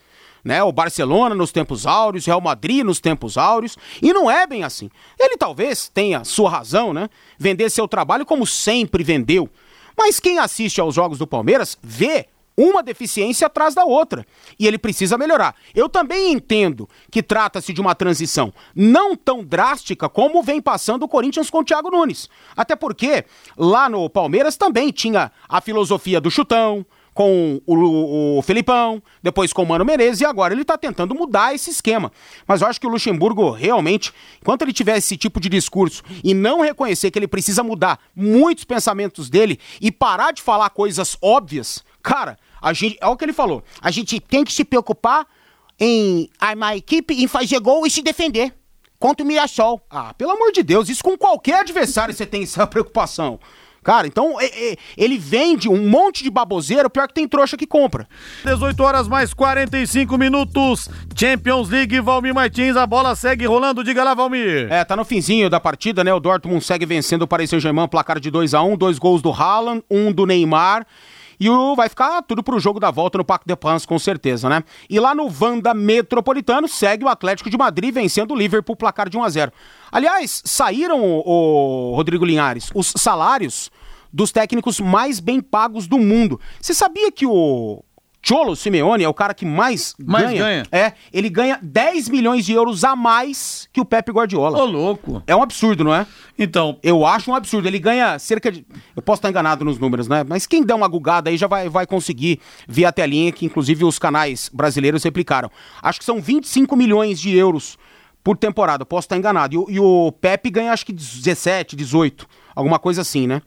Né, 0.42 0.62
o 0.62 0.72
Barcelona 0.72 1.34
nos 1.34 1.52
tempos 1.52 1.86
áureos, 1.86 2.24
Real 2.24 2.40
Madrid 2.40 2.82
nos 2.82 2.98
tempos 2.98 3.36
áureos, 3.36 3.76
e 4.00 4.12
não 4.12 4.30
é 4.30 4.46
bem 4.46 4.64
assim. 4.64 4.90
Ele 5.18 5.36
talvez 5.36 5.88
tenha 5.88 6.24
sua 6.24 6.48
razão, 6.48 6.94
né? 6.94 7.10
Vender 7.38 7.68
seu 7.68 7.86
trabalho 7.86 8.24
como 8.24 8.46
sempre 8.46 9.04
vendeu. 9.04 9.48
Mas 9.96 10.18
quem 10.18 10.38
assiste 10.38 10.80
aos 10.80 10.94
jogos 10.94 11.18
do 11.18 11.26
Palmeiras 11.26 11.78
vê 11.82 12.26
uma 12.56 12.82
deficiência 12.82 13.46
atrás 13.46 13.74
da 13.74 13.84
outra. 13.84 14.26
E 14.58 14.66
ele 14.66 14.78
precisa 14.78 15.16
melhorar. 15.16 15.54
Eu 15.74 15.88
também 15.88 16.32
entendo 16.32 16.88
que 17.10 17.22
trata-se 17.22 17.72
de 17.72 17.80
uma 17.80 17.94
transição 17.94 18.52
não 18.74 19.16
tão 19.16 19.42
drástica 19.42 20.08
como 20.08 20.42
vem 20.42 20.60
passando 20.60 21.04
o 21.04 21.08
Corinthians 21.08 21.48
com 21.48 21.58
o 21.58 21.64
Thiago 21.64 21.90
Nunes. 21.90 22.28
Até 22.54 22.76
porque 22.76 23.24
lá 23.56 23.88
no 23.88 24.08
Palmeiras 24.10 24.56
também 24.56 24.90
tinha 24.90 25.32
a 25.48 25.60
filosofia 25.60 26.20
do 26.20 26.30
chutão, 26.30 26.84
com 27.14 27.60
o, 27.66 28.38
o, 28.38 28.42
Felipão, 28.42 29.02
depois 29.22 29.52
com 29.52 29.62
o 29.62 29.66
Mano 29.66 29.84
Menezes, 29.84 30.20
e 30.20 30.24
agora 30.24 30.54
ele 30.54 30.62
está 30.62 30.78
tentando 30.78 31.14
mudar 31.14 31.54
esse 31.54 31.70
esquema. 31.70 32.12
Mas 32.46 32.60
eu 32.60 32.68
acho 32.68 32.80
que 32.80 32.86
o 32.86 32.90
Luxemburgo 32.90 33.50
realmente, 33.50 34.12
enquanto 34.40 34.62
ele 34.62 34.72
tiver 34.72 34.96
esse 34.96 35.16
tipo 35.16 35.40
de 35.40 35.48
discurso 35.48 36.02
e 36.22 36.34
não 36.34 36.60
reconhecer 36.60 37.10
que 37.10 37.18
ele 37.18 37.28
precisa 37.28 37.62
mudar 37.62 37.98
muitos 38.14 38.64
pensamentos 38.64 39.28
dele 39.28 39.58
e 39.80 39.90
parar 39.90 40.32
de 40.32 40.42
falar 40.42 40.70
coisas 40.70 41.16
óbvias, 41.20 41.84
cara, 42.02 42.38
a 42.60 42.72
gente, 42.72 42.96
é 43.00 43.06
o 43.06 43.16
que 43.16 43.24
ele 43.24 43.32
falou, 43.32 43.62
a 43.80 43.90
gente 43.90 44.20
tem 44.20 44.44
que 44.44 44.52
se 44.52 44.64
preocupar 44.64 45.26
em 45.78 46.28
armar 46.38 46.70
a 46.70 46.76
equipe, 46.76 47.14
em 47.14 47.26
fazer 47.26 47.58
gol 47.58 47.86
e 47.86 47.90
se 47.90 48.02
defender 48.02 48.54
contra 48.98 49.24
o 49.24 49.26
Mirassol. 49.26 49.80
Ah, 49.88 50.12
pelo 50.12 50.32
amor 50.32 50.52
de 50.52 50.62
Deus, 50.62 50.90
isso 50.90 51.02
com 51.02 51.16
qualquer 51.16 51.60
adversário 51.60 52.14
você 52.14 52.26
tem 52.26 52.42
essa 52.42 52.66
preocupação. 52.68 53.40
Cara, 53.82 54.06
então 54.06 54.36
ele 54.96 55.16
vende 55.18 55.68
um 55.68 55.88
monte 55.88 56.22
de 56.22 56.30
baboseiro, 56.30 56.90
pior 56.90 57.08
que 57.08 57.14
tem 57.14 57.26
trouxa 57.26 57.56
que 57.56 57.66
compra. 57.66 58.06
18 58.44 58.82
horas 58.82 59.08
mais 59.08 59.32
45 59.32 60.18
minutos. 60.18 60.88
Champions 61.16 61.70
League, 61.70 61.98
Valmir 62.00 62.34
Martins, 62.34 62.76
a 62.76 62.86
bola 62.86 63.14
segue 63.14 63.46
rolando. 63.46 63.82
Diga 63.82 64.04
lá, 64.04 64.14
Valmir. 64.14 64.70
É, 64.70 64.84
tá 64.84 64.94
no 64.94 65.04
finzinho 65.04 65.48
da 65.48 65.58
partida, 65.58 66.04
né? 66.04 66.12
O 66.12 66.20
Dortmund 66.20 66.62
segue 66.64 66.84
vencendo 66.84 67.22
o 67.22 67.26
Paris 67.26 67.48
Saint-Germain, 67.50 67.88
placar 67.88 68.20
de 68.20 68.30
2 68.30 68.54
a 68.54 68.62
1 68.62 68.76
dois 68.76 68.98
gols 68.98 69.22
do 69.22 69.30
Haaland, 69.30 69.82
um 69.90 70.12
do 70.12 70.26
Neymar. 70.26 70.86
E 71.40 71.48
o, 71.48 71.74
vai 71.74 71.88
ficar 71.88 72.20
tudo 72.22 72.42
pro 72.42 72.60
jogo 72.60 72.78
da 72.78 72.90
volta 72.90 73.16
no 73.16 73.24
Parque 73.24 73.46
de 73.46 73.56
France, 73.56 73.86
com 73.86 73.98
certeza, 73.98 74.46
né? 74.46 74.62
E 74.90 75.00
lá 75.00 75.14
no 75.14 75.30
Vanda 75.30 75.72
Metropolitano, 75.72 76.68
segue 76.68 77.02
o 77.02 77.08
Atlético 77.08 77.48
de 77.48 77.56
Madrid 77.56 77.94
vencendo 77.94 78.32
o 78.32 78.36
Liverpool, 78.36 78.76
placar 78.76 79.08
de 79.08 79.16
1 79.16 79.24
a 79.24 79.28
0 79.30 79.52
Aliás, 79.90 80.42
saíram, 80.44 81.00
o, 81.02 81.92
o 81.92 81.96
Rodrigo 81.96 82.26
Linhares, 82.26 82.70
os 82.74 82.92
salários 82.94 83.70
dos 84.12 84.30
técnicos 84.30 84.80
mais 84.80 85.18
bem 85.18 85.40
pagos 85.40 85.86
do 85.86 85.98
mundo. 85.98 86.38
Você 86.60 86.74
sabia 86.74 87.10
que 87.10 87.24
o 87.24 87.82
Cholo 88.22 88.54
Simeone 88.54 89.02
é 89.02 89.08
o 89.08 89.14
cara 89.14 89.32
que 89.32 89.46
mais, 89.46 89.94
mais 89.98 90.26
ganha. 90.26 90.42
ganha. 90.42 90.62
É, 90.70 90.92
ele 91.12 91.30
ganha 91.30 91.58
10 91.62 92.08
milhões 92.10 92.44
de 92.44 92.52
euros 92.52 92.84
a 92.84 92.94
mais 92.94 93.68
que 93.72 93.80
o 93.80 93.84
Pepe 93.84 94.12
Guardiola. 94.12 94.58
Ô, 94.58 94.64
louco. 94.66 95.22
É 95.26 95.34
um 95.34 95.42
absurdo, 95.42 95.82
não 95.82 95.94
é? 95.94 96.06
Então. 96.38 96.78
Eu 96.82 97.06
acho 97.06 97.30
um 97.30 97.34
absurdo. 97.34 97.66
Ele 97.66 97.78
ganha 97.78 98.18
cerca 98.18 98.52
de. 98.52 98.64
Eu 98.94 99.02
posso 99.02 99.18
estar 99.18 99.30
enganado 99.30 99.64
nos 99.64 99.78
números, 99.78 100.06
né? 100.06 100.24
Mas 100.28 100.46
quem 100.46 100.62
der 100.62 100.74
uma 100.74 100.88
gugada 100.88 101.30
aí 101.30 101.36
já 101.36 101.46
vai, 101.46 101.68
vai 101.68 101.86
conseguir 101.86 102.40
ver 102.68 102.84
a 102.84 102.92
telinha 102.92 103.32
que, 103.32 103.46
inclusive, 103.46 103.84
os 103.84 103.98
canais 103.98 104.50
brasileiros 104.52 105.02
replicaram. 105.02 105.50
Acho 105.82 105.98
que 105.98 106.04
são 106.04 106.20
25 106.20 106.76
milhões 106.76 107.18
de 107.18 107.34
euros 107.34 107.78
por 108.22 108.36
temporada. 108.36 108.84
Posso 108.84 109.06
estar 109.06 109.16
enganado. 109.16 109.54
E, 109.54 109.58
o, 109.58 109.66
e 109.70 109.80
o 109.80 110.12
Pepe 110.12 110.50
ganha 110.50 110.72
acho 110.72 110.84
que 110.84 110.92
17, 110.92 111.74
18. 111.74 112.26
Alguma 112.54 112.78
coisa 112.78 113.00
assim, 113.00 113.26
né? 113.26 113.40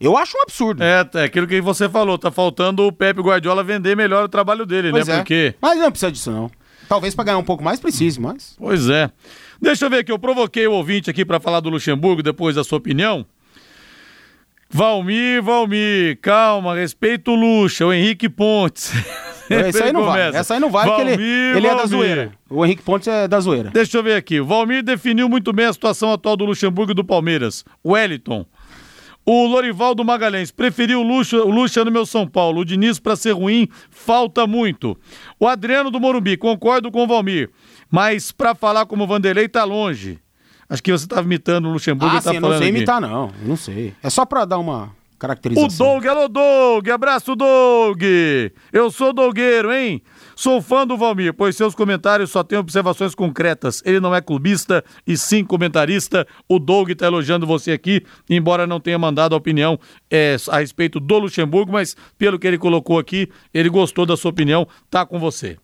Eu 0.00 0.16
acho 0.16 0.36
um 0.36 0.42
absurdo. 0.42 0.82
É, 0.82 1.08
é 1.14 1.24
aquilo 1.24 1.46
que 1.46 1.60
você 1.60 1.88
falou, 1.88 2.16
tá 2.16 2.30
faltando 2.30 2.86
o 2.86 2.92
Pepe 2.92 3.20
Guardiola 3.20 3.64
vender 3.64 3.96
melhor 3.96 4.24
o 4.24 4.28
trabalho 4.28 4.64
dele, 4.64 4.90
pois 4.90 5.06
né? 5.08 5.14
É. 5.14 5.16
Porque... 5.18 5.54
Mas 5.60 5.78
não 5.78 5.90
precisa 5.90 6.12
disso, 6.12 6.30
não. 6.30 6.50
Talvez 6.88 7.14
para 7.14 7.24
ganhar 7.24 7.38
um 7.38 7.44
pouco 7.44 7.62
mais 7.62 7.78
precise, 7.78 8.20
mas. 8.20 8.56
Pois 8.58 8.88
é. 8.88 9.10
Deixa 9.60 9.84
eu 9.84 9.90
ver 9.90 9.98
aqui, 9.98 10.12
eu 10.12 10.18
provoquei 10.18 10.66
o 10.66 10.72
ouvinte 10.72 11.10
aqui 11.10 11.24
para 11.24 11.38
falar 11.38 11.60
do 11.60 11.68
Luxemburgo 11.68 12.22
depois 12.22 12.56
da 12.56 12.64
sua 12.64 12.78
opinião. 12.78 13.26
Valmir, 14.70 15.42
Valmir, 15.42 16.18
calma, 16.20 16.74
respeita 16.74 17.30
o 17.30 17.34
Luxa, 17.34 17.86
o 17.86 17.92
Henrique 17.92 18.28
Pontes. 18.28 18.92
Essa 19.48 19.84
aí 19.84 19.92
não 19.92 20.04
vale. 20.04 20.36
Essa 20.36 20.54
aí 20.54 20.60
não 20.60 20.70
vale 20.70 20.90
Valmir, 20.90 21.08
porque 21.08 21.22
ele, 21.22 21.56
ele 21.56 21.66
é 21.66 21.74
da 21.74 21.86
zoeira. 21.86 22.32
O 22.50 22.64
Henrique 22.64 22.82
Pontes 22.82 23.08
é 23.08 23.26
da 23.26 23.40
zoeira. 23.40 23.70
Deixa 23.70 23.96
eu 23.96 24.02
ver 24.02 24.14
aqui. 24.14 24.40
O 24.40 24.44
Valmir 24.44 24.82
definiu 24.82 25.26
muito 25.28 25.52
bem 25.54 25.66
a 25.66 25.72
situação 25.72 26.12
atual 26.12 26.36
do 26.36 26.44
Luxemburgo 26.44 26.92
e 26.92 26.94
do 26.94 27.04
Palmeiras. 27.04 27.64
Wellington. 27.84 28.44
O 29.30 29.46
Lorivaldo 29.46 30.02
Magalhães 30.02 30.50
preferiu 30.50 31.00
o 31.00 31.02
Luxa, 31.02 31.36
o 31.44 31.50
Luxa 31.50 31.84
no 31.84 31.90
meu 31.90 32.06
São 32.06 32.26
Paulo. 32.26 32.62
O 32.62 32.64
Diniz, 32.64 32.98
para 32.98 33.14
ser 33.14 33.32
ruim, 33.32 33.68
falta 33.90 34.46
muito. 34.46 34.96
O 35.38 35.46
Adriano 35.46 35.90
do 35.90 36.00
Morumbi, 36.00 36.34
concordo 36.38 36.90
com 36.90 37.04
o 37.04 37.06
Valmir. 37.06 37.50
Mas 37.90 38.32
para 38.32 38.54
falar 38.54 38.86
como 38.86 39.04
o 39.04 39.06
Vanderlei, 39.06 39.46
tá 39.46 39.64
longe. 39.64 40.18
Acho 40.66 40.82
que 40.82 40.90
você 40.90 41.04
estava 41.04 41.26
imitando 41.26 41.68
o 41.68 41.72
Luxemburgo. 41.72 42.16
Ah, 42.16 42.22
tá 42.22 42.30
sim, 42.30 42.40
não 42.40 42.48
sei 42.48 42.56
aqui. 42.56 42.68
imitar, 42.68 43.02
não. 43.02 43.30
Não 43.42 43.54
sei. 43.54 43.92
É 44.02 44.08
só 44.08 44.24
para 44.24 44.46
dar 44.46 44.56
uma 44.56 44.96
caracterização. 45.18 45.98
O 45.98 46.00
Doug, 46.00 46.06
alô 46.06 46.28
Doug, 46.28 46.88
abraço 46.88 47.36
Doug. 47.36 48.02
Eu 48.72 48.90
sou 48.90 49.12
Dogueiro, 49.12 49.70
hein? 49.70 50.00
Sou 50.40 50.62
fã 50.62 50.86
do 50.86 50.96
Valmir, 50.96 51.34
pois 51.34 51.56
seus 51.56 51.74
comentários 51.74 52.30
só 52.30 52.44
têm 52.44 52.56
observações 52.56 53.12
concretas. 53.12 53.82
Ele 53.84 53.98
não 53.98 54.14
é 54.14 54.20
clubista 54.20 54.84
e 55.04 55.16
sim 55.16 55.44
comentarista. 55.44 56.24
O 56.48 56.60
Doug 56.60 56.90
está 56.90 57.06
elogiando 57.06 57.44
você 57.44 57.72
aqui, 57.72 58.04
embora 58.30 58.64
não 58.64 58.78
tenha 58.78 58.96
mandado 58.96 59.34
a 59.34 59.36
opinião 59.36 59.80
é, 60.08 60.36
a 60.48 60.60
respeito 60.60 61.00
do 61.00 61.18
Luxemburgo, 61.18 61.72
mas 61.72 61.96
pelo 62.16 62.38
que 62.38 62.46
ele 62.46 62.56
colocou 62.56 63.00
aqui, 63.00 63.28
ele 63.52 63.68
gostou 63.68 64.06
da 64.06 64.16
sua 64.16 64.30
opinião, 64.30 64.64
tá 64.88 65.04
com 65.04 65.18
você. 65.18 65.56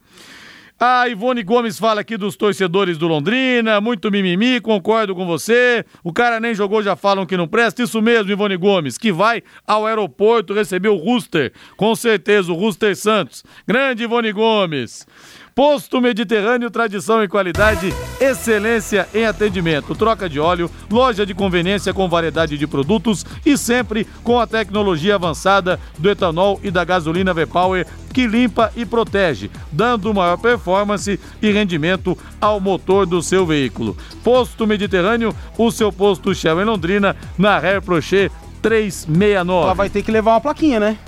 A 0.78 1.08
Ivone 1.08 1.44
Gomes 1.44 1.78
fala 1.78 2.00
aqui 2.00 2.16
dos 2.16 2.34
torcedores 2.34 2.98
do 2.98 3.06
Londrina, 3.06 3.80
muito 3.80 4.10
mimimi, 4.10 4.60
concordo 4.60 5.14
com 5.14 5.24
você. 5.24 5.84
O 6.02 6.12
cara 6.12 6.40
nem 6.40 6.52
jogou, 6.52 6.82
já 6.82 6.96
falam 6.96 7.24
que 7.24 7.36
não 7.36 7.46
presta. 7.46 7.82
Isso 7.82 8.02
mesmo, 8.02 8.32
Ivone 8.32 8.56
Gomes, 8.56 8.98
que 8.98 9.12
vai 9.12 9.42
ao 9.64 9.86
aeroporto 9.86 10.52
receber 10.52 10.88
o 10.88 10.96
Rooster. 10.96 11.52
Com 11.76 11.94
certeza, 11.94 12.52
o 12.52 12.56
Rooster 12.56 12.96
Santos. 12.96 13.44
Grande 13.66 14.02
Ivone 14.02 14.32
Gomes. 14.32 15.06
Posto 15.54 16.00
Mediterrâneo, 16.00 16.68
tradição 16.68 17.22
e 17.22 17.28
qualidade, 17.28 17.94
excelência 18.20 19.08
em 19.14 19.24
atendimento. 19.24 19.94
Troca 19.94 20.28
de 20.28 20.40
óleo, 20.40 20.68
loja 20.90 21.24
de 21.24 21.32
conveniência 21.32 21.94
com 21.94 22.08
variedade 22.08 22.58
de 22.58 22.66
produtos 22.66 23.24
e 23.46 23.56
sempre 23.56 24.04
com 24.24 24.40
a 24.40 24.48
tecnologia 24.48 25.14
avançada 25.14 25.78
do 25.96 26.10
etanol 26.10 26.58
e 26.60 26.72
da 26.72 26.84
gasolina 26.84 27.32
V-Power 27.32 27.86
que 28.12 28.26
limpa 28.26 28.72
e 28.74 28.84
protege, 28.84 29.48
dando 29.70 30.12
maior 30.12 30.38
performance 30.38 31.20
e 31.40 31.50
rendimento 31.52 32.18
ao 32.40 32.58
motor 32.58 33.06
do 33.06 33.22
seu 33.22 33.46
veículo. 33.46 33.96
Posto 34.24 34.66
Mediterrâneo, 34.66 35.34
o 35.56 35.70
seu 35.70 35.92
posto 35.92 36.34
Shell 36.34 36.62
em 36.62 36.64
Londrina, 36.64 37.14
na 37.38 37.60
Rare 37.60 37.80
Prochet 37.80 38.30
369. 38.60 39.64
Ela 39.66 39.74
vai 39.74 39.88
ter 39.88 40.02
que 40.02 40.10
levar 40.10 40.32
uma 40.32 40.40
plaquinha, 40.40 40.80
né? 40.80 40.98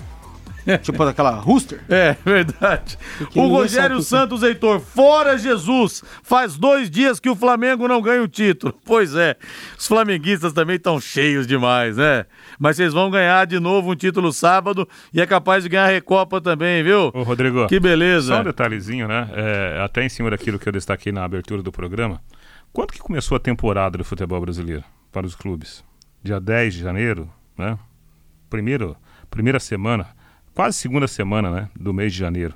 tipo 0.82 1.04
daquela 1.04 1.30
rooster. 1.30 1.80
É, 1.88 2.16
verdade. 2.24 2.98
O 3.34 3.46
Rogério 3.46 4.00
Santos, 4.02 4.42
Heitor, 4.42 4.80
fora 4.80 5.38
Jesus. 5.38 6.02
Faz 6.22 6.56
dois 6.56 6.90
dias 6.90 7.20
que 7.20 7.30
o 7.30 7.36
Flamengo 7.36 7.86
não 7.86 8.02
ganha 8.02 8.22
o 8.22 8.28
título. 8.28 8.74
Pois 8.86 9.14
é, 9.14 9.36
os 9.76 9.86
flamenguistas 9.86 10.52
também 10.52 10.76
estão 10.76 11.00
cheios 11.00 11.46
demais, 11.46 11.96
né? 11.96 12.24
Mas 12.58 12.76
vocês 12.76 12.92
vão 12.92 13.10
ganhar 13.10 13.44
de 13.44 13.58
novo 13.58 13.90
um 13.90 13.96
título 13.96 14.32
sábado 14.32 14.88
e 15.12 15.20
é 15.20 15.26
capaz 15.26 15.64
de 15.64 15.68
ganhar 15.68 15.84
a 15.84 15.88
Recopa 15.88 16.40
também, 16.40 16.82
viu? 16.82 17.10
Ô, 17.12 17.22
Rodrigo. 17.22 17.66
Que 17.66 17.80
beleza. 17.80 18.34
Só 18.34 18.40
um 18.40 18.44
detalhezinho, 18.44 19.08
né? 19.08 19.28
É, 19.34 19.82
até 19.82 20.04
em 20.04 20.08
cima 20.08 20.30
daquilo 20.30 20.58
que 20.58 20.68
eu 20.68 20.72
destaquei 20.72 21.12
na 21.12 21.24
abertura 21.24 21.62
do 21.62 21.72
programa. 21.72 22.20
Quando 22.72 22.92
que 22.92 22.98
começou 22.98 23.36
a 23.36 23.40
temporada 23.40 23.98
do 23.98 24.04
futebol 24.04 24.40
brasileiro 24.40 24.84
para 25.12 25.26
os 25.26 25.34
clubes? 25.34 25.84
Dia 26.22 26.40
10 26.40 26.74
de 26.74 26.80
janeiro, 26.80 27.28
né? 27.58 27.78
Primeiro, 28.48 28.96
primeira 29.30 29.58
semana 29.58 30.06
quase 30.56 30.78
segunda 30.78 31.06
semana 31.06 31.50
né, 31.50 31.68
do 31.78 31.92
mês 31.92 32.14
de 32.14 32.18
janeiro. 32.18 32.54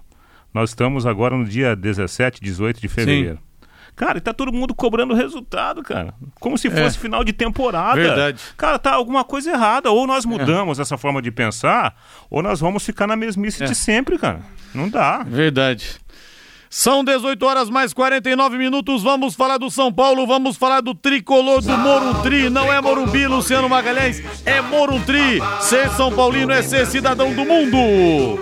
Nós 0.54 0.70
estamos 0.70 1.06
agora 1.06 1.36
no 1.36 1.44
dia 1.44 1.76
17, 1.76 2.40
18 2.40 2.80
de 2.80 2.88
fevereiro. 2.88 3.36
Sim. 3.36 3.68
Cara, 3.94 4.16
e 4.16 4.20
tá 4.22 4.32
todo 4.32 4.50
mundo 4.50 4.74
cobrando 4.74 5.12
resultado, 5.12 5.82
cara. 5.82 6.14
Como 6.40 6.56
se 6.56 6.70
fosse 6.70 6.96
é. 6.96 7.00
final 7.00 7.22
de 7.22 7.34
temporada. 7.34 8.00
Verdade. 8.00 8.40
Cara, 8.56 8.78
tá 8.78 8.94
alguma 8.94 9.22
coisa 9.22 9.50
errada. 9.50 9.90
Ou 9.90 10.06
nós 10.06 10.24
mudamos 10.24 10.78
é. 10.78 10.82
essa 10.82 10.96
forma 10.96 11.20
de 11.20 11.30
pensar, 11.30 11.94
ou 12.30 12.42
nós 12.42 12.58
vamos 12.60 12.82
ficar 12.84 13.06
na 13.06 13.14
mesmice 13.14 13.62
é. 13.62 13.66
de 13.66 13.74
sempre, 13.74 14.16
cara. 14.16 14.40
Não 14.74 14.88
dá. 14.88 15.22
Verdade. 15.22 16.00
São 16.72 17.02
18 17.02 17.44
horas 17.44 17.68
mais 17.68 17.92
49 17.92 18.56
minutos. 18.56 19.02
Vamos 19.02 19.34
falar 19.34 19.58
do 19.58 19.68
São 19.68 19.92
Paulo, 19.92 20.24
vamos 20.24 20.56
falar 20.56 20.80
do 20.80 20.94
tricolor 20.94 21.60
do 21.60 21.76
Moruntri. 21.76 22.48
Não 22.48 22.72
é 22.72 22.80
Morumbi, 22.80 23.26
Luciano 23.26 23.68
Magalhães, 23.68 24.22
é 24.46 24.60
Moruntri. 24.60 25.40
Ser 25.60 25.90
São 25.90 26.12
Paulino 26.12 26.52
é 26.52 26.62
ser 26.62 26.86
cidadão 26.86 27.34
do 27.34 27.44
mundo. 27.44 28.38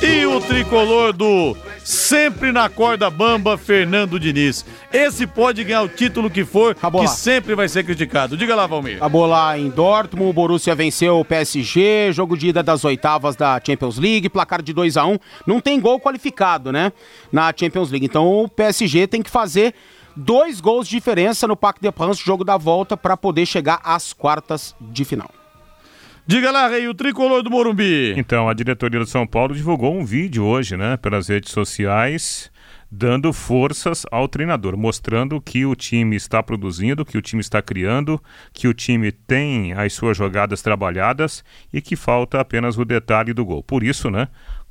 E 0.00 0.24
o 0.24 0.40
tricolor 0.40 1.12
do 1.12 1.56
sempre 1.86 2.50
na 2.50 2.68
corda 2.68 3.08
bamba, 3.08 3.56
Fernando 3.56 4.18
Diniz. 4.18 4.64
Esse 4.92 5.24
pode 5.24 5.62
ganhar 5.62 5.82
o 5.82 5.88
título 5.88 6.28
que 6.28 6.44
for, 6.44 6.74
que 6.74 7.06
sempre 7.06 7.54
vai 7.54 7.68
ser 7.68 7.84
criticado. 7.84 8.36
Diga 8.36 8.56
lá, 8.56 8.66
Valmir. 8.66 8.96
Acabou 8.96 9.24
lá 9.24 9.56
em 9.56 9.70
Dortmund, 9.70 10.30
o 10.30 10.32
Borussia 10.32 10.74
venceu 10.74 11.20
o 11.20 11.24
PSG, 11.24 12.12
jogo 12.12 12.36
de 12.36 12.48
ida 12.48 12.60
das 12.60 12.84
oitavas 12.84 13.36
da 13.36 13.60
Champions 13.64 13.98
League, 13.98 14.28
placar 14.28 14.62
de 14.62 14.72
2 14.72 14.96
a 14.96 15.06
1 15.06 15.12
um. 15.12 15.18
Não 15.46 15.60
tem 15.60 15.80
gol 15.80 16.00
qualificado, 16.00 16.72
né, 16.72 16.92
na 17.30 17.54
Champions 17.56 17.92
League. 17.92 18.06
Então 18.06 18.26
o 18.26 18.48
PSG 18.48 19.06
tem 19.06 19.22
que 19.22 19.30
fazer 19.30 19.72
dois 20.16 20.60
gols 20.60 20.88
de 20.88 20.96
diferença 20.96 21.46
no 21.46 21.56
Parque 21.56 21.80
de 21.80 21.92
France, 21.92 22.20
jogo 22.24 22.42
da 22.42 22.56
volta, 22.56 22.96
para 22.96 23.16
poder 23.16 23.46
chegar 23.46 23.80
às 23.84 24.12
quartas 24.12 24.74
de 24.80 25.04
final. 25.04 25.30
Diga 26.28 26.50
lá, 26.50 26.66
Rei, 26.66 26.88
o 26.88 26.94
tricolor 26.94 27.40
do 27.40 27.48
Morumbi. 27.48 28.12
Então, 28.16 28.48
a 28.48 28.52
diretoria 28.52 28.98
do 28.98 29.06
São 29.06 29.24
Paulo 29.24 29.54
divulgou 29.54 29.96
um 29.96 30.04
vídeo 30.04 30.44
hoje, 30.44 30.76
né, 30.76 30.96
pelas 30.96 31.28
redes 31.28 31.52
sociais, 31.52 32.50
dando 32.90 33.32
forças 33.32 34.04
ao 34.10 34.26
treinador, 34.26 34.76
mostrando 34.76 35.40
que 35.40 35.64
o 35.64 35.76
time 35.76 36.16
está 36.16 36.42
produzindo, 36.42 37.04
que 37.04 37.16
o 37.16 37.22
time 37.22 37.40
está 37.40 37.62
criando, 37.62 38.20
que 38.52 38.66
o 38.66 38.74
time 38.74 39.12
tem 39.12 39.72
as 39.74 39.92
suas 39.92 40.16
jogadas 40.16 40.62
trabalhadas 40.62 41.44
e 41.72 41.80
que 41.80 41.94
falta 41.94 42.40
apenas 42.40 42.76
o 42.76 42.84
detalhe 42.84 43.32
do 43.32 43.44
gol. 43.44 43.62
Por 43.62 43.84
isso, 43.84 44.10
né, 44.10 44.26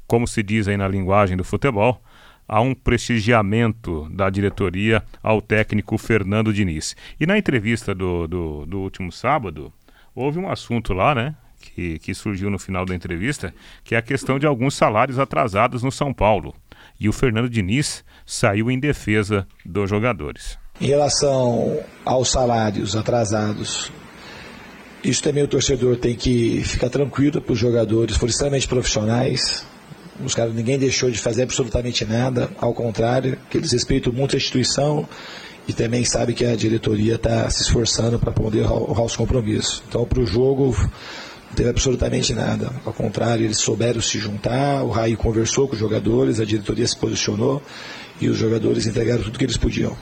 como 0.05 0.27
se 0.27 0.43
diz 0.43 0.67
aí 0.67 0.75
na 0.75 0.89
linguagem 0.89 1.37
do 1.37 1.45
futebol, 1.45 2.03
há 2.45 2.59
um 2.59 2.75
prestigiamento 2.75 4.09
da 4.09 4.29
diretoria 4.29 5.01
ao 5.23 5.41
técnico 5.41 5.97
Fernando 5.97 6.51
Diniz. 6.51 6.97
E 7.17 7.25
na 7.25 7.37
entrevista 7.37 7.95
do, 7.95 8.27
do, 8.27 8.65
do 8.65 8.79
último 8.79 9.09
sábado, 9.09 9.71
houve 10.13 10.37
um 10.37 10.49
assunto 10.49 10.91
lá, 10.91 11.15
né? 11.15 11.33
Que, 11.59 11.99
que 11.99 12.13
surgiu 12.13 12.49
no 12.49 12.59
final 12.59 12.85
da 12.85 12.95
entrevista, 12.95 13.53
que 13.83 13.95
é 13.95 13.97
a 13.97 14.01
questão 14.01 14.39
de 14.39 14.45
alguns 14.45 14.75
salários 14.75 15.19
atrasados 15.19 15.83
no 15.83 15.91
São 15.91 16.13
Paulo. 16.13 16.53
E 16.99 17.09
o 17.09 17.13
Fernando 17.13 17.49
Diniz 17.49 18.03
saiu 18.25 18.71
em 18.71 18.79
defesa 18.79 19.47
dos 19.65 19.89
jogadores. 19.89 20.57
Em 20.79 20.87
relação 20.87 21.79
aos 22.05 22.31
salários 22.31 22.95
atrasados, 22.95 23.91
isso 25.03 25.21
também 25.21 25.43
o 25.43 25.47
torcedor 25.47 25.97
tem 25.97 26.15
que 26.15 26.63
ficar 26.63 26.89
tranquilo, 26.89 27.41
para 27.41 27.53
os 27.53 27.59
jogadores 27.59 28.15
foram 28.15 28.29
extremamente 28.29 28.67
profissionais, 28.67 29.65
os 30.23 30.33
caras, 30.33 30.53
ninguém 30.53 30.79
deixou 30.79 31.11
de 31.11 31.19
fazer 31.19 31.43
absolutamente 31.43 32.05
nada, 32.05 32.49
ao 32.59 32.73
contrário, 32.73 33.37
que 33.49 33.57
eles 33.57 33.71
respeitam 33.71 34.13
muito 34.13 34.35
a 34.35 34.37
instituição 34.37 35.07
e 35.67 35.73
também 35.73 36.05
sabe 36.05 36.33
que 36.33 36.45
a 36.45 36.55
diretoria 36.55 37.15
está 37.15 37.49
se 37.49 37.63
esforçando 37.63 38.17
para 38.17 38.31
poder 38.31 38.65
honrar 38.71 39.03
os 39.03 39.15
compromissos. 39.15 39.83
Então, 39.87 40.05
para 40.05 40.21
o 40.21 40.25
jogo, 40.25 40.73
teve 41.55 41.69
absolutamente 41.69 42.33
nada. 42.33 42.71
Ao 42.85 42.93
contrário, 42.93 43.45
eles 43.45 43.57
souberam 43.57 44.01
se 44.01 44.19
juntar, 44.19 44.83
o 44.83 44.89
Raí 44.89 45.15
conversou 45.15 45.67
com 45.67 45.73
os 45.73 45.79
jogadores, 45.79 46.39
a 46.39 46.45
diretoria 46.45 46.87
se 46.87 46.97
posicionou 46.97 47.63
e 48.21 48.27
os 48.27 48.37
jogadores 48.37 48.85
entregaram 48.85 49.23
tudo 49.23 49.39
que 49.39 49.45
eles 49.45 49.57
podiam. 49.57 49.95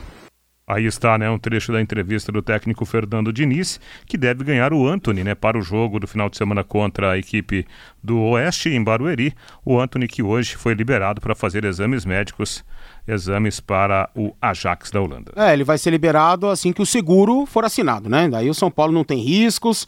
Aí 0.65 0.85
está, 0.85 1.17
né, 1.17 1.29
um 1.29 1.37
trecho 1.37 1.73
da 1.73 1.81
entrevista 1.81 2.31
do 2.31 2.41
técnico 2.41 2.85
Fernando 2.85 3.33
Diniz, 3.33 3.81
que 4.05 4.17
deve 4.17 4.45
ganhar 4.45 4.71
o 4.71 4.87
Anthony, 4.87 5.21
né, 5.21 5.35
para 5.35 5.57
o 5.57 5.61
jogo 5.61 5.99
do 5.99 6.07
final 6.07 6.29
de 6.29 6.37
semana 6.37 6.63
contra 6.63 7.11
a 7.11 7.17
equipe 7.17 7.67
do 8.01 8.17
Oeste 8.17 8.69
em 8.69 8.81
Barueri. 8.81 9.33
O 9.65 9.77
Anthony 9.77 10.07
que 10.07 10.23
hoje 10.23 10.55
foi 10.55 10.73
liberado 10.73 11.19
para 11.19 11.35
fazer 11.35 11.65
exames 11.65 12.05
médicos, 12.05 12.63
exames 13.05 13.59
para 13.59 14.09
o 14.15 14.33
Ajax 14.41 14.89
da 14.89 15.01
Holanda. 15.01 15.33
É, 15.35 15.51
ele 15.51 15.65
vai 15.65 15.77
ser 15.77 15.91
liberado 15.91 16.47
assim 16.47 16.71
que 16.71 16.81
o 16.81 16.85
seguro 16.85 17.45
for 17.45 17.65
assinado, 17.65 18.09
né? 18.09 18.29
Daí 18.29 18.49
o 18.49 18.53
São 18.53 18.71
Paulo 18.71 18.93
não 18.93 19.03
tem 19.03 19.19
riscos, 19.19 19.85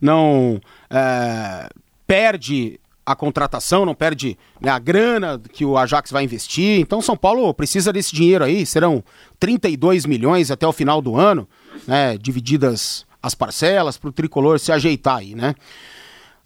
não 0.00 0.60
é, 0.90 1.68
perde 2.06 2.80
a 3.04 3.16
contratação, 3.16 3.86
não 3.86 3.94
perde 3.94 4.36
né, 4.60 4.70
a 4.70 4.78
grana 4.78 5.40
que 5.52 5.64
o 5.64 5.78
Ajax 5.78 6.10
vai 6.10 6.24
investir. 6.24 6.78
Então, 6.78 7.00
São 7.00 7.16
Paulo 7.16 7.54
precisa 7.54 7.90
desse 7.90 8.14
dinheiro 8.14 8.44
aí. 8.44 8.66
Serão 8.66 9.02
32 9.40 10.04
milhões 10.04 10.50
até 10.50 10.66
o 10.66 10.72
final 10.72 11.00
do 11.00 11.16
ano, 11.16 11.48
né, 11.86 12.18
divididas 12.18 13.06
as 13.22 13.34
parcelas 13.34 13.96
para 13.96 14.10
o 14.10 14.12
tricolor 14.12 14.58
se 14.58 14.70
ajeitar 14.70 15.16
aí, 15.16 15.34
né? 15.34 15.54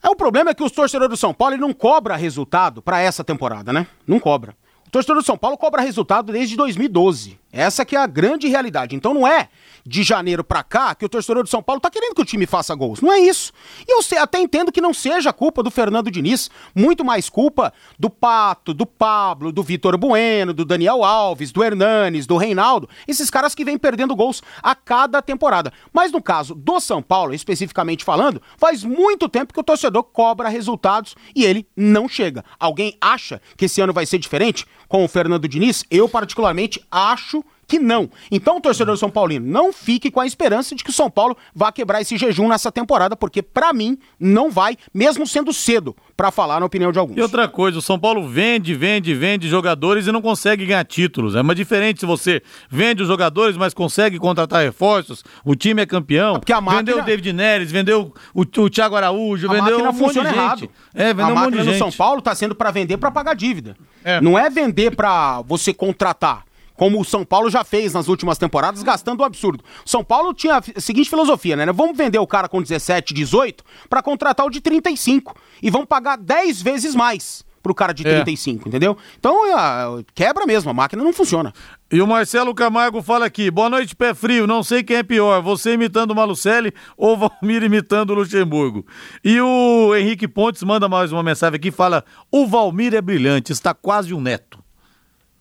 É, 0.03 0.09
o 0.09 0.17
problema 0.17 0.51
é 0.51 0.55
que 0.55 0.63
os 0.63 0.73
torcedores 0.73 1.11
do 1.11 1.17
São 1.17 1.35
Paulo 1.35 1.57
não 1.57 1.73
cobra 1.73 2.17
resultado 2.17 2.81
para 2.81 3.01
essa 3.01 3.23
temporada, 3.23 3.73
né? 3.73 3.87
Não 4.07 4.19
cobra. 4.19 4.57
O 4.87 4.91
torcedor 4.91 5.17
do 5.17 5.25
São 5.25 5.39
Paulo 5.39 5.57
cobra 5.57 5.81
resultado 5.81 6.33
desde 6.33 6.57
2012. 6.57 7.39
Essa 7.53 7.85
que 7.85 7.95
é 7.95 7.99
a 7.99 8.07
grande 8.07 8.49
realidade. 8.49 8.97
Então 8.97 9.13
não 9.13 9.29
é 9.29 9.49
de 9.85 10.03
janeiro 10.03 10.43
para 10.43 10.63
cá 10.63 10.95
que 10.95 11.05
o 11.05 11.09
torcedor 11.09 11.43
do 11.43 11.49
São 11.49 11.63
Paulo 11.63 11.81
tá 11.81 11.91
querendo 11.91 12.15
que 12.15 12.23
o 12.23 12.25
time 12.25 12.47
faça 12.47 12.75
gols. 12.75 13.01
Não 13.01 13.13
é 13.13 13.19
isso. 13.19 13.53
E 13.87 13.93
eu 13.93 14.01
até 14.23 14.41
entendo 14.41 14.73
que 14.73 14.81
não 14.81 14.95
seja 14.95 15.33
culpa 15.33 15.63
do 15.63 15.71
Fernando 15.71 16.11
Diniz, 16.11 16.51
muito 16.75 17.05
mais 17.05 17.29
culpa 17.29 17.73
do 17.99 18.09
Pato, 18.09 18.73
do 18.73 18.87
Pablo, 18.87 19.53
do 19.53 19.63
Vitor 19.63 19.99
Bueno, 19.99 20.55
do 20.55 20.65
Daniel 20.65 21.05
Alves, 21.05 21.53
do 21.53 21.63
Hernanes, 21.63 22.27
do 22.27 22.37
Reinaldo, 22.37 22.89
esses 23.07 23.29
caras 23.29 23.55
que 23.55 23.65
vêm 23.65 23.77
perdendo 23.77 24.17
gols 24.17 24.43
a 24.63 24.75
cada 24.75 25.21
temporada. 25.21 25.73
Mas 25.93 26.11
no 26.11 26.23
caso 26.23 26.55
do 26.55 26.81
São 26.81 27.03
Paulo, 27.03 27.35
especificamente 27.35 28.05
falando, 28.05 28.41
faz 28.57 28.85
muito 28.85 29.29
tempo 29.29 29.53
que 29.53 29.61
o 29.61 29.65
torcedor 29.65 30.05
cobra 30.05 30.49
resultados 30.49 31.15
e 31.35 31.45
ele 31.45 31.67
não 31.77 32.09
chega. 32.09 32.45
Alguém 32.59 32.97
acha 33.01 33.43
que 33.57 33.67
esse 33.67 33.81
ano 33.81 33.93
vai 33.93 34.07
ser 34.07 34.19
diferente 34.19 34.65
com 34.89 35.05
o 35.05 35.09
Fernando 35.09 35.49
Diniz? 35.49 35.85
Eu 35.91 36.09
particularmente 36.09 36.81
acho 36.91 37.42
que 37.73 37.79
não. 37.79 38.11
Então, 38.31 38.61
torcedor 38.61 38.99
São 38.99 39.09
Paulino, 39.09 39.47
não 39.47 39.73
fique 39.73 40.11
com 40.11 40.21
a 40.21 40.27
esperança 40.27 40.75
de 40.75 40.85
que 40.85 40.91
o 40.91 40.93
São 40.93 41.11
Paulo 41.11 41.35
vá 41.55 41.73
quebrar 41.73 42.03
esse 42.03 42.19
jejum 42.19 42.47
nessa 42.49 42.71
temporada, 42.71 43.17
porque 43.17 43.41
para 43.41 43.73
mim 43.73 43.99
não 44.21 44.51
vai, 44.51 44.77
mesmo 44.93 45.27
sendo 45.27 45.53
cedo 45.55 45.97
para 46.15 46.31
falar 46.31 46.61
na 46.61 46.67
opinião 46.67 46.93
de 46.93 46.99
alguns. 46.99 47.17
E 47.17 47.21
outra 47.23 47.49
coisa, 47.49 47.79
o 47.79 47.83
São 47.83 47.99
Paulo 47.99 48.29
vende, 48.29 48.75
vende, 48.75 49.15
vende 49.15 49.49
jogadores 49.49 50.07
e 50.07 50.13
não 50.13 50.21
consegue 50.21 50.67
ganhar 50.67 50.85
títulos. 50.85 51.35
É 51.35 51.43
mais 51.43 51.57
diferente 51.57 52.01
se 52.01 52.05
você 52.05 52.43
vende 52.69 53.03
os 53.03 53.09
jogadores, 53.09 53.57
mas 53.57 53.73
consegue 53.73 54.19
contratar 54.19 54.63
reforços, 54.63 55.25
o 55.43 55.55
time 55.55 55.81
é 55.81 55.87
campeão. 55.87 56.37
É 56.37 56.39
porque 56.39 56.53
a 56.53 56.61
máquina... 56.61 56.83
Vendeu 56.83 56.99
o 56.99 57.07
David 57.07 57.33
Neres, 57.33 57.73
vendeu 57.73 58.13
o, 58.35 58.43
o 58.43 58.69
Thiago 58.69 58.97
Araújo, 58.97 59.51
a 59.51 59.55
vendeu 59.55 59.79
um 59.79 59.93
monte 59.93 60.21
de 60.21 60.29
gente. 60.29 60.71
É, 60.95 61.15
vendeu 61.15 61.37
a 61.37 61.41
um 61.41 61.45
monte 61.45 61.57
de 61.57 61.65
gente. 61.65 61.73
no 61.73 61.79
São 61.79 61.93
Paulo 61.93 62.21
tá 62.21 62.35
sendo 62.35 62.55
para 62.55 62.71
vender 62.71 62.99
para 62.99 63.11
pagar 63.11 63.35
dívida. 63.35 63.77
É. 64.05 64.21
Não 64.21 64.39
é 64.39 64.51
vender 64.51 64.95
para 64.95 65.41
você 65.43 65.73
contratar 65.73 66.45
como 66.83 67.01
o 67.01 67.05
São 67.05 67.25
Paulo 67.25 67.49
já 67.49 67.63
fez 67.63 67.93
nas 67.93 68.09
últimas 68.09 68.39
temporadas, 68.39 68.83
gastando 68.83 69.21
um 69.21 69.25
absurdo. 69.25 69.63
São 69.87 70.03
Paulo 70.03 70.35
tinha 70.35 70.57
a 70.57 70.81
seguinte 70.81 71.09
filosofia, 71.09 71.55
né? 71.55 71.65
Vamos 71.73 71.97
vender 71.97 72.19
o 72.19 72.27
cara 72.27 72.49
com 72.49 72.61
17, 72.61 73.15
18 73.15 73.63
para 73.89 74.03
contratar 74.03 74.45
o 74.45 74.51
de 74.51 74.61
35 74.61 75.33
e 75.63 75.71
vamos 75.71 75.87
pagar 75.87 76.19
10 76.19 76.61
vezes 76.61 76.97
mais 76.97 77.45
pro 77.63 77.73
cara 77.73 77.93
de 77.95 78.03
35, 78.03 78.65
é. 78.65 78.69
entendeu? 78.69 78.97
Então, 79.17 79.47
é, 79.47 80.05
quebra 80.13 80.45
mesmo, 80.45 80.71
a 80.71 80.75
máquina 80.75 81.05
não 81.05 81.13
funciona. 81.13 81.53
E 81.89 82.03
o 82.03 82.07
Marcelo 82.09 82.53
Camargo 82.53 83.01
fala 83.01 83.27
aqui: 83.27 83.49
boa 83.49 83.71
noite, 83.71 83.95
pé 83.95 84.13
frio. 84.13 84.45
Não 84.45 84.65
sei 84.65 84.83
quem 84.83 84.97
é 84.97 85.03
pior, 85.05 85.41
você 85.41 85.75
imitando 85.75 86.11
o 86.11 86.17
Malucelli 86.17 86.75
ou 86.97 87.15
Valmir 87.41 87.63
imitando 87.63 88.11
o 88.11 88.15
Luxemburgo. 88.15 88.85
E 89.23 89.41
o 89.41 89.95
Henrique 89.95 90.27
Pontes 90.27 90.65
manda 90.65 90.89
mais 90.89 91.13
uma 91.13 91.23
mensagem 91.23 91.55
aqui: 91.55 91.71
fala: 91.71 92.05
o 92.29 92.45
Valmir 92.45 92.93
é 92.93 93.01
brilhante, 93.01 93.53
está 93.53 93.73
quase 93.73 94.13
um 94.13 94.21
neto. 94.21 94.62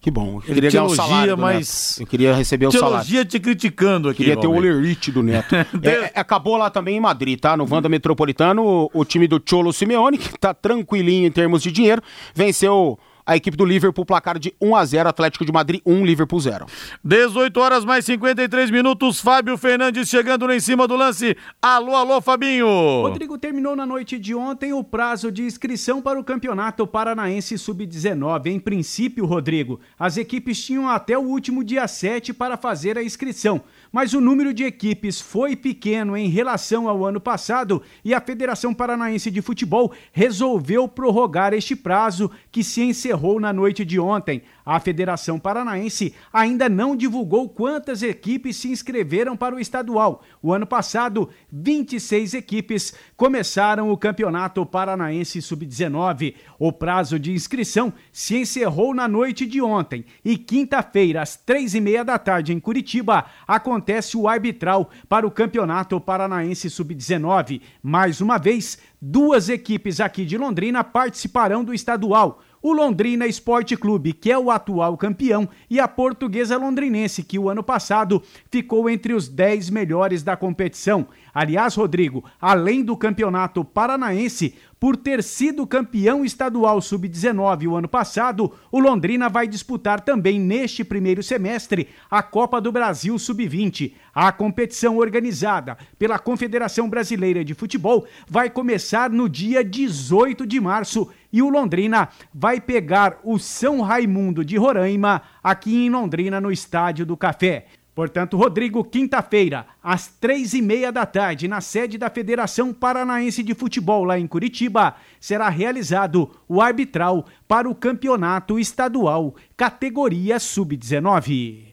Que 0.02 0.10
bom. 0.10 0.42
Eu 0.48 0.56
queria 0.56 0.72
ganhar 0.72 0.86
o 0.86 0.96
salário 0.96 1.38
mas... 1.38 2.00
Eu 2.00 2.08
queria 2.08 2.34
receber 2.34 2.66
o 2.66 2.72
salário. 2.72 2.90
Teologia 2.90 3.24
te 3.24 3.40
criticando 3.40 4.10
aqui. 4.10 4.18
Queria 4.18 4.36
ter 4.36 4.48
o 4.48 4.56
olerite 4.56 5.12
do 5.12 5.22
Neto. 5.22 5.54
é, 5.84 6.12
acabou 6.20 6.58
lá 6.58 6.72
também 6.72 6.98
em 6.98 7.00
Madrid, 7.00 7.40
tá? 7.40 7.56
No 7.56 7.68
Vanda 7.68 7.88
Metropolitano, 7.88 8.64
o, 8.64 8.90
o 8.92 9.06
time 9.06 9.28
do 9.28 9.40
Cholo 9.46 9.72
Simeone, 9.72 10.18
que 10.18 10.40
tá 10.40 10.56
tranquilinho 10.56 11.28
em 11.28 11.32
termos 11.32 11.62
de 11.62 11.72
dinheiro, 11.72 12.02
venceu 12.34 12.98
a 13.26 13.36
equipe 13.36 13.58
do 13.58 13.66
Liverpool, 13.66 14.06
placar 14.06 14.40
de 14.40 14.54
1 14.62 14.76
a 14.76 14.86
0 14.86 15.10
Atlético 15.10 15.46
de 15.46 15.52
Madrid 15.52 15.82
1, 15.86 16.06
Liverpool 16.06 16.40
0. 16.40 16.66
18 17.04 17.60
horas 17.60 17.86
mais 17.86 18.06
53 18.06 18.72
minutos, 18.72 19.20
Fábio 19.20 19.58
Fernandes 19.58 20.10
chegando 20.10 20.46
lá 20.46 20.56
em 20.56 20.60
cima 20.60 20.88
do 20.88 20.96
lance. 20.96 21.36
Alô, 21.62 21.96
alô, 21.96 22.22
Fabinho. 22.22 22.68
Rodrigo 23.02 23.38
terminou 23.38 23.76
na 23.76 23.86
noite 23.86 24.18
de 24.18 24.34
ontem 24.34 24.74
o 24.74 24.84
prazo 24.84 25.32
de 25.32 25.44
inscrição 25.44 26.02
para 26.02 26.20
o 26.20 26.24
Campeonato 26.24 26.86
Paranaense 26.88 27.58
Sub-19. 27.58 28.48
Em 28.48 28.60
princípio, 28.60 29.26
Rodrigo, 29.26 29.80
as 29.98 30.18
equipes 30.18 30.64
tinham 30.64 30.90
até 30.90 31.18
o 31.18 31.22
último 31.22 31.64
dia 31.64 31.88
7 31.88 32.34
para 32.34 32.58
fazer 32.58 32.98
a 32.98 33.04
inscrição 33.04 33.62
mas 33.92 34.14
o 34.14 34.22
número 34.22 34.54
de 34.54 34.64
equipes 34.64 35.20
foi 35.20 35.56
pequeno 35.56 36.16
em 36.16 36.30
relação 36.30 36.88
ao 36.88 37.06
ano 37.06 37.20
passado 37.20 37.82
e 38.06 38.14
a 38.14 38.22
Federação 38.22 38.74
Paranaense 38.74 39.30
de 39.30 39.42
Futebol 39.42 39.92
resolveu 40.12 40.88
prorrogar 40.88 41.54
este 41.54 41.76
prazo 41.76 42.32
que 42.52 42.64
se 42.64 42.82
encerrou 42.82 43.40
na 43.40 43.52
noite 43.52 43.84
de 43.84 44.00
ontem. 44.00 44.42
A 44.66 44.80
Federação 44.80 45.40
Paranaense 45.40 46.14
ainda 46.32 46.70
não 46.70 46.96
divulgou 46.96 47.50
quantas 47.50 48.04
equipes 48.04 48.58
se 48.58 48.70
inscreveram 48.70 49.36
para 49.36 49.56
o 49.56 49.60
estadual. 49.60 50.24
O 50.42 50.54
ano 50.54 50.66
passado, 50.66 51.30
26 51.52 52.34
equipes 52.34 52.94
começaram 53.18 53.92
o 53.92 53.98
Campeonato 53.98 54.66
Paranaense 54.66 55.42
Sub-19. 55.42 56.36
O 56.60 56.72
prazo 56.72 57.20
de 57.20 57.32
inscrição 57.32 57.94
se 58.12 58.38
encerrou 58.38 58.94
na 58.94 59.08
noite 59.08 59.46
de 59.46 59.62
ontem 59.62 60.06
e 60.24 60.38
quinta-feira, 60.38 61.22
às 61.22 61.36
três 61.36 61.74
e 61.74 61.82
meia 61.82 62.04
da 62.04 62.18
tarde, 62.18 62.54
em 62.54 62.60
Curitiba, 62.60 63.26
acontece 63.48 64.16
o 64.16 64.28
arbitral 64.28 64.90
para 65.10 65.26
o 65.26 65.32
Campeonato 65.32 66.00
Paranaense 66.00 66.70
Sub-19. 66.70 67.62
Mais 67.82 68.22
uma 68.22 68.38
vez, 68.38 68.78
duas 69.02 69.50
equipes 69.50 70.00
aqui 70.00 70.26
de 70.26 70.38
Londrina 70.38 70.84
participarão 70.84 71.64
do 71.64 71.74
estadual 71.74 72.42
o 72.62 72.74
Londrina 72.74 73.26
Esporte 73.26 73.76
Clube, 73.76 74.14
que 74.14 74.32
é 74.32 74.38
o 74.38 74.52
atual 74.52 74.96
campeão, 74.96 75.50
e 75.70 75.80
a 75.80 75.88
Portuguesa 75.88 76.58
Londrinense, 76.58 77.24
que 77.24 77.40
o 77.40 77.50
ano 77.50 77.64
passado 77.64 78.22
ficou 78.50 78.90
entre 78.90 79.14
os 79.14 79.28
10 79.28 79.70
melhores 79.70 80.22
da 80.22 80.38
competição. 80.38 81.08
Aliás, 81.34 81.76
Rodrigo, 81.76 82.24
além 82.40 82.84
do 82.84 82.96
campeonato 82.96 83.66
paranaense, 83.66 84.56
por 84.82 84.98
ter 84.98 85.22
sido 85.22 85.68
campeão 85.68 86.26
estadual 86.26 86.82
sub-19 86.82 87.68
o 87.68 87.76
ano 87.76 87.88
passado, 87.88 88.52
o 88.72 88.80
Londrina 88.80 89.30
vai 89.30 89.48
disputar 89.48 90.02
também 90.02 90.40
neste 90.40 90.84
primeiro 90.84 91.22
semestre 91.22 91.88
a 92.10 92.24
Copa 92.24 92.60
do 92.60 92.72
Brasil 92.72 93.20
sub-20. 93.20 93.94
A 94.12 94.32
competição 94.32 94.98
organizada 94.98 95.78
pela 96.00 96.18
Confederação 96.18 96.90
Brasileira 96.90 97.46
de 97.46 97.54
Futebol 97.54 98.08
vai 98.28 98.50
começar 98.50 99.12
no 99.12 99.30
dia 99.30 99.64
18 99.64 100.48
de 100.48 100.60
março 100.60 101.12
e 101.32 101.44
o 101.44 101.50
Londrina 101.50 102.10
vai 102.34 102.60
pegar 102.60 103.20
o 103.24 103.38
São 103.38 103.82
Raimundo 103.82 104.44
de 104.44 104.58
Roraima 104.58 105.22
aqui 105.44 105.86
em 105.86 105.92
Londrina 105.92 106.42
no 106.42 106.52
Estádio 106.52 107.06
do 107.06 107.16
Café. 107.16 107.68
Portanto, 107.94 108.38
Rodrigo, 108.38 108.84
quinta-feira, 108.84 109.66
às 109.84 110.08
três 110.08 110.54
e 110.54 110.62
meia 110.62 110.92
da 110.92 111.06
tarde, 111.06 111.48
na 111.48 111.60
sede 111.60 111.98
da 111.98 112.10
Federação 112.10 112.74
Paranaense 112.74 113.44
de 113.44 113.54
Futebol, 113.54 114.06
lá 114.06 114.18
em 114.18 114.28
Curitiba, 114.28 114.96
será 115.20 115.50
realizado 115.50 116.32
o 116.48 116.62
arbitral 116.62 117.26
para 117.48 117.70
o 117.70 117.76
campeonato 117.76 118.58
estadual, 118.58 119.36
categoria 119.58 120.40
sub-19. 120.40 121.71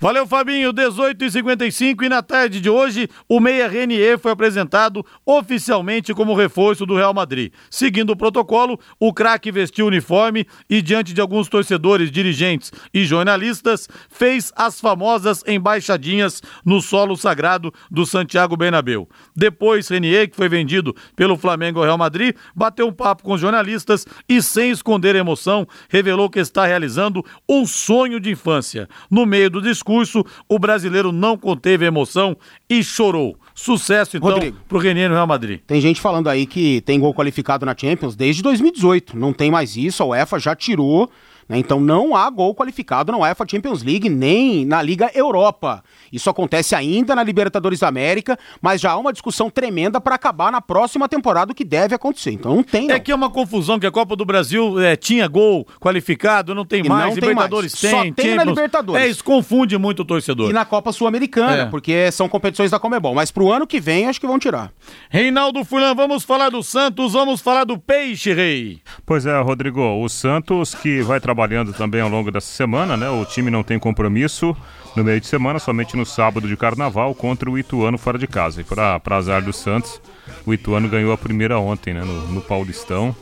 Valeu, 0.00 0.26
Fabinho. 0.26 0.72
18 0.72 1.22
e 1.22 1.30
55 1.30 2.04
e 2.04 2.08
na 2.08 2.22
tarde 2.22 2.58
de 2.58 2.70
hoje, 2.70 3.06
o 3.28 3.38
Meia 3.38 3.68
Renier 3.68 4.18
foi 4.18 4.32
apresentado 4.32 5.04
oficialmente 5.26 6.14
como 6.14 6.34
reforço 6.34 6.86
do 6.86 6.96
Real 6.96 7.12
Madrid. 7.12 7.52
Seguindo 7.70 8.08
o 8.08 8.16
protocolo, 8.16 8.80
o 8.98 9.12
craque 9.12 9.52
vestiu 9.52 9.84
o 9.84 9.88
uniforme 9.88 10.46
e, 10.70 10.80
diante 10.80 11.12
de 11.12 11.20
alguns 11.20 11.50
torcedores, 11.50 12.10
dirigentes 12.10 12.72
e 12.94 13.04
jornalistas, 13.04 13.90
fez 14.08 14.50
as 14.56 14.80
famosas 14.80 15.44
embaixadinhas 15.46 16.42
no 16.64 16.80
solo 16.80 17.14
sagrado 17.14 17.70
do 17.90 18.06
Santiago 18.06 18.56
Bernabéu. 18.56 19.06
Depois, 19.36 19.86
Renier, 19.86 20.30
que 20.30 20.36
foi 20.36 20.48
vendido 20.48 20.96
pelo 21.14 21.36
Flamengo 21.36 21.78
ao 21.78 21.84
Real 21.84 21.98
Madrid, 21.98 22.34
bateu 22.56 22.88
um 22.88 22.92
papo 22.92 23.22
com 23.22 23.34
os 23.34 23.40
jornalistas 23.42 24.06
e, 24.26 24.40
sem 24.40 24.70
esconder 24.70 25.14
emoção, 25.14 25.68
revelou 25.90 26.30
que 26.30 26.38
está 26.38 26.64
realizando 26.64 27.22
um 27.46 27.66
sonho 27.66 28.18
de 28.18 28.30
infância. 28.30 28.88
No 29.10 29.26
meio 29.26 29.50
do 29.50 29.60
discurso, 29.60 29.89
discurso, 29.90 30.24
o 30.48 30.58
brasileiro 30.58 31.10
não 31.10 31.36
conteve 31.36 31.84
a 31.84 31.88
emoção 31.88 32.36
e 32.68 32.82
chorou. 32.84 33.36
Sucesso, 33.54 34.16
então, 34.16 34.30
Rodrigo, 34.30 34.56
pro 34.68 34.78
Renier 34.78 35.08
no 35.08 35.14
Real 35.14 35.26
Madrid. 35.26 35.60
Tem 35.66 35.80
gente 35.80 36.00
falando 36.00 36.28
aí 36.28 36.46
que 36.46 36.80
tem 36.82 37.00
gol 37.00 37.12
qualificado 37.12 37.66
na 37.66 37.74
Champions 37.76 38.14
desde 38.14 38.42
2018. 38.42 39.16
Não 39.16 39.32
tem 39.32 39.50
mais 39.50 39.76
isso, 39.76 40.02
a 40.02 40.06
UEFA 40.06 40.38
já 40.38 40.54
tirou? 40.54 41.10
Então 41.58 41.80
não 41.80 42.14
há 42.14 42.28
gol 42.30 42.54
qualificado 42.54 43.12
na 43.12 43.18
UEFA 43.18 43.46
Champions 43.48 43.82
League 43.82 44.08
nem 44.08 44.64
na 44.64 44.82
Liga 44.82 45.10
Europa. 45.14 45.82
Isso 46.12 46.28
acontece 46.28 46.74
ainda 46.74 47.14
na 47.14 47.22
Libertadores 47.22 47.80
da 47.80 47.88
América, 47.88 48.38
mas 48.60 48.80
já 48.80 48.92
há 48.92 48.96
uma 48.96 49.12
discussão 49.12 49.50
tremenda 49.50 50.00
para 50.00 50.14
acabar 50.14 50.50
na 50.50 50.60
próxima 50.60 51.08
temporada, 51.08 51.52
o 51.52 51.54
que 51.54 51.64
deve 51.64 51.94
acontecer. 51.94 52.32
Então 52.32 52.56
não 52.56 52.62
tem. 52.62 52.88
Não. 52.88 52.94
É 52.94 53.00
que 53.00 53.12
é 53.12 53.14
uma 53.14 53.30
confusão 53.30 53.78
que 53.78 53.86
a 53.86 53.90
Copa 53.90 54.16
do 54.16 54.24
Brasil 54.24 54.80
é, 54.80 54.96
tinha 54.96 55.26
gol 55.28 55.66
qualificado, 55.80 56.54
não 56.54 56.64
tem 56.64 56.84
e 56.84 56.88
mais. 56.88 57.06
Não 57.06 57.14
Libertadores 57.14 57.72
tem, 57.72 57.92
mais. 57.92 58.02
tem. 58.02 58.12
Só 58.14 58.22
tem 58.22 58.34
na 58.34 58.44
Libertadores. 58.44 59.02
É, 59.02 59.08
isso 59.08 59.24
confunde 59.24 59.78
muito 59.78 60.00
o 60.00 60.04
torcedor. 60.04 60.50
E 60.50 60.52
na 60.52 60.64
Copa 60.64 60.92
Sul-Americana, 60.92 61.62
é. 61.62 61.66
porque 61.66 62.10
são 62.12 62.28
competições 62.28 62.70
da 62.70 62.78
Comebol. 62.78 63.14
Mas 63.14 63.30
pro 63.30 63.50
ano 63.50 63.66
que 63.66 63.80
vem, 63.80 64.06
acho 64.06 64.20
que 64.20 64.26
vão 64.26 64.38
tirar. 64.38 64.72
Reinaldo 65.08 65.64
Fulan, 65.64 65.94
vamos 65.94 66.24
falar 66.24 66.50
do 66.50 66.62
Santos, 66.62 67.12
vamos 67.12 67.40
falar 67.40 67.64
do 67.64 67.78
Peixe, 67.78 68.32
Rei. 68.32 68.80
Pois 69.06 69.26
é, 69.26 69.40
Rodrigo, 69.40 69.80
o 69.80 70.08
Santos 70.08 70.74
que 70.74 71.02
vai 71.02 71.20
trabalhando 71.40 71.72
também 71.72 72.02
ao 72.02 72.08
longo 72.08 72.30
dessa 72.30 72.52
semana, 72.52 72.98
né? 72.98 73.08
O 73.08 73.24
time 73.24 73.50
não 73.50 73.62
tem 73.62 73.78
compromisso 73.78 74.54
no 74.94 75.02
meio 75.02 75.18
de 75.18 75.26
semana, 75.26 75.58
somente 75.58 75.96
no 75.96 76.04
sábado 76.04 76.46
de 76.46 76.54
carnaval 76.54 77.14
contra 77.14 77.50
o 77.50 77.58
Ituano 77.58 77.96
fora 77.96 78.18
de 78.18 78.26
casa. 78.26 78.60
E 78.60 78.64
para 78.64 79.00
azar 79.10 79.42
do 79.42 79.52
Santos, 79.52 80.02
o 80.44 80.52
Ituano 80.52 80.86
ganhou 80.86 81.12
a 81.12 81.16
primeira 81.16 81.58
ontem, 81.58 81.94
né? 81.94 82.02
No, 82.02 82.28
no 82.28 82.40
Paulistão. 82.42 83.16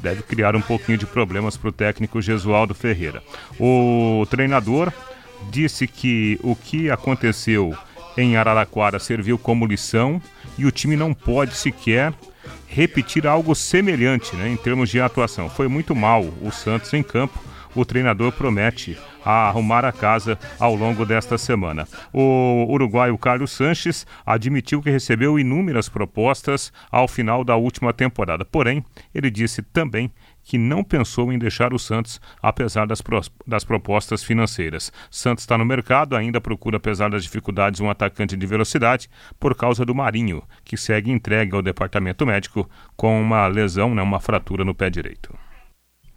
Deve 0.00 0.22
criar 0.22 0.54
um 0.54 0.60
pouquinho 0.60 0.98
de 0.98 1.06
problemas 1.06 1.56
para 1.56 1.70
o 1.70 1.72
técnico 1.72 2.20
Gesualdo 2.20 2.74
Ferreira. 2.74 3.22
O 3.58 4.26
treinador 4.28 4.92
disse 5.50 5.86
que 5.86 6.38
o 6.42 6.54
que 6.54 6.90
aconteceu 6.90 7.74
em 8.18 8.36
Araraquara 8.36 8.98
serviu 8.98 9.38
como 9.38 9.64
lição 9.64 10.20
e 10.58 10.66
o 10.66 10.70
time 10.70 10.94
não 10.94 11.14
pode 11.14 11.54
sequer 11.54 12.12
repetir 12.66 13.26
algo 13.26 13.54
semelhante 13.54 14.36
né, 14.36 14.48
em 14.50 14.56
termos 14.56 14.90
de 14.90 15.00
atuação. 15.00 15.48
Foi 15.48 15.68
muito 15.68 15.94
mal 15.94 16.22
o 16.42 16.50
Santos 16.50 16.92
em 16.92 17.02
campo. 17.02 17.51
O 17.74 17.84
treinador 17.84 18.32
promete 18.32 18.98
arrumar 19.24 19.84
a 19.84 19.92
casa 19.92 20.38
ao 20.58 20.74
longo 20.74 21.06
desta 21.06 21.38
semana. 21.38 21.86
O 22.12 22.66
uruguaio 22.68 23.16
Carlos 23.16 23.52
Sanches 23.52 24.06
admitiu 24.26 24.82
que 24.82 24.90
recebeu 24.90 25.38
inúmeras 25.38 25.88
propostas 25.88 26.72
ao 26.90 27.06
final 27.06 27.44
da 27.44 27.56
última 27.56 27.92
temporada. 27.92 28.44
Porém, 28.44 28.84
ele 29.14 29.30
disse 29.30 29.62
também 29.62 30.10
que 30.42 30.58
não 30.58 30.82
pensou 30.82 31.32
em 31.32 31.38
deixar 31.38 31.72
o 31.72 31.78
Santos, 31.78 32.20
apesar 32.42 32.86
das, 32.86 33.00
pro, 33.00 33.20
das 33.46 33.64
propostas 33.64 34.24
financeiras. 34.24 34.92
Santos 35.10 35.44
está 35.44 35.56
no 35.56 35.64
mercado, 35.64 36.16
ainda 36.16 36.40
procura, 36.40 36.78
apesar 36.78 37.10
das 37.10 37.22
dificuldades, 37.22 37.80
um 37.80 37.88
atacante 37.88 38.36
de 38.36 38.46
velocidade 38.46 39.08
por 39.38 39.54
causa 39.54 39.84
do 39.84 39.94
Marinho, 39.94 40.42
que 40.64 40.76
segue 40.76 41.12
entregue 41.12 41.54
ao 41.54 41.62
departamento 41.62 42.26
médico 42.26 42.68
com 42.96 43.20
uma 43.22 43.46
lesão, 43.46 43.94
né, 43.94 44.02
uma 44.02 44.20
fratura 44.20 44.64
no 44.64 44.74
pé 44.74 44.90
direito. 44.90 45.32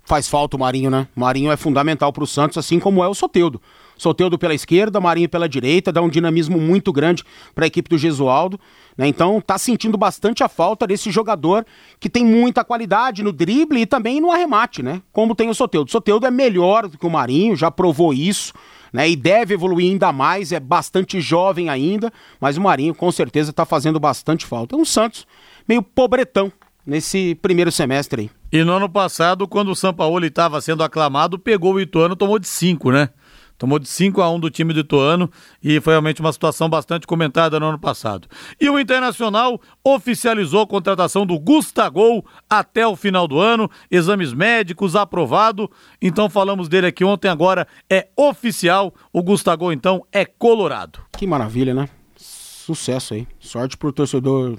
Faz 0.06 0.28
falta 0.28 0.56
o 0.56 0.60
Marinho, 0.60 0.92
né? 0.92 1.08
O 1.16 1.20
Marinho 1.20 1.52
é 1.52 1.58
fundamental 1.58 2.14
para 2.14 2.24
o 2.24 2.28
Santos, 2.28 2.60
assim 2.60 2.80
como 2.80 3.04
é 3.04 3.08
o 3.08 3.14
Soteudo. 3.16 3.60
Soteudo 3.98 4.38
pela 4.38 4.54
esquerda, 4.54 5.02
Marinho 5.02 5.28
pela 5.28 5.50
direita, 5.50 5.92
dá 5.92 6.02
um 6.02 6.10
dinamismo 6.10 6.60
muito 6.60 6.94
grande 6.94 7.24
para 7.56 7.66
a 7.66 7.68
equipe 7.68 7.90
do 7.90 7.98
Gesualdo. 7.98 8.60
Né? 8.96 9.08
Então 9.08 9.42
tá 9.42 9.58
sentindo 9.58 9.98
bastante 9.98 10.44
a 10.44 10.48
falta 10.48 10.86
desse 10.86 11.10
jogador 11.10 11.66
que 12.00 12.08
tem 12.08 12.24
muita 12.24 12.64
qualidade 12.64 13.24
no 13.24 13.32
drible 13.32 13.82
e 13.82 13.86
também 13.86 14.22
no 14.22 14.32
arremate, 14.32 14.84
né? 14.84 15.02
Como 15.12 15.34
tem 15.34 15.50
o 15.50 15.56
Soteudo. 15.56 15.88
O 15.88 15.92
Soteudo 15.92 16.28
é 16.28 16.32
melhor 16.32 16.88
do 16.88 16.98
que 17.00 17.06
o 17.06 17.10
Marinho, 17.10 17.56
já 17.56 17.72
provou 17.72 18.14
isso. 18.14 18.54
Né, 18.94 19.10
e 19.10 19.16
deve 19.18 19.54
evoluir 19.54 19.92
ainda 19.92 20.14
mais, 20.14 20.54
é 20.54 20.60
bastante 20.60 21.20
jovem 21.20 21.68
ainda, 21.68 22.14
mas 22.40 22.56
o 22.56 22.62
Marinho 22.62 22.96
com 22.96 23.12
certeza 23.12 23.50
está 23.50 23.66
fazendo 23.66 24.00
bastante 24.00 24.46
falta. 24.46 24.74
É 24.74 24.80
um 24.80 24.86
Santos 24.86 25.28
meio 25.68 25.82
pobretão 25.82 26.50
nesse 26.86 27.36
primeiro 27.42 27.74
semestre 27.74 28.22
aí. 28.22 28.30
E 28.56 28.64
no 28.64 28.72
ano 28.72 28.88
passado, 28.88 29.50
quando 29.50 29.70
o 29.70 29.76
São 29.76 29.94
Paulo 29.94 30.26
estava 30.26 30.62
sendo 30.62 30.82
aclamado, 30.82 31.38
pegou 31.38 31.74
o 31.74 31.82
Ituano, 31.82 32.16
tomou 32.16 32.40
de 32.40 32.48
5, 32.48 32.90
né? 32.90 33.10
Tomou 33.58 33.78
de 33.78 33.86
5 33.86 34.22
a 34.22 34.32
1 34.32 34.40
do 34.40 34.50
time 34.50 34.72
do 34.72 34.80
Ituano 34.80 35.30
e 35.62 35.82
foi 35.82 35.92
realmente 35.92 36.22
uma 36.22 36.32
situação 36.32 36.70
bastante 36.70 37.06
comentada 37.06 37.60
no 37.60 37.66
ano 37.66 37.78
passado. 37.78 38.30
E 38.58 38.70
o 38.70 38.80
Internacional 38.80 39.60
oficializou 39.84 40.62
a 40.62 40.68
contratação 40.68 41.26
do 41.26 41.38
Gustagol 41.38 42.26
até 42.50 42.88
o 42.88 42.96
final 42.96 43.28
do 43.28 43.42
ano, 43.42 43.70
exames 43.92 44.32
médicos 44.32 44.96
aprovado. 44.96 45.70
Então 46.02 46.30
falamos 46.30 46.70
dele 46.70 46.88
aqui 46.88 47.04
ontem, 47.04 47.28
agora 47.28 47.68
é 47.90 48.08
oficial. 48.16 48.94
O 49.12 49.22
Gustagol 49.22 49.74
então 49.74 50.02
é 50.14 50.24
colorado. 50.24 51.00
Que 51.18 51.28
maravilha, 51.28 51.74
né? 51.74 51.90
Sucesso 52.16 53.16
aí. 53.16 53.28
Sorte 53.38 53.76
pro 53.76 53.92
torcedor 53.92 54.58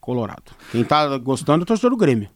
colorado. 0.00 0.52
Quem 0.70 0.84
tá 0.84 1.18
gostando 1.18 1.62
é 1.62 1.64
o 1.64 1.66
torcedor 1.66 1.90
do 1.90 1.96
Grêmio. 1.96 2.30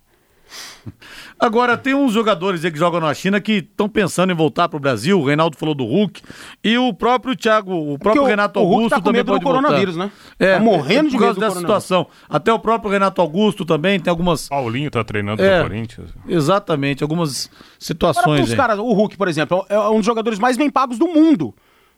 Agora, 1.38 1.76
tem 1.76 1.94
uns 1.94 2.12
jogadores 2.12 2.64
aí 2.64 2.70
que 2.70 2.78
jogam 2.78 3.00
na 3.00 3.12
China 3.12 3.40
que 3.40 3.52
estão 3.54 3.88
pensando 3.88 4.32
em 4.32 4.34
voltar 4.34 4.68
para 4.68 4.76
o 4.76 4.80
Brasil. 4.80 5.20
O 5.20 5.24
Reinaldo 5.24 5.56
falou 5.56 5.74
do 5.74 5.84
Hulk. 5.84 6.22
E 6.64 6.78
o 6.78 6.94
próprio 6.94 7.36
Thiago, 7.36 7.72
o 7.72 7.98
próprio 7.98 8.22
o, 8.22 8.26
Renato 8.26 8.58
o 8.58 8.62
Augusto 8.62 8.90
tá 8.90 9.00
também 9.00 9.24
pode 9.24 9.44
voltar. 9.44 9.60
coronavírus, 9.60 9.96
né? 9.96 10.10
É, 10.38 10.54
tá 10.54 10.60
morrendo 10.60 11.10
de 11.10 11.16
por 11.16 11.24
causa 11.24 11.40
dessa 11.40 11.60
situação. 11.60 12.06
Até 12.28 12.52
o 12.52 12.58
próprio 12.58 12.90
Renato 12.90 13.20
Augusto 13.20 13.64
também 13.64 14.00
tem 14.00 14.10
algumas. 14.10 14.48
Paulinho 14.48 14.90
tá 14.90 15.04
treinando 15.04 15.42
é, 15.42 15.58
no 15.58 15.68
Corinthians. 15.68 16.10
Exatamente, 16.26 17.02
algumas 17.02 17.50
situações. 17.78 18.48
Os 18.48 18.54
caras, 18.54 18.78
o 18.78 18.92
Hulk, 18.92 19.16
por 19.16 19.28
exemplo, 19.28 19.66
é 19.68 19.78
um 19.78 19.96
dos 19.96 20.06
jogadores 20.06 20.38
mais 20.38 20.56
bem 20.56 20.70
pagos 20.70 20.98
do 20.98 21.06
mundo. 21.06 21.54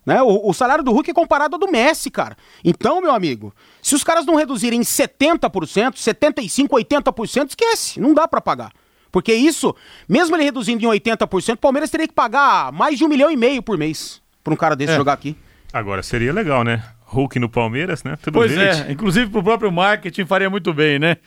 Né? 0.09 0.23
O, 0.23 0.49
o, 0.49 0.55
salário 0.55 0.83
do 0.83 0.91
Hulk 0.91 1.11
é 1.11 1.13
comparado 1.13 1.57
ao 1.57 1.61
do 1.61 1.71
Messi, 1.71 2.11
cara. 2.11 2.35
Então, 2.65 2.99
meu 3.03 3.13
amigo, 3.13 3.53
se 3.83 3.95
os 3.95 4.03
caras 4.03 4.25
não 4.25 4.37
reduzirem 4.37 4.81
70%, 4.81 5.97
75%, 5.97 6.69
80%, 6.71 7.49
esquece. 7.51 8.01
Não 8.01 8.15
dá 8.15 8.27
para 8.27 8.41
pagar. 8.41 8.73
Porque 9.13 9.35
isso, 9.35 9.77
mesmo 10.09 10.35
ele 10.35 10.45
reduzindo 10.45 10.83
em 10.83 10.89
80%, 10.99 11.57
o 11.57 11.57
Palmeiras 11.59 11.91
teria 11.91 12.09
que 12.09 12.15
pagar 12.15 12.73
mais 12.73 12.97
de 12.97 13.05
um 13.05 13.09
milhão 13.09 13.31
e 13.31 13.37
meio 13.37 13.63
por 13.63 13.77
mês 13.77 14.23
pra 14.43 14.55
um 14.55 14.57
cara 14.57 14.75
desse 14.75 14.95
é. 14.95 14.97
jogar 14.97 15.13
aqui. 15.13 15.37
Agora 15.75 16.03
seria 16.03 16.33
legal, 16.33 16.65
né? 16.65 16.83
Hulk 17.05 17.39
no 17.39 17.51
Palmeiras, 17.51 18.03
né? 18.03 18.17
Tudo 18.23 18.33
pois 18.33 18.51
verde. 18.51 18.89
é, 18.89 18.93
inclusive 18.93 19.31
pro 19.31 19.43
próprio 19.43 19.71
marketing 19.71 20.25
faria 20.25 20.49
muito 20.49 20.73
bem, 20.73 20.99
né? 20.99 21.19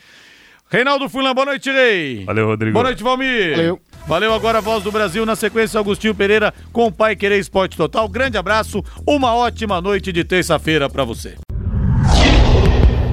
Reinaldo 0.71 1.07
Fulan, 1.07 1.35
boa 1.35 1.45
noite, 1.45 1.69
Rei. 1.69 2.25
Valeu, 2.25 2.47
Rodrigo. 2.47 2.73
Boa 2.73 2.85
noite, 2.85 3.03
Valmir. 3.03 3.51
Valeu. 3.51 3.79
Valeu 4.11 4.33
agora 4.33 4.57
a 4.57 4.61
voz 4.61 4.83
do 4.83 4.91
Brasil 4.91 5.25
na 5.25 5.37
sequência 5.37 5.77
Augustinho 5.77 6.13
Pereira 6.13 6.53
com 6.73 6.87
o 6.87 6.91
Pai 6.91 7.15
Querer 7.15 7.39
Esporte 7.39 7.77
Total. 7.77 8.05
Grande 8.09 8.37
abraço, 8.37 8.83
uma 9.07 9.33
ótima 9.33 9.79
noite 9.79 10.11
de 10.11 10.25
terça-feira 10.25 10.89
para 10.89 11.05
você. 11.05 11.35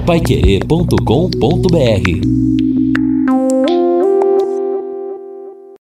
Paiquerê.com.br 0.05 2.68